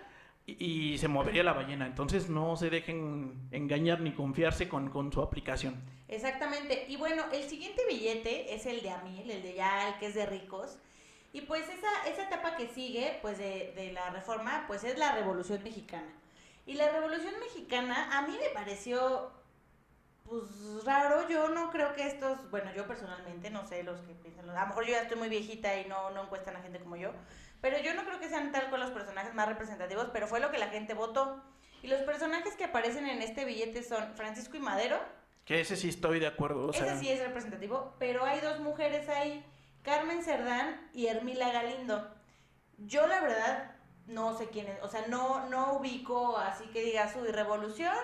y, 0.46 0.94
y 0.94 0.98
se 1.00 1.10
movería 1.10 1.44
la 1.44 1.52
ballena. 1.52 1.86
Entonces 1.86 2.30
no 2.30 2.56
se 2.56 2.70
dejen 2.70 3.50
engañar 3.52 4.00
ni 4.00 4.14
confiarse 4.14 4.70
con, 4.70 4.90
con 4.90 5.12
su 5.12 5.22
aplicación. 5.22 5.84
Exactamente. 6.08 6.86
Y 6.88 6.96
bueno, 6.96 7.24
el 7.34 7.44
siguiente 7.44 7.82
billete 7.90 8.56
es 8.56 8.68
el 8.68 8.82
de 8.82 8.90
Amil, 8.90 9.30
el 9.30 9.44
de 9.44 9.56
ya, 9.56 9.90
el 9.90 10.00
que 10.00 10.06
es 10.06 10.16
de 10.16 10.26
ricos. 10.26 10.80
Y 11.34 11.42
pues 11.42 11.68
esa, 11.70 12.08
esa 12.08 12.24
etapa 12.24 12.56
que 12.56 12.68
sigue, 12.68 13.20
pues 13.22 13.38
de, 13.38 13.74
de 13.76 13.92
la 13.92 14.10
reforma, 14.10 14.64
pues 14.68 14.84
es 14.84 14.98
la 14.98 15.14
Revolución 15.14 15.62
Mexicana. 15.64 16.12
Y 16.66 16.74
la 16.74 16.90
Revolución 16.90 17.34
Mexicana 17.40 18.18
a 18.18 18.24
mí 18.28 18.38
me 18.42 18.50
pareció, 18.50 19.32
pues 20.26 20.44
raro, 20.84 21.28
yo 21.30 21.50
no 21.50 21.72
creo 21.72 21.94
que 21.94 22.08
estos, 22.08 22.50
bueno, 22.52 22.72
yo 22.76 22.88
personalmente, 22.88 23.50
no 23.50 23.66
sé 23.66 23.84
los 23.84 24.02
que 24.02 24.14
piensan, 24.14 24.50
a 24.50 24.62
lo 24.62 24.68
mejor 24.68 24.86
yo 24.86 24.92
ya 24.92 25.04
estoy 25.04 25.18
muy 25.18 25.30
viejita 25.30 25.80
y 25.80 25.86
no, 25.86 26.10
no 26.12 26.24
encuestan 26.24 26.56
a 26.58 26.62
gente 26.62 26.80
como 26.80 26.98
yo, 26.98 27.12
pero 27.62 27.80
yo 27.80 27.94
no 27.94 28.04
creo 28.04 28.20
que 28.20 28.30
sean 28.30 28.52
tal 28.52 28.70
con 28.70 28.80
los 28.80 28.92
personajes 28.92 29.34
más 29.34 29.48
representativos, 29.48 30.08
pero 30.12 30.28
fue 30.28 30.40
lo 30.40 30.52
que 30.52 30.58
la 30.58 30.68
gente 30.68 30.94
votó. 30.94 31.42
Y 31.82 31.88
los 31.88 32.02
personajes 32.02 32.56
que 32.56 32.66
aparecen 32.66 33.08
en 33.08 33.22
este 33.22 33.46
billete 33.46 33.84
son 33.84 34.14
Francisco 34.16 34.58
y 34.58 34.60
Madero, 34.60 35.00
Que 35.46 35.62
ese 35.62 35.78
sí 35.78 35.88
estoy 35.88 36.20
de 36.20 36.28
acuerdo. 36.28 36.68
O 36.68 36.74
sea, 36.74 36.86
ese 36.88 37.00
sí 37.00 37.10
es 37.10 37.20
representativo, 37.22 37.96
pero 37.98 38.26
hay 38.26 38.42
dos 38.42 38.60
mujeres 38.60 39.08
ahí, 39.08 39.46
Carmen 39.84 40.24
Cerdán 40.24 40.90
y 40.94 41.08
Hermila 41.08 41.52
Galindo. 41.52 42.08
Yo 42.78 43.08
la 43.08 43.22
verdad 43.22 43.72
no 44.08 44.38
sé 44.38 44.48
quién 44.48 44.68
es, 44.68 44.82
o 44.82 44.88
sea, 44.88 45.06
no, 45.08 45.50
no 45.50 45.74
ubico 45.74 46.38
así 46.38 46.66
que 46.68 46.82
diga 46.82 47.12
su 47.12 47.24
revolución, 47.24 47.96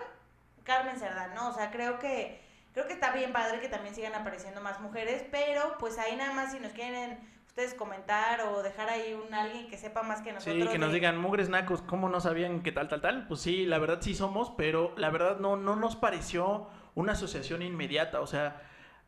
Carmen 0.64 0.98
Cerdán, 0.98 1.34
¿no? 1.34 1.50
O 1.50 1.54
sea, 1.54 1.72
creo 1.72 2.00
que, 2.00 2.42
creo 2.74 2.88
que 2.88 2.94
está 2.94 3.14
bien 3.14 3.32
padre 3.32 3.62
que 3.62 3.70
también 3.70 3.96
sigan 3.96 4.16
apareciendo 4.16 4.62
más 4.62 4.82
mujeres, 4.82 5.24
pero 5.32 5.78
pues 5.80 5.98
ahí 5.98 6.16
nada 6.16 6.34
más 6.34 6.52
si 6.52 6.60
nos 6.60 6.74
quieren 6.74 7.20
ustedes 7.54 7.76
comentar 7.76 8.42
o 8.42 8.64
dejar 8.64 8.90
ahí 8.90 9.14
un 9.14 9.32
alguien 9.32 9.68
que 9.68 9.78
sepa 9.78 10.02
más 10.02 10.22
que 10.22 10.34
nosotros. 10.34 10.64
Sí, 10.64 10.72
que 10.72 10.80
nos 10.80 10.92
digan, 10.92 11.20
mugres 11.20 11.50
nacos, 11.50 11.84
¿cómo 11.84 12.10
no 12.10 12.20
sabían 12.20 12.64
que 12.64 12.72
tal, 12.72 12.88
tal, 12.88 13.00
tal? 13.00 13.28
Pues 13.28 13.42
sí, 13.42 13.68
la 13.68 13.78
verdad 13.78 14.00
sí 14.02 14.16
somos, 14.16 14.52
pero 14.58 14.94
la 14.98 15.12
verdad 15.12 15.38
no, 15.38 15.56
no 15.56 15.76
nos 15.76 15.96
pareció 15.96 16.68
una 16.96 17.12
asociación 17.12 17.62
inmediata. 17.62 18.22
O 18.22 18.28
sea, 18.28 18.60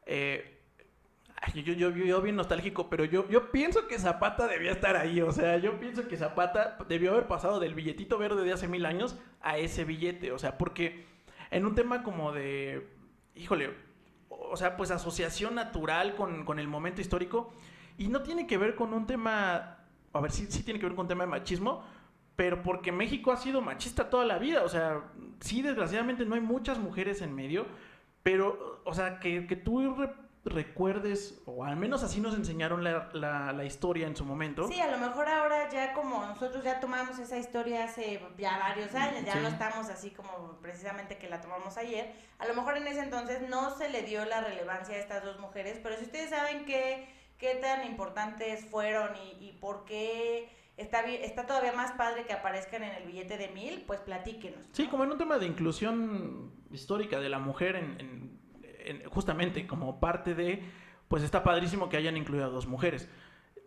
eh, 0.05 0.54
yo, 1.53 1.61
yo, 1.61 1.73
yo, 1.73 1.89
yo 1.91 2.21
bien 2.21 2.35
nostálgico, 2.35 2.89
pero 2.89 3.05
yo, 3.05 3.27
yo 3.29 3.51
pienso 3.51 3.87
que 3.87 3.99
Zapata 3.99 4.47
debía 4.47 4.71
estar 4.71 4.95
ahí. 4.95 5.21
O 5.21 5.31
sea, 5.31 5.57
yo 5.57 5.79
pienso 5.79 6.07
que 6.07 6.17
Zapata 6.17 6.77
debió 6.87 7.11
haber 7.11 7.27
pasado 7.27 7.59
del 7.59 7.75
billetito 7.75 8.17
verde 8.17 8.43
de 8.43 8.53
hace 8.53 8.67
mil 8.67 8.85
años 8.85 9.17
a 9.41 9.57
ese 9.57 9.85
billete. 9.85 10.31
O 10.31 10.39
sea, 10.39 10.57
porque 10.57 11.05
en 11.51 11.65
un 11.65 11.75
tema 11.75 12.03
como 12.03 12.31
de, 12.31 12.87
híjole, 13.35 13.73
o 14.29 14.57
sea, 14.57 14.77
pues 14.77 14.91
asociación 14.91 15.55
natural 15.55 16.15
con, 16.15 16.45
con 16.45 16.59
el 16.59 16.67
momento 16.67 17.01
histórico. 17.01 17.53
Y 17.97 18.07
no 18.07 18.21
tiene 18.23 18.47
que 18.47 18.57
ver 18.57 18.75
con 18.75 18.93
un 18.93 19.05
tema, 19.05 19.77
a 20.11 20.21
ver, 20.21 20.31
sí, 20.31 20.47
sí 20.49 20.63
tiene 20.63 20.79
que 20.79 20.85
ver 20.85 20.95
con 20.95 21.05
un 21.05 21.09
tema 21.09 21.23
de 21.23 21.29
machismo, 21.29 21.83
pero 22.35 22.61
porque 22.61 22.91
México 22.91 23.31
ha 23.31 23.37
sido 23.37 23.61
machista 23.61 24.09
toda 24.09 24.25
la 24.25 24.37
vida. 24.37 24.63
O 24.63 24.69
sea, 24.69 25.01
sí, 25.39 25.61
desgraciadamente 25.61 26.25
no 26.25 26.35
hay 26.35 26.41
muchas 26.41 26.77
mujeres 26.79 27.21
en 27.21 27.33
medio, 27.33 27.65
pero, 28.23 28.81
o 28.83 28.93
sea, 28.93 29.19
que, 29.19 29.47
que 29.47 29.55
tú 29.55 29.81
recuerdes, 30.45 31.41
o 31.45 31.63
al 31.63 31.75
menos 31.75 32.03
así 32.03 32.19
nos 32.21 32.35
enseñaron 32.35 32.83
la, 32.83 33.09
la- 33.13 33.51
la 33.51 33.65
historia 33.65 34.07
en 34.07 34.15
su 34.15 34.25
momento. 34.25 34.67
Sí, 34.67 34.79
a 34.79 34.89
lo 34.91 34.97
mejor 34.97 35.27
ahora 35.27 35.69
ya 35.69 35.93
como 35.93 36.25
nosotros 36.25 36.63
ya 36.63 36.79
tomamos 36.79 37.17
esa 37.19 37.37
historia 37.37 37.83
hace 37.85 38.21
ya 38.37 38.57
varios 38.59 38.93
años, 38.95 39.23
ya 39.25 39.33
Sí. 39.33 39.39
no 39.41 39.47
estamos 39.47 39.89
así 39.89 40.11
como 40.11 40.57
precisamente 40.61 41.17
que 41.17 41.27
la 41.29 41.41
tomamos 41.41 41.77
ayer, 41.77 42.13
a 42.39 42.47
lo 42.47 42.53
mejor 42.53 42.77
en 42.77 42.87
ese 42.87 42.99
entonces 43.01 43.47
no 43.49 43.75
se 43.75 43.89
le 43.89 44.03
dio 44.03 44.23
la 44.25 44.41
relevancia 44.41 44.95
a 44.95 44.99
estas 44.99 45.23
dos 45.23 45.39
mujeres, 45.39 45.79
pero 45.81 45.97
si 45.97 46.03
ustedes 46.05 46.29
saben 46.29 46.65
qué, 46.65 47.07
qué 47.37 47.55
tan 47.55 47.85
importantes 47.87 48.65
fueron 48.65 49.09
y, 49.17 49.47
y 49.49 49.51
por 49.53 49.85
qué 49.85 50.49
está, 50.77 51.01
bi- 51.03 51.15
está 51.15 51.45
todavía 51.47 51.71
más 51.73 51.91
padre 51.93 52.25
que 52.25 52.33
aparezcan 52.33 52.83
en 52.83 52.91
el 52.95 53.05
billete 53.07 53.37
de 53.37 53.47
mil, 53.49 53.83
pues 53.87 53.99
platíquenos. 54.01 54.65
Sí, 54.73 54.87
como 54.87 55.03
en 55.05 55.11
un 55.11 55.17
tema 55.17 55.37
de 55.37 55.45
inclusión 55.47 56.51
histórica 56.71 57.19
de 57.19 57.29
la 57.29 57.39
mujer, 57.39 57.75
en- 57.77 57.99
en- 57.99 58.34
justamente 59.09 59.67
como 59.67 59.99
parte 59.99 60.35
de, 60.35 60.63
pues 61.07 61.23
está 61.23 61.43
padrísimo 61.43 61.89
que 61.89 61.97
hayan 61.97 62.17
incluido 62.17 62.45
a 62.45 62.49
dos 62.49 62.67
mujeres. 62.67 63.09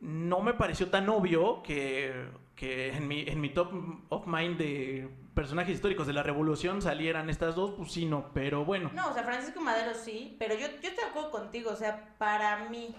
No 0.01 0.41
me 0.41 0.55
pareció 0.55 0.91
tan 0.91 1.09
obvio 1.09 1.63
que, 1.63 2.29
que 2.55 2.97
en, 2.97 3.09
mi, 3.09 3.23
en 3.23 3.41
mi 3.41 3.49
top 3.49 3.73
of 4.11 4.27
mind 4.27 4.57
de 4.59 5.11
personajes 5.35 5.75
históricos 5.75 6.07
de 6.07 6.13
la 6.13 6.23
revolución 6.23 6.83
salieran 6.83 7.31
estas 7.31 7.55
dos, 7.55 7.73
pues 7.77 7.93
sí, 7.93 8.07
no, 8.07 8.33
pero 8.33 8.65
bueno. 8.65 8.91
No, 8.95 9.11
o 9.11 9.15
sea, 9.15 9.25
Francisco 9.25 9.61
Madero 9.61 9.95
sí, 9.95 10.37
pero 10.39 10.55
yo, 10.55 10.67
yo 10.67 10.89
estoy 10.89 11.05
de 11.05 11.11
acuerdo 11.11 11.31
contigo, 11.31 11.71
o 11.71 11.77
sea, 11.77 12.15
para 12.19 12.69
mí 12.69 12.95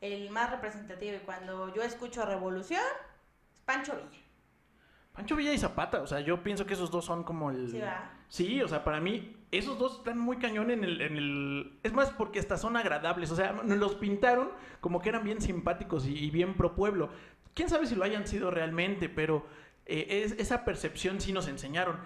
el 0.00 0.30
más 0.30 0.50
representativo 0.50 1.16
y 1.16 1.20
cuando 1.20 1.74
yo 1.74 1.82
escucho 1.82 2.26
revolución 2.26 2.82
es 3.50 3.64
Pancho 3.64 3.94
Villa. 3.96 4.22
Pancho 5.12 5.36
Villa 5.36 5.52
y 5.52 5.58
Zapata, 5.58 6.02
o 6.02 6.06
sea, 6.06 6.20
yo 6.20 6.42
pienso 6.42 6.66
que 6.66 6.74
esos 6.74 6.90
dos 6.90 7.04
son 7.04 7.22
como 7.22 7.50
el... 7.50 7.70
Sí, 7.70 7.78
va. 7.78 8.10
Sí, 8.28 8.62
o 8.62 8.68
sea, 8.68 8.82
para 8.82 9.00
mí, 9.00 9.43
esos 9.58 9.78
dos 9.78 9.98
están 9.98 10.18
muy 10.18 10.36
cañón 10.38 10.70
en 10.70 10.84
el. 10.84 11.78
Es 11.82 11.92
más, 11.92 12.10
porque 12.10 12.38
hasta 12.38 12.56
son 12.56 12.76
agradables, 12.76 13.30
o 13.30 13.36
sea, 13.36 13.52
los 13.64 13.94
pintaron 13.94 14.50
como 14.80 15.00
que 15.00 15.08
eran 15.10 15.24
bien 15.24 15.40
simpáticos 15.40 16.06
y, 16.06 16.12
y 16.16 16.30
bien 16.30 16.54
pro 16.54 16.74
pueblo. 16.74 17.10
Quién 17.54 17.68
sabe 17.68 17.86
si 17.86 17.94
lo 17.94 18.04
hayan 18.04 18.26
sido 18.26 18.50
realmente, 18.50 19.08
pero 19.08 19.46
eh, 19.86 20.22
es- 20.24 20.32
esa 20.38 20.64
percepción 20.64 21.20
sí 21.20 21.32
nos 21.32 21.48
enseñaron. 21.48 21.96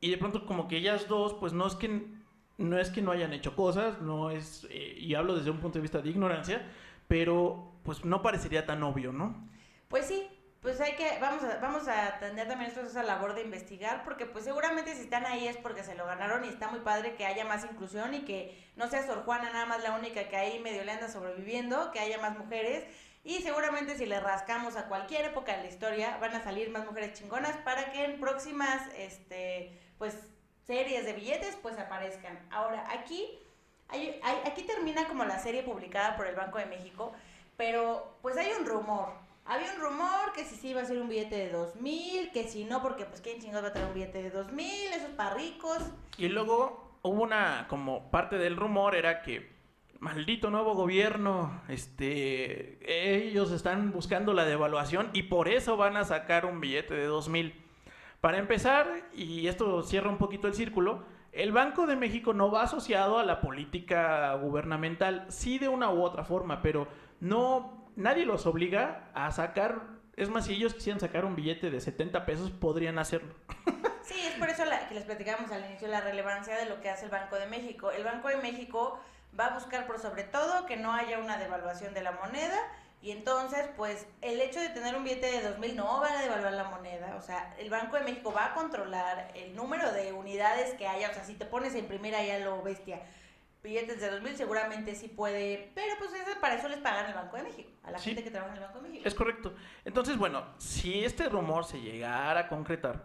Y 0.00 0.10
de 0.10 0.18
pronto 0.18 0.46
como 0.46 0.68
que 0.68 0.76
ellas 0.76 1.08
dos, 1.08 1.34
pues 1.34 1.52
no 1.52 1.66
es 1.66 1.74
que 1.74 2.06
no, 2.58 2.78
es 2.78 2.90
que 2.90 3.02
no 3.02 3.10
hayan 3.12 3.32
hecho 3.32 3.54
cosas, 3.56 4.00
no 4.00 4.30
es... 4.30 4.66
eh, 4.70 4.96
y 4.98 5.14
hablo 5.14 5.34
desde 5.36 5.50
un 5.50 5.58
punto 5.58 5.78
de 5.78 5.82
vista 5.82 6.00
de 6.02 6.10
ignorancia, 6.10 6.66
pero 7.08 7.72
pues 7.84 8.04
no 8.04 8.20
parecería 8.22 8.66
tan 8.66 8.82
obvio, 8.82 9.12
¿no? 9.12 9.48
Pues 9.88 10.06
sí, 10.06 10.24
pues 10.68 10.82
hay 10.82 10.96
que, 10.96 11.18
vamos 11.18 11.42
a, 11.44 11.56
vamos 11.60 11.88
a 11.88 12.08
atender 12.08 12.46
también 12.46 12.68
nosotros 12.68 12.90
esa 12.92 13.02
labor 13.02 13.32
de 13.34 13.40
investigar, 13.40 14.04
porque 14.04 14.26
pues 14.26 14.44
seguramente 14.44 14.94
si 14.94 15.00
están 15.00 15.24
ahí 15.24 15.48
es 15.48 15.56
porque 15.56 15.82
se 15.82 15.94
lo 15.94 16.04
ganaron 16.04 16.44
y 16.44 16.48
está 16.48 16.68
muy 16.68 16.80
padre 16.80 17.14
que 17.14 17.24
haya 17.24 17.46
más 17.46 17.64
inclusión 17.64 18.12
y 18.12 18.20
que 18.26 18.54
no 18.76 18.86
sea 18.86 19.06
Sor 19.06 19.24
Juana 19.24 19.50
nada 19.50 19.64
más 19.64 19.82
la 19.82 19.92
única 19.92 20.28
que 20.28 20.36
ahí 20.36 20.58
medio 20.58 20.84
le 20.84 20.92
anda 20.92 21.08
sobreviviendo, 21.08 21.90
que 21.90 22.00
haya 22.00 22.18
más 22.18 22.36
mujeres. 22.36 22.84
Y 23.24 23.40
seguramente 23.40 23.96
si 23.96 24.04
le 24.04 24.20
rascamos 24.20 24.76
a 24.76 24.88
cualquier 24.88 25.24
época 25.24 25.56
de 25.56 25.62
la 25.62 25.68
historia, 25.70 26.18
van 26.18 26.34
a 26.34 26.44
salir 26.44 26.68
más 26.68 26.84
mujeres 26.84 27.14
chingonas 27.18 27.56
para 27.64 27.90
que 27.90 28.04
en 28.04 28.20
próximas, 28.20 28.82
este, 28.94 29.72
pues, 29.96 30.18
series 30.66 31.06
de 31.06 31.14
billetes, 31.14 31.56
pues 31.62 31.78
aparezcan. 31.78 32.38
Ahora, 32.50 32.84
aquí, 32.90 33.38
hay- 33.88 34.20
hay- 34.22 34.42
aquí 34.44 34.64
termina 34.64 35.08
como 35.08 35.24
la 35.24 35.38
serie 35.38 35.62
publicada 35.62 36.14
por 36.14 36.26
el 36.26 36.36
Banco 36.36 36.58
de 36.58 36.66
México, 36.66 37.14
pero 37.56 38.18
pues 38.20 38.36
hay 38.36 38.52
un 38.52 38.66
rumor. 38.66 39.26
Había 39.48 39.72
un 39.72 39.80
rumor 39.80 40.32
que 40.34 40.44
si 40.44 40.56
sí 40.56 40.68
iba 40.68 40.82
a 40.82 40.84
ser 40.84 41.00
un 41.00 41.08
billete 41.08 41.36
de 41.36 41.50
2000, 41.50 42.32
que 42.32 42.46
si 42.46 42.64
no, 42.64 42.82
porque 42.82 43.06
pues 43.06 43.22
quién 43.22 43.40
chingados 43.40 43.64
va 43.64 43.68
a 43.68 43.72
traer 43.72 43.88
un 43.88 43.94
billete 43.94 44.22
de 44.22 44.30
2000, 44.30 44.92
esos 44.92 45.10
para 45.16 45.34
ricos. 45.34 45.78
Y 46.18 46.28
luego 46.28 46.98
hubo 47.00 47.22
una, 47.22 47.66
como 47.68 48.10
parte 48.10 48.36
del 48.36 48.56
rumor 48.56 48.94
era 48.94 49.22
que, 49.22 49.50
maldito 50.00 50.50
nuevo 50.50 50.74
gobierno, 50.74 51.62
este, 51.68 53.26
ellos 53.26 53.50
están 53.50 53.90
buscando 53.90 54.34
la 54.34 54.44
devaluación 54.44 55.08
y 55.14 55.22
por 55.22 55.48
eso 55.48 55.78
van 55.78 55.96
a 55.96 56.04
sacar 56.04 56.44
un 56.44 56.60
billete 56.60 56.92
de 56.92 57.06
2000. 57.06 57.54
Para 58.20 58.36
empezar, 58.36 59.08
y 59.14 59.46
esto 59.46 59.82
cierra 59.82 60.10
un 60.10 60.18
poquito 60.18 60.46
el 60.46 60.54
círculo, 60.54 61.04
el 61.32 61.52
Banco 61.52 61.86
de 61.86 61.96
México 61.96 62.34
no 62.34 62.50
va 62.50 62.64
asociado 62.64 63.18
a 63.18 63.24
la 63.24 63.40
política 63.40 64.34
gubernamental, 64.34 65.24
sí 65.28 65.58
de 65.58 65.68
una 65.68 65.90
u 65.90 66.02
otra 66.02 66.24
forma, 66.24 66.60
pero 66.60 66.86
no, 67.20 67.77
nadie 67.98 68.24
los 68.24 68.46
obliga 68.46 69.10
a 69.14 69.30
sacar, 69.30 69.82
es 70.16 70.30
más, 70.30 70.46
si 70.46 70.54
ellos 70.54 70.74
quisieran 70.74 71.00
sacar 71.00 71.24
un 71.24 71.36
billete 71.36 71.70
de 71.70 71.80
70 71.80 72.24
pesos, 72.26 72.50
podrían 72.50 72.98
hacerlo. 72.98 73.34
Sí, 74.08 74.14
es 74.26 74.36
por 74.38 74.48
eso 74.48 74.64
la- 74.64 74.88
que 74.88 74.94
les 74.94 75.04
platicamos 75.04 75.50
al 75.52 75.66
inicio 75.66 75.86
la 75.86 76.00
relevancia 76.00 76.56
de 76.56 76.64
lo 76.64 76.80
que 76.80 76.88
hace 76.88 77.04
el 77.04 77.10
Banco 77.10 77.36
de 77.36 77.44
México. 77.46 77.90
El 77.90 78.04
Banco 78.04 78.28
de 78.28 78.38
México 78.38 78.98
va 79.38 79.48
a 79.48 79.54
buscar 79.54 79.86
por 79.86 79.98
sobre 79.98 80.22
todo 80.24 80.64
que 80.64 80.78
no 80.78 80.94
haya 80.94 81.18
una 81.18 81.36
devaluación 81.36 81.92
de 81.92 82.00
la 82.02 82.12
moneda 82.12 82.56
y 83.02 83.10
entonces 83.10 83.68
pues 83.76 84.06
el 84.22 84.40
hecho 84.40 84.60
de 84.60 84.70
tener 84.70 84.96
un 84.96 85.04
billete 85.04 85.26
de 85.30 85.42
2000 85.42 85.76
no 85.76 86.00
va 86.00 86.10
a 86.10 86.22
devaluar 86.22 86.54
la 86.54 86.64
moneda, 86.64 87.16
o 87.18 87.20
sea, 87.22 87.54
el 87.58 87.68
Banco 87.68 87.96
de 87.96 88.04
México 88.04 88.32
va 88.32 88.46
a 88.46 88.54
controlar 88.54 89.30
el 89.34 89.54
número 89.54 89.92
de 89.92 90.14
unidades 90.14 90.72
que 90.78 90.88
haya, 90.88 91.10
o 91.10 91.12
sea, 91.12 91.24
si 91.24 91.34
te 91.34 91.44
pones 91.44 91.74
a 91.74 91.78
imprimir 91.78 92.14
ahí 92.16 92.30
a 92.30 92.38
lo 92.38 92.62
bestia 92.62 93.02
billetes 93.62 94.00
de 94.00 94.10
2000 94.10 94.36
seguramente 94.36 94.94
sí 94.94 95.08
puede, 95.08 95.70
pero 95.74 95.94
pues 95.98 96.12
eso, 96.14 96.40
para 96.40 96.54
eso 96.54 96.68
les 96.68 96.78
pagan 96.78 97.06
el 97.06 97.14
Banco 97.14 97.36
de 97.36 97.42
México, 97.42 97.70
a 97.84 97.90
la 97.90 97.98
Sí. 97.98 98.10
gente 98.10 98.24
que 98.24 98.30
trabaja 98.30 98.52
en 98.52 98.58
el 98.62 98.64
Banco 98.64 98.80
de 98.80 98.88
México. 98.88 99.08
Es 99.08 99.14
correcto. 99.14 99.52
Entonces, 99.84 100.16
bueno, 100.16 100.44
si 100.58 101.04
este 101.04 101.28
rumor 101.28 101.64
se 101.64 101.80
llegara 101.80 102.40
a 102.40 102.48
concretar, 102.48 103.04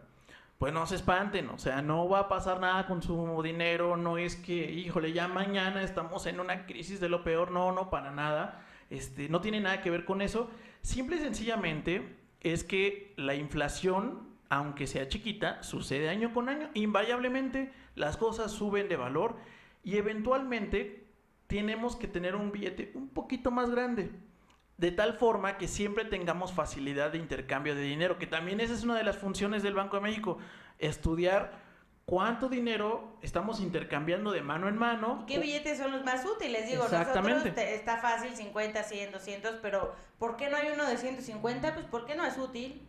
pues 0.60 0.72
no 0.72 0.86
se 0.86 0.95
espanten, 0.95 1.49
o 1.49 1.58
sea, 1.58 1.82
no 1.82 2.08
va 2.08 2.20
a 2.20 2.28
pasar 2.30 2.60
nada 2.60 2.86
con 2.88 3.01
su 3.01 3.41
dinero, 3.43 3.97
no 3.97 4.18
es 4.18 4.36
que, 4.36 4.54
híjole, 4.72 5.12
ya 5.12 5.28
mañana 5.28 5.84
estamos 5.84 6.26
en 6.28 6.39
una 6.39 6.66
crisis 6.66 6.99
de 6.99 7.10
lo 7.10 7.24
peor, 7.24 7.51
no, 7.51 7.72
no, 7.72 7.89
para 7.89 8.12
nada, 8.12 8.62
este, 8.89 9.28
no 9.28 9.41
tiene 9.41 9.60
nada 9.60 9.82
que 9.82 9.89
ver 9.89 10.06
con 10.06 10.22
eso, 10.22 10.49
simple 10.82 11.18
y 11.18 11.20
sencillamente, 11.20 12.16
es 12.41 12.64
que 12.64 13.14
la 13.18 13.36
inflación, 13.36 14.30
aunque 14.49 14.86
sea 14.88 15.08
chiquita, 15.08 15.64
sucede 15.64 16.10
año 16.10 16.34
con 16.34 16.47
año. 16.47 16.70
Invariablemente 16.76 17.74
las 17.95 18.18
cosas 18.18 18.51
suben 18.51 18.88
de 18.89 18.95
valor 18.97 19.36
y 19.84 19.98
eventualmente 19.98 21.06
tenemos 21.48 21.96
que 21.96 22.08
tener 22.08 22.36
un 22.36 22.52
billete 22.52 22.92
un 22.96 23.10
poquito 23.10 23.52
más 23.52 23.70
grande. 23.70 24.10
De 24.78 24.92
tal 24.92 25.14
forma 25.14 25.58
que 25.58 25.68
siempre 25.68 26.04
tengamos 26.06 26.52
facilidad 26.52 27.12
de 27.12 27.20
intercambio 27.20 27.76
de 27.76 27.82
dinero, 27.84 28.18
que 28.18 28.26
también 28.28 28.60
esa 28.60 28.74
es 28.74 28.84
una 28.84 28.96
de 28.96 29.04
las 29.04 29.18
funciones 29.18 29.62
del 29.62 29.76
Banco 29.76 29.98
de 29.98 30.02
México, 30.02 30.40
estudiar 30.80 31.52
cuánto 32.06 32.50
dinero 32.50 33.16
estamos 33.22 33.60
intercambiando 33.60 34.32
de 34.32 34.42
mano 34.42 34.68
en 34.68 34.78
mano. 34.78 35.24
¿Y 35.28 35.34
qué 35.34 35.40
billetes 35.40 35.78
son 35.78 35.92
los 35.92 36.04
más 36.04 36.26
útiles? 36.26 36.68
Digo, 36.68 36.84
Exactamente. 36.84 37.32
nosotros 37.34 37.56
te- 37.56 37.76
está 37.76 37.98
fácil 37.98 38.36
50, 38.36 38.84
100, 38.84 39.12
200, 39.12 39.52
pero 39.62 39.96
¿por 40.18 40.36
qué 40.38 40.50
no 40.50 40.58
hay 40.58 40.70
uno 40.74 40.86
de 40.88 40.98
150? 40.98 41.76
Pues 41.76 41.86
porque 41.92 42.16
no 42.16 42.26
es 42.26 42.38
útil. 42.38 42.82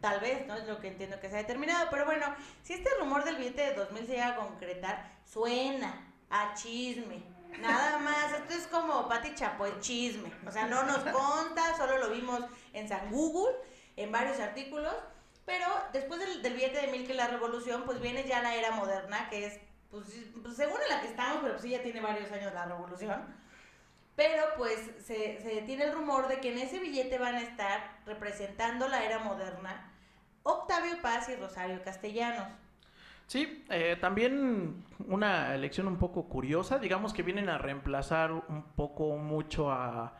Tal 0.00 0.20
vez, 0.20 0.46
¿no? 0.46 0.54
Es 0.54 0.66
lo 0.68 0.78
que 0.80 0.88
entiendo 0.88 1.18
que 1.18 1.28
se 1.28 1.34
ha 1.36 1.38
determinado. 1.38 1.88
Pero 1.90 2.04
bueno, 2.04 2.26
si 2.62 2.74
este 2.74 2.88
rumor 3.00 3.24
del 3.24 3.36
billete 3.36 3.62
de 3.62 3.74
2000 3.74 4.06
se 4.06 4.12
llega 4.12 4.28
a 4.28 4.36
concretar, 4.36 5.12
suena 5.24 6.07
a 6.30 6.54
chisme. 6.54 7.22
Nada 7.60 7.98
más, 7.98 8.32
esto 8.32 8.54
es 8.54 8.66
como 8.66 9.08
Pati 9.08 9.34
Chapoy, 9.34 9.72
chisme. 9.80 10.30
O 10.46 10.50
sea, 10.50 10.66
no 10.66 10.84
nos 10.84 10.98
consta, 10.98 11.76
solo 11.76 11.98
lo 11.98 12.10
vimos 12.10 12.40
en 12.72 12.88
San 12.88 13.10
Google, 13.10 13.56
en 13.96 14.12
varios 14.12 14.38
artículos. 14.38 14.94
Pero 15.44 15.66
después 15.92 16.20
del, 16.20 16.52
billete 16.52 16.82
de 16.82 16.88
mil 16.88 17.06
que 17.06 17.14
la 17.14 17.28
revolución, 17.28 17.84
pues 17.84 18.00
viene 18.00 18.24
ya 18.24 18.42
la 18.42 18.54
era 18.54 18.70
moderna, 18.72 19.28
que 19.30 19.46
es, 19.46 19.60
pues, 19.90 20.04
pues, 20.42 20.56
según 20.56 20.80
en 20.82 20.88
la 20.90 21.00
que 21.00 21.08
estamos, 21.08 21.38
pero 21.40 21.54
pues 21.54 21.62
sí 21.62 21.70
ya 21.70 21.82
tiene 21.82 22.00
varios 22.00 22.30
años 22.30 22.52
la 22.52 22.66
revolución. 22.66 23.34
Pero 24.14 24.42
pues 24.56 24.78
se 25.06 25.62
tiene 25.64 25.84
el 25.84 25.92
rumor 25.92 26.28
de 26.28 26.40
que 26.40 26.52
en 26.52 26.58
ese 26.58 26.80
billete 26.80 27.18
van 27.18 27.36
a 27.36 27.40
estar 27.40 28.00
representando 28.04 28.88
la 28.88 29.04
era 29.04 29.20
moderna 29.20 29.92
Octavio 30.42 31.00
Paz 31.02 31.28
y 31.28 31.36
Rosario 31.36 31.82
Castellanos. 31.82 32.48
Sí, 33.28 33.64
eh, 33.68 33.96
también 34.00 34.84
una 35.06 35.54
elección 35.54 35.86
un 35.86 35.98
poco 35.98 36.28
curiosa, 36.28 36.78
digamos 36.78 37.12
que 37.12 37.22
vienen 37.22 37.48
a 37.50 37.58
reemplazar 37.58 38.32
un 38.32 38.62
poco 38.74 39.16
mucho 39.18 39.70
a, 39.70 40.14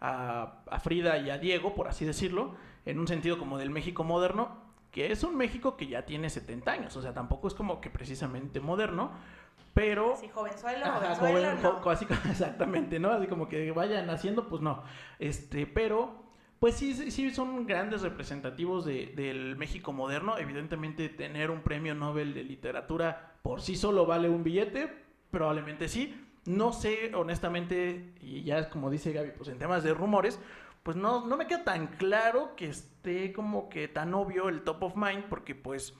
a- 0.00 0.62
a 0.70 0.80
Frida 0.80 1.18
y 1.18 1.28
a 1.30 1.36
Diego, 1.38 1.74
por 1.74 1.88
así 1.88 2.04
decirlo, 2.06 2.56
en 2.86 2.98
un 2.98 3.06
sentido 3.06 3.38
como 3.38 3.58
del 3.58 3.68
México 3.70 4.02
moderno, 4.02 4.56
que 4.90 5.12
es 5.12 5.22
un 5.24 5.36
México 5.36 5.76
que 5.76 5.88
ya 5.88 6.06
tiene 6.06 6.30
70 6.30 6.72
años, 6.72 6.96
o 6.96 7.02
sea, 7.02 7.12
tampoco 7.12 7.48
es 7.48 7.54
como 7.54 7.82
que 7.82 7.90
precisamente 7.90 8.60
moderno, 8.60 9.10
pero... 9.74 10.14
Así, 10.14 10.28
jovenzuelo, 10.30 10.86
Ajá, 10.86 11.14
jovenzuelo, 11.16 11.48
joven, 11.50 11.62
no. 11.62 11.72
jo- 11.82 11.90
así 11.90 12.06
exactamente, 12.30 12.98
¿no? 12.98 13.10
Así 13.10 13.26
como 13.26 13.46
que 13.46 13.72
vayan 13.72 14.08
haciendo, 14.08 14.48
pues 14.48 14.62
no. 14.62 14.84
Este, 15.18 15.66
pero, 15.66 16.23
pues 16.60 16.76
sí, 16.76 16.94
sí, 17.10 17.30
son 17.30 17.66
grandes 17.66 18.02
representativos 18.02 18.84
de- 18.84 19.12
del 19.14 19.56
México 19.56 19.92
moderno. 19.92 20.38
Evidentemente, 20.38 21.08
tener 21.08 21.50
un 21.50 21.62
premio 21.62 21.94
Nobel 21.94 22.32
de 22.34 22.42
literatura 22.44 23.34
por 23.42 23.60
sí 23.60 23.76
solo 23.76 24.06
vale 24.06 24.28
un 24.28 24.42
billete, 24.44 24.90
probablemente 25.30 25.88
sí. 25.88 26.20
No 26.46 26.72
sé, 26.72 27.14
honestamente, 27.14 28.12
y 28.20 28.42
ya 28.44 28.68
como 28.70 28.90
dice 28.90 29.12
Gaby, 29.12 29.32
pues 29.36 29.48
en 29.48 29.58
temas 29.58 29.82
de 29.82 29.94
rumores, 29.94 30.38
pues 30.82 30.96
no, 30.96 31.26
no 31.26 31.36
me 31.38 31.46
queda 31.46 31.64
tan 31.64 31.86
claro 31.88 32.54
que 32.56 32.66
esté 32.68 33.32
como 33.32 33.68
que 33.70 33.88
tan 33.88 34.12
obvio 34.14 34.48
el 34.50 34.62
top 34.62 34.82
of 34.84 34.96
mind, 34.96 35.24
porque 35.30 35.54
pues 35.54 35.94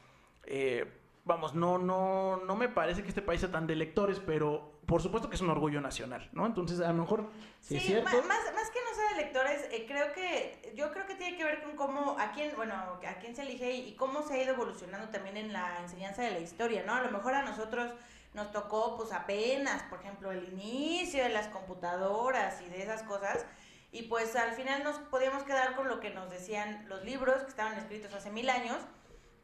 eh, 0.46 0.86
vamos, 1.24 1.54
no, 1.54 1.78
no, 1.78 2.36
no 2.44 2.56
me 2.56 2.68
parece 2.68 3.02
que 3.02 3.08
este 3.08 3.22
país 3.22 3.40
sea 3.40 3.50
tan 3.50 3.66
de 3.66 3.74
lectores, 3.74 4.20
pero 4.20 4.78
por 4.86 5.00
supuesto 5.00 5.30
que 5.30 5.36
es 5.36 5.40
un 5.40 5.48
orgullo 5.50 5.80
nacional, 5.80 6.28
¿no? 6.32 6.44
Entonces, 6.44 6.80
a 6.80 6.88
lo 6.88 6.94
mejor, 7.02 7.30
si 7.60 7.68
Sí, 7.68 7.76
es 7.76 7.82
cierto. 7.84 8.10
más, 8.10 8.54
más 8.54 8.70
que 8.70 8.78
no 8.84 8.94
sea 8.94 9.08
de 9.16 9.24
lectores, 9.24 9.68
eh, 9.72 9.86
creo 9.88 10.12
que, 10.12 10.72
yo 10.76 10.92
creo 10.92 11.06
que 11.06 11.14
tiene 11.14 11.36
que 11.38 11.44
ver 11.44 11.62
con 11.62 11.76
cómo, 11.76 12.16
a 12.18 12.32
quién, 12.32 12.54
bueno, 12.56 12.74
a 12.74 13.14
quién 13.20 13.34
se 13.34 13.42
elige 13.42 13.72
y, 13.72 13.88
y 13.88 13.96
cómo 13.96 14.22
se 14.22 14.34
ha 14.34 14.42
ido 14.42 14.52
evolucionando 14.52 15.08
también 15.08 15.38
en 15.38 15.52
la 15.52 15.80
enseñanza 15.80 16.22
de 16.22 16.32
la 16.32 16.40
historia, 16.40 16.84
¿no? 16.84 16.94
A 16.94 17.00
lo 17.00 17.10
mejor 17.10 17.34
a 17.34 17.42
nosotros 17.42 17.92
nos 18.34 18.52
tocó, 18.52 18.96
pues 18.96 19.12
apenas, 19.12 19.82
por 19.84 20.00
ejemplo, 20.00 20.30
el 20.32 20.52
inicio 20.52 21.22
de 21.22 21.30
las 21.30 21.48
computadoras 21.48 22.60
y 22.60 22.68
de 22.68 22.82
esas 22.82 23.02
cosas, 23.04 23.46
y 23.92 24.02
pues 24.02 24.36
al 24.36 24.52
final 24.52 24.82
nos 24.84 24.98
podíamos 24.98 25.44
quedar 25.44 25.76
con 25.76 25.88
lo 25.88 26.00
que 26.00 26.10
nos 26.10 26.28
decían 26.28 26.86
los 26.88 27.02
libros 27.04 27.42
que 27.44 27.48
estaban 27.50 27.78
escritos 27.78 28.12
hace 28.12 28.30
mil 28.30 28.50
años, 28.50 28.78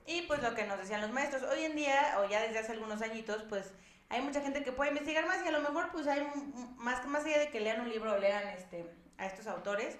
y 0.07 0.23
pues 0.23 0.43
lo 0.43 0.55
que 0.55 0.65
nos 0.65 0.79
decían 0.79 1.01
los 1.01 1.11
maestros. 1.11 1.43
Hoy 1.45 1.65
en 1.65 1.77
día, 1.77 2.19
o 2.19 2.29
ya 2.29 2.43
desde 2.43 2.59
hace 2.59 2.73
algunos 2.73 3.03
añitos, 3.03 3.43
pues 3.45 3.73
hay 4.09 4.23
mucha 4.23 4.41
gente 4.41 4.63
que 4.63 4.73
puede 4.73 4.91
investigar 4.91 5.27
más 5.27 5.45
y 5.45 5.49
a 5.49 5.53
lo 5.53 5.61
mejor 5.61 5.91
pues 5.93 6.07
hay 6.07 6.27
más, 6.77 7.07
más 7.07 7.25
allá 7.25 7.39
de 7.39 7.51
que 7.51 7.61
lean 7.61 7.81
un 7.81 7.89
libro 7.89 8.13
o 8.13 8.19
lean 8.19 8.49
este, 8.49 8.91
a 9.19 9.27
estos 9.27 9.47
autores, 9.47 9.97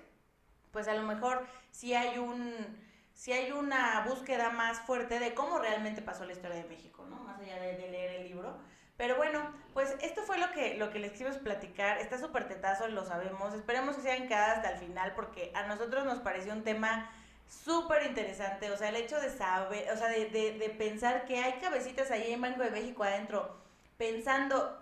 pues 0.73 0.89
a 0.89 0.95
lo 0.95 1.03
mejor 1.03 1.47
sí 1.71 1.95
hay 1.95 2.19
un 2.19 2.89
sí 3.13 3.33
hay 3.33 3.53
una 3.53 4.05
búsqueda 4.09 4.51
más 4.51 4.81
fuerte 4.81 5.19
de 5.19 5.35
cómo 5.35 5.59
realmente 5.59 6.01
pasó 6.01 6.25
la 6.25 6.33
historia 6.33 6.57
de 6.57 6.69
México, 6.69 7.05
¿no? 7.09 7.17
Más 7.17 7.39
allá 7.39 7.61
de, 7.61 7.77
de 7.77 7.91
leer 7.91 8.21
el 8.21 8.29
libro. 8.29 8.59
Pero 9.01 9.17
bueno, 9.17 9.41
pues 9.73 9.97
esto 10.03 10.23
fue 10.25 10.37
lo 10.37 10.53
que, 10.53 10.77
lo 10.77 10.91
que 10.91 10.99
les 10.99 11.13
quisimos 11.13 11.39
platicar. 11.39 11.97
Está 11.99 12.19
súper 12.19 12.49
tetazo, 12.49 12.87
lo 12.89 13.05
sabemos. 13.07 13.55
Esperemos 13.55 13.97
que 13.97 14.03
se 14.03 14.11
hayan 14.11 14.29
quedado 14.29 14.57
hasta 14.57 14.73
el 14.73 14.79
final 14.79 15.15
porque 15.15 15.51
a 15.55 15.67
nosotros 15.67 16.05
nos 16.05 16.19
pareció 16.19 16.53
un 16.53 16.65
tema 16.65 17.11
súper 17.51 18.07
interesante. 18.07 18.71
O 18.71 18.77
sea, 18.77 18.89
el 18.89 18.97
hecho 18.97 19.21
de 19.21 19.29
saber, 19.31 19.91
o 19.93 19.97
sea, 19.97 20.09
de, 20.09 20.31
de, 20.31 20.59
de 20.59 20.69
pensar 20.71 21.27
que 21.27 21.39
hay 21.39 21.55
cabecitas 21.61 22.11
ahí 22.11 22.33
en 22.33 22.41
Banco 22.41 22.63
de 22.63 22.71
México 22.71 23.03
adentro 23.03 23.57
pensando 23.99 24.79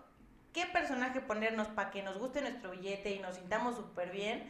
qué 0.53 0.67
personaje 0.67 1.21
ponernos 1.21 1.67
para 1.69 1.91
que 1.91 2.03
nos 2.03 2.19
guste 2.19 2.41
nuestro 2.41 2.71
billete 2.71 3.11
y 3.15 3.19
nos 3.21 3.37
sintamos 3.37 3.77
súper 3.77 4.11
bien, 4.11 4.49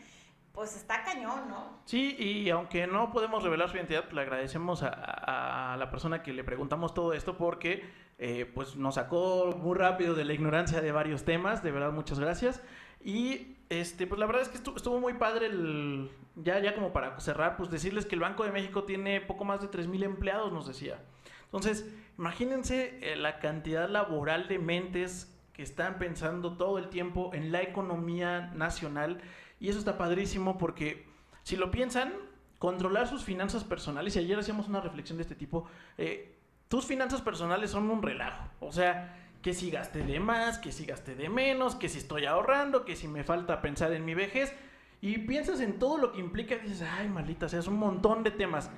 pues 0.52 0.74
está 0.76 1.04
cañón, 1.04 1.48
¿no? 1.48 1.78
Sí, 1.84 2.16
y 2.18 2.50
aunque 2.50 2.86
no 2.86 3.12
podemos 3.12 3.42
revelar 3.42 3.68
su 3.70 3.76
identidad, 3.76 4.10
le 4.10 4.20
agradecemos 4.22 4.82
a, 4.82 4.88
a- 4.88 5.74
a 5.74 5.76
la 5.76 5.90
persona 5.90 6.22
que 6.22 6.32
le 6.32 6.42
preguntamos 6.44 6.94
todo 6.94 7.12
esto 7.12 7.36
porque 7.36 7.88
eh, 8.18 8.50
pues 8.52 8.74
nos 8.76 8.96
sacó 8.96 9.54
muy 9.56 9.76
rápido 9.78 10.14
de 10.14 10.24
la 10.24 10.32
ignorancia 10.32 10.80
de 10.80 10.90
varios 10.90 11.24
temas, 11.24 11.62
de 11.62 11.70
verdad 11.70 11.92
muchas 11.92 12.18
gracias. 12.18 12.60
Y 13.04 13.57
este, 13.68 14.06
pues 14.06 14.18
la 14.18 14.26
verdad 14.26 14.42
es 14.42 14.48
que 14.48 14.56
estuvo, 14.56 15.00
muy 15.00 15.14
padre 15.14 15.46
el, 15.46 16.10
ya, 16.36 16.58
ya 16.58 16.74
como 16.74 16.92
para 16.92 17.18
cerrar, 17.20 17.56
pues 17.56 17.70
decirles 17.70 18.06
que 18.06 18.14
el 18.14 18.20
Banco 18.20 18.44
de 18.44 18.52
México 18.52 18.84
tiene 18.84 19.20
poco 19.20 19.44
más 19.44 19.60
de 19.60 19.70
3.000 19.70 20.04
empleados, 20.04 20.52
nos 20.52 20.66
decía. 20.66 21.02
Entonces, 21.44 21.86
imagínense 22.18 22.98
eh, 23.02 23.16
la 23.16 23.38
cantidad 23.38 23.88
laboral 23.88 24.48
de 24.48 24.58
mentes 24.58 25.34
que 25.52 25.62
están 25.62 25.98
pensando 25.98 26.56
todo 26.56 26.78
el 26.78 26.88
tiempo 26.88 27.30
en 27.34 27.52
la 27.52 27.62
economía 27.62 28.52
nacional 28.54 29.20
y 29.60 29.68
eso 29.68 29.78
está 29.78 29.98
padrísimo 29.98 30.56
porque 30.58 31.06
si 31.42 31.56
lo 31.56 31.70
piensan, 31.70 32.12
controlar 32.58 33.08
sus 33.08 33.24
finanzas 33.24 33.64
personales, 33.64 34.16
y 34.16 34.18
ayer 34.18 34.38
hacíamos 34.38 34.68
una 34.68 34.80
reflexión 34.80 35.16
de 35.16 35.22
este 35.22 35.34
tipo, 35.34 35.66
eh, 35.96 36.36
tus 36.68 36.84
finanzas 36.84 37.22
personales 37.22 37.70
son 37.70 37.88
un 37.90 38.02
relajo. 38.02 38.44
O 38.60 38.72
sea, 38.72 39.27
que 39.42 39.52
si 39.54 39.70
gasté 39.70 40.02
de 40.02 40.20
más, 40.20 40.58
que 40.58 40.72
si 40.72 40.84
gasté 40.84 41.14
de 41.14 41.28
menos, 41.28 41.76
que 41.76 41.88
si 41.88 41.98
estoy 41.98 42.26
ahorrando, 42.26 42.84
que 42.84 42.96
si 42.96 43.08
me 43.08 43.24
falta 43.24 43.60
pensar 43.62 43.92
en 43.92 44.04
mi 44.04 44.14
vejez. 44.14 44.52
Y 45.00 45.18
piensas 45.18 45.60
en 45.60 45.78
todo 45.78 45.96
lo 45.96 46.12
que 46.12 46.18
implica 46.18 46.56
y 46.56 46.58
dices, 46.60 46.82
ay, 46.98 47.08
maldita 47.08 47.48
sea, 47.48 47.60
es 47.60 47.68
un 47.68 47.76
montón 47.78 48.24
de 48.24 48.32
temas. 48.32 48.68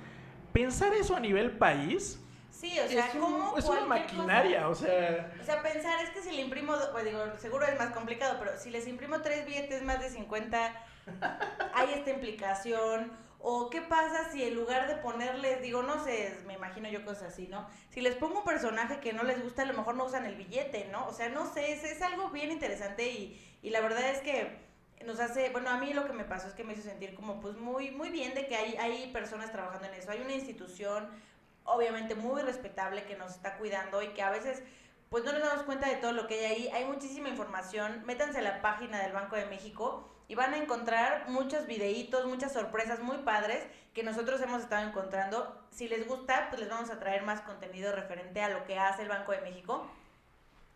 Pensar 0.53 0.93
eso 0.93 1.15
a 1.15 1.19
nivel 1.19 1.57
país 1.57 2.19
Sí, 2.51 2.77
o 2.79 2.87
sea, 2.87 3.07
es, 3.07 3.15
un- 3.15 3.21
como 3.21 3.57
es 3.57 3.65
una 3.65 3.85
maquinaria, 3.85 4.67
o 4.67 4.75
sea... 4.75 5.33
O 5.41 5.43
sea, 5.43 5.63
pensar 5.63 6.03
es 6.03 6.09
que 6.11 6.21
si 6.21 6.31
le 6.35 6.41
imprimo, 6.41 6.73
pues 6.91 7.05
digo, 7.05 7.19
seguro 7.37 7.65
es 7.65 7.79
más 7.79 7.91
complicado, 7.91 8.35
pero 8.39 8.51
si 8.59 8.69
les 8.69 8.87
imprimo 8.87 9.21
tres 9.21 9.45
billetes 9.47 9.81
más 9.83 9.99
de 10.01 10.09
50, 10.09 10.73
hay 11.73 11.93
esta 11.93 12.11
implicación. 12.11 13.13
O 13.43 13.69
qué 13.69 13.81
pasa 13.81 14.31
si 14.31 14.43
en 14.43 14.55
lugar 14.55 14.87
de 14.87 14.95
ponerles, 14.95 15.61
digo, 15.61 15.81
no 15.81 16.03
sé, 16.03 16.37
me 16.45 16.53
imagino 16.53 16.89
yo 16.89 17.03
cosas 17.03 17.33
así, 17.33 17.47
¿no? 17.47 17.67
Si 17.89 18.01
les 18.01 18.15
pongo 18.15 18.39
un 18.39 18.45
personaje 18.45 18.99
que 18.99 19.13
no 19.13 19.23
les 19.23 19.41
gusta, 19.43 19.63
a 19.63 19.65
lo 19.65 19.73
mejor 19.73 19.95
no 19.95 20.05
usan 20.05 20.25
el 20.25 20.35
billete, 20.35 20.87
¿no? 20.91 21.07
O 21.07 21.13
sea, 21.13 21.29
no 21.29 21.51
sé, 21.51 21.71
es, 21.73 21.83
es 21.83 22.01
algo 22.01 22.29
bien 22.29 22.51
interesante 22.51 23.09
y, 23.09 23.41
y 23.63 23.71
la 23.71 23.81
verdad 23.81 24.09
es 24.09 24.19
que 24.19 24.59
nos 25.05 25.19
hace, 25.19 25.49
bueno, 25.49 25.69
a 25.69 25.77
mí 25.77 25.93
lo 25.93 26.05
que 26.05 26.13
me 26.13 26.23
pasó 26.23 26.47
es 26.47 26.53
que 26.53 26.63
me 26.63 26.73
hizo 26.73 26.83
sentir 26.83 27.15
como 27.15 27.39
pues 27.39 27.57
muy, 27.57 27.91
muy 27.91 28.09
bien 28.09 28.35
de 28.35 28.47
que 28.47 28.55
hay, 28.55 28.75
hay 28.75 29.11
personas 29.11 29.51
trabajando 29.51 29.87
en 29.87 29.95
eso, 29.95 30.11
hay 30.11 30.21
una 30.21 30.33
institución 30.33 31.09
obviamente 31.63 32.15
muy 32.15 32.41
respetable 32.41 33.05
que 33.05 33.15
nos 33.15 33.31
está 33.31 33.57
cuidando 33.57 34.01
y 34.03 34.09
que 34.09 34.21
a 34.21 34.29
veces 34.29 34.63
pues 35.09 35.23
no 35.25 35.33
nos 35.33 35.41
damos 35.41 35.63
cuenta 35.63 35.89
de 35.89 35.97
todo 35.97 36.13
lo 36.13 36.25
que 36.25 36.45
hay 36.45 36.45
ahí. 36.45 36.67
Hay 36.69 36.85
muchísima 36.85 37.27
información. 37.27 38.01
Métanse 38.05 38.39
a 38.39 38.41
la 38.41 38.61
página 38.61 39.01
del 39.03 39.11
Banco 39.11 39.35
de 39.35 39.45
México 39.45 40.09
y 40.31 40.35
van 40.35 40.53
a 40.53 40.57
encontrar 40.57 41.25
muchos 41.27 41.67
videitos, 41.67 42.25
muchas 42.25 42.53
sorpresas 42.53 43.01
muy 43.01 43.17
padres 43.17 43.67
que 43.93 44.01
nosotros 44.01 44.39
hemos 44.39 44.61
estado 44.63 44.87
encontrando. 44.87 45.61
Si 45.71 45.89
les 45.89 46.07
gusta, 46.07 46.47
pues 46.47 46.61
les 46.61 46.69
vamos 46.69 46.89
a 46.89 46.99
traer 46.99 47.23
más 47.23 47.41
contenido 47.41 47.91
referente 47.93 48.41
a 48.41 48.47
lo 48.47 48.63
que 48.63 48.79
hace 48.79 49.01
el 49.01 49.09
Banco 49.09 49.33
de 49.33 49.41
México 49.41 49.85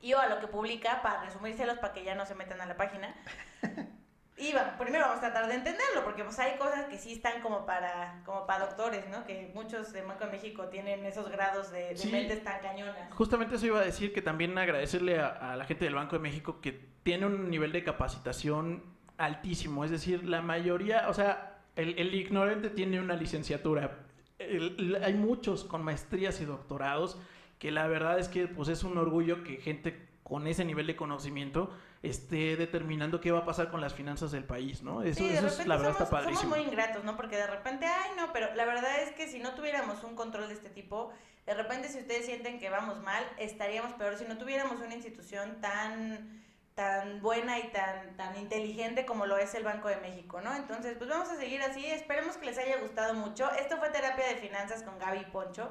y 0.02 0.14
o 0.14 0.20
a 0.20 0.28
lo 0.28 0.42
que 0.42 0.48
publica 0.48 1.02
para 1.02 1.24
resumírselos 1.24 1.78
para 1.78 1.94
que 1.94 2.04
ya 2.04 2.16
no 2.16 2.26
se 2.26 2.36
metan 2.36 2.60
a 2.60 2.66
la 2.66 2.76
página. 2.76 3.16
Y 4.38 4.52
bueno, 4.52 4.74
primero 4.78 5.06
vamos 5.06 5.20
a 5.20 5.32
tratar 5.32 5.48
de 5.48 5.56
entenderlo, 5.56 6.04
porque 6.04 6.26
pues 6.26 6.38
hay 6.40 6.58
cosas 6.58 6.88
que 6.88 6.98
sí 6.98 7.14
están 7.14 7.42
como 7.42 7.66
para, 7.66 8.22
como 8.26 8.46
para 8.46 8.66
doctores, 8.66 9.08
¿no? 9.08 9.26
Que 9.26 9.50
muchos 9.54 9.94
de 9.94 10.02
Banco 10.02 10.26
de 10.26 10.32
México 10.32 10.66
tienen 10.68 11.06
esos 11.06 11.30
grados 11.30 11.72
de, 11.72 11.92
de 11.92 11.96
Sí. 11.98 12.12
mentes 12.12 12.44
tan 12.44 12.60
cañonas. 12.60 12.98
Justamente 13.14 13.56
eso 13.56 13.66
iba 13.68 13.80
a 13.80 13.84
decir 13.86 14.12
que 14.14 14.22
también 14.22 14.58
agradecerle 14.58 15.22
a, 15.22 15.28
a 15.30 15.56
la 15.56 15.64
gente 15.64 15.86
del 15.86 15.96
Banco 15.96 16.18
de 16.18 16.20
México 16.22 16.60
que 16.60 16.74
tiene 17.04 17.26
un 17.28 17.50
nivel 17.50 17.72
de 17.72 17.86
capacitación 17.86 18.84
altísimo. 19.18 19.84
Es 19.86 19.92
decir, 19.92 20.24
la 20.24 20.42
mayoría, 20.42 21.08
o 21.10 21.14
sea, 21.14 21.52
El, 21.76 22.00
el 22.00 22.16
ignorante 22.16 22.70
tiene 22.70 23.02
una 23.02 23.16
licenciatura. 23.18 23.98
El- 24.40 24.76
el- 24.80 25.04
hay 25.04 25.14
muchos 25.14 25.66
con 25.66 25.84
maestrías 25.84 26.40
y 26.40 26.46
doctorados 26.46 27.18
que 27.60 27.70
la 27.70 27.86
verdad 27.88 28.18
es 28.18 28.30
que 28.30 28.48
pues 28.48 28.70
es 28.70 28.84
un 28.86 28.98
orgullo 28.98 29.44
que 29.44 29.58
gente 29.58 30.08
con 30.24 30.48
ese 30.48 30.64
nivel 30.64 30.88
de 30.88 30.96
conocimiento 30.96 31.70
esté 32.02 32.56
determinando 32.56 33.20
qué 33.20 33.32
va 33.34 33.40
a 33.40 33.46
pasar 33.46 33.70
con 33.72 33.82
las 33.82 33.94
finanzas 33.94 34.32
del 34.32 34.46
país, 34.46 34.84
¿no? 34.84 35.02
Eso, 35.04 35.20
Sí, 35.20 35.28
de 35.28 35.36
eso 35.38 35.48
es, 35.48 35.68
la 35.68 35.76
verdad 35.76 35.92
somos, 35.94 36.02
está 36.04 36.10
padrísimo. 36.10 36.42
somos 36.44 36.58
muy 36.60 36.66
ingratos, 36.68 37.04
¿no? 37.04 37.18
Porque 37.18 37.36
de 37.36 37.48
repente, 37.48 37.86
ay, 37.88 38.12
no, 38.16 38.32
pero 38.32 38.54
la 38.56 38.64
verdad 38.66 39.02
es 39.04 39.12
que 39.12 39.28
si 39.28 39.40
no 39.40 39.52
tuviéramos 39.54 40.02
un 40.06 40.16
control 40.16 40.48
de 40.48 40.54
este 40.54 40.70
tipo, 40.70 41.12
de 41.46 41.54
repente 41.56 41.90
si 41.90 42.00
ustedes 42.00 42.26
sienten 42.26 42.58
que 42.60 42.70
vamos 42.70 43.02
mal, 43.04 43.24
estaríamos 43.38 43.92
peor 43.94 44.16
si 44.18 44.24
no 44.26 44.38
tuviéramos 44.38 44.80
una 44.80 44.96
institución 44.96 45.58
tan 45.60 46.42
tan 46.76 47.22
buena 47.22 47.58
y 47.60 47.70
tan 47.72 48.16
tan 48.18 48.38
inteligente 48.38 49.06
como 49.06 49.26
lo 49.26 49.38
es 49.38 49.56
el 49.56 49.64
Banco 49.64 49.88
de 49.88 49.96
México, 49.98 50.42
¿no? 50.42 50.54
Entonces, 50.54 50.96
pues 50.98 51.10
vamos 51.10 51.30
a 51.30 51.38
seguir 51.38 51.62
así, 51.62 51.86
esperemos 51.86 52.36
que 52.38 52.46
les 52.48 52.58
haya 52.58 52.78
gustado 52.82 53.14
mucho. 53.14 53.50
Esto 53.54 53.78
fue 53.78 53.90
Terapia 53.90 54.28
de 54.28 54.36
Finanzas 54.36 54.84
con 54.84 55.00
Gaby 55.00 55.20
y 55.20 55.26
Poncho. 55.26 55.70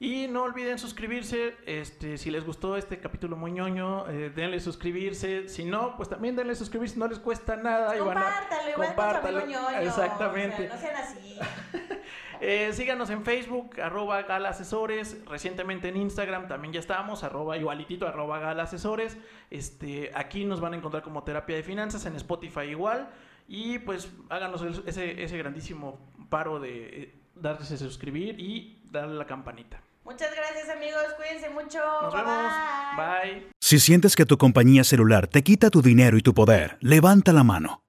Y 0.00 0.26
no 0.26 0.42
olviden 0.42 0.80
suscribirse, 0.80 1.54
este, 1.64 2.18
si 2.18 2.32
les 2.32 2.44
gustó 2.44 2.76
este 2.76 2.98
capítulo 2.98 3.36
muy 3.36 3.52
ñoño, 3.52 4.08
eh, 4.10 4.30
denle 4.34 4.58
suscribirse, 4.58 5.48
si 5.48 5.64
no, 5.64 5.96
pues 5.96 6.08
también 6.08 6.34
denle 6.34 6.56
suscribirse, 6.56 6.98
no 6.98 7.06
les 7.06 7.20
cuesta 7.20 7.54
nada. 7.54 7.96
y 7.96 8.00
van 8.00 8.18
a- 8.18 8.22
Compártalo, 8.24 8.70
igual 8.70 8.74
con 8.74 8.86
su 8.86 8.86
compártalo. 8.96 9.38
amigo 9.44 9.60
ñoño. 9.60 9.78
Exactamente. 9.78 10.70
O 10.72 10.76
sea, 10.76 10.76
no 10.76 10.80
sean 10.80 10.96
así. 10.96 11.38
Eh, 12.44 12.72
síganos 12.72 13.08
en 13.10 13.22
Facebook, 13.22 13.80
arroba 13.80 14.22
galasesores. 14.22 15.24
Recientemente 15.26 15.88
en 15.88 15.96
Instagram 15.96 16.48
también 16.48 16.74
ya 16.74 16.80
estábamos, 16.80 17.22
arroba 17.22 17.56
igualitito, 17.56 18.04
arroba 18.08 18.40
galasesores. 18.40 19.16
Este, 19.48 20.10
aquí 20.12 20.44
nos 20.44 20.60
van 20.60 20.72
a 20.72 20.76
encontrar 20.76 21.04
como 21.04 21.22
terapia 21.22 21.54
de 21.54 21.62
finanzas, 21.62 22.04
en 22.04 22.16
Spotify 22.16 22.62
igual. 22.62 23.08
Y 23.46 23.78
pues 23.78 24.10
háganos 24.28 24.60
ese, 24.86 25.22
ese 25.22 25.38
grandísimo 25.38 26.00
paro 26.30 26.58
de 26.58 27.02
eh, 27.02 27.14
darse 27.36 27.74
a 27.74 27.78
suscribir 27.78 28.40
y 28.40 28.82
darle 28.90 29.14
la 29.14 29.26
campanita. 29.26 29.80
Muchas 30.04 30.34
gracias, 30.34 30.68
amigos. 30.68 31.04
Cuídense 31.16 31.48
mucho. 31.48 31.78
Nos 32.02 32.12
bye 32.12 32.24
vemos. 32.24 32.52
bye. 32.96 33.34
Bye. 33.34 33.46
Si 33.60 33.78
sientes 33.78 34.16
que 34.16 34.26
tu 34.26 34.36
compañía 34.36 34.82
celular 34.82 35.28
te 35.28 35.44
quita 35.44 35.70
tu 35.70 35.80
dinero 35.80 36.16
y 36.16 36.22
tu 36.22 36.34
poder, 36.34 36.76
levanta 36.80 37.32
la 37.32 37.44
mano. 37.44 37.84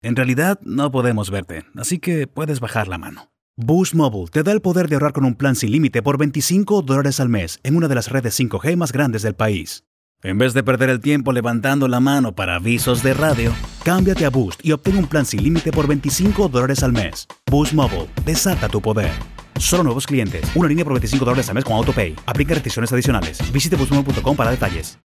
En 0.00 0.16
realidad, 0.16 0.58
no 0.62 0.90
podemos 0.90 1.30
verte, 1.30 1.66
así 1.76 1.98
que 1.98 2.26
puedes 2.26 2.60
bajar 2.60 2.88
la 2.88 2.96
mano. 2.96 3.28
Boost 3.56 3.94
Mobile 3.94 4.26
te 4.30 4.42
da 4.42 4.50
el 4.50 4.60
poder 4.60 4.88
de 4.88 4.96
ahorrar 4.96 5.12
con 5.12 5.24
un 5.24 5.36
plan 5.36 5.54
sin 5.54 5.70
límite 5.70 6.02
por 6.02 6.18
25 6.18 6.82
dólares 6.82 7.20
al 7.20 7.28
mes 7.28 7.60
en 7.62 7.76
una 7.76 7.86
de 7.86 7.94
las 7.94 8.10
redes 8.10 8.38
5G 8.38 8.76
más 8.76 8.90
grandes 8.90 9.22
del 9.22 9.36
país. 9.36 9.84
En 10.24 10.38
vez 10.38 10.54
de 10.54 10.64
perder 10.64 10.90
el 10.90 10.98
tiempo 10.98 11.32
levantando 11.32 11.86
la 11.86 12.00
mano 12.00 12.34
para 12.34 12.56
avisos 12.56 13.04
de 13.04 13.14
radio, 13.14 13.52
cámbiate 13.84 14.24
a 14.24 14.30
Boost 14.30 14.64
y 14.64 14.72
obtén 14.72 14.96
un 14.96 15.06
plan 15.06 15.24
sin 15.24 15.44
límite 15.44 15.70
por 15.70 15.86
25 15.86 16.48
dólares 16.48 16.82
al 16.82 16.92
mes. 16.92 17.28
Boost 17.48 17.74
Mobile, 17.74 18.06
desata 18.24 18.68
tu 18.68 18.80
poder. 18.80 19.12
Solo 19.60 19.84
nuevos 19.84 20.08
clientes. 20.08 20.42
Una 20.56 20.68
línea 20.68 20.84
por 20.84 20.94
25 20.94 21.24
dólares 21.24 21.48
al 21.48 21.54
mes 21.54 21.64
con 21.64 21.74
AutoPay. 21.74 22.16
Aplica 22.26 22.54
restricciones 22.54 22.92
adicionales. 22.92 23.38
Visite 23.52 23.76
boostmobile.com 23.76 24.34
para 24.34 24.50
detalles. 24.50 24.98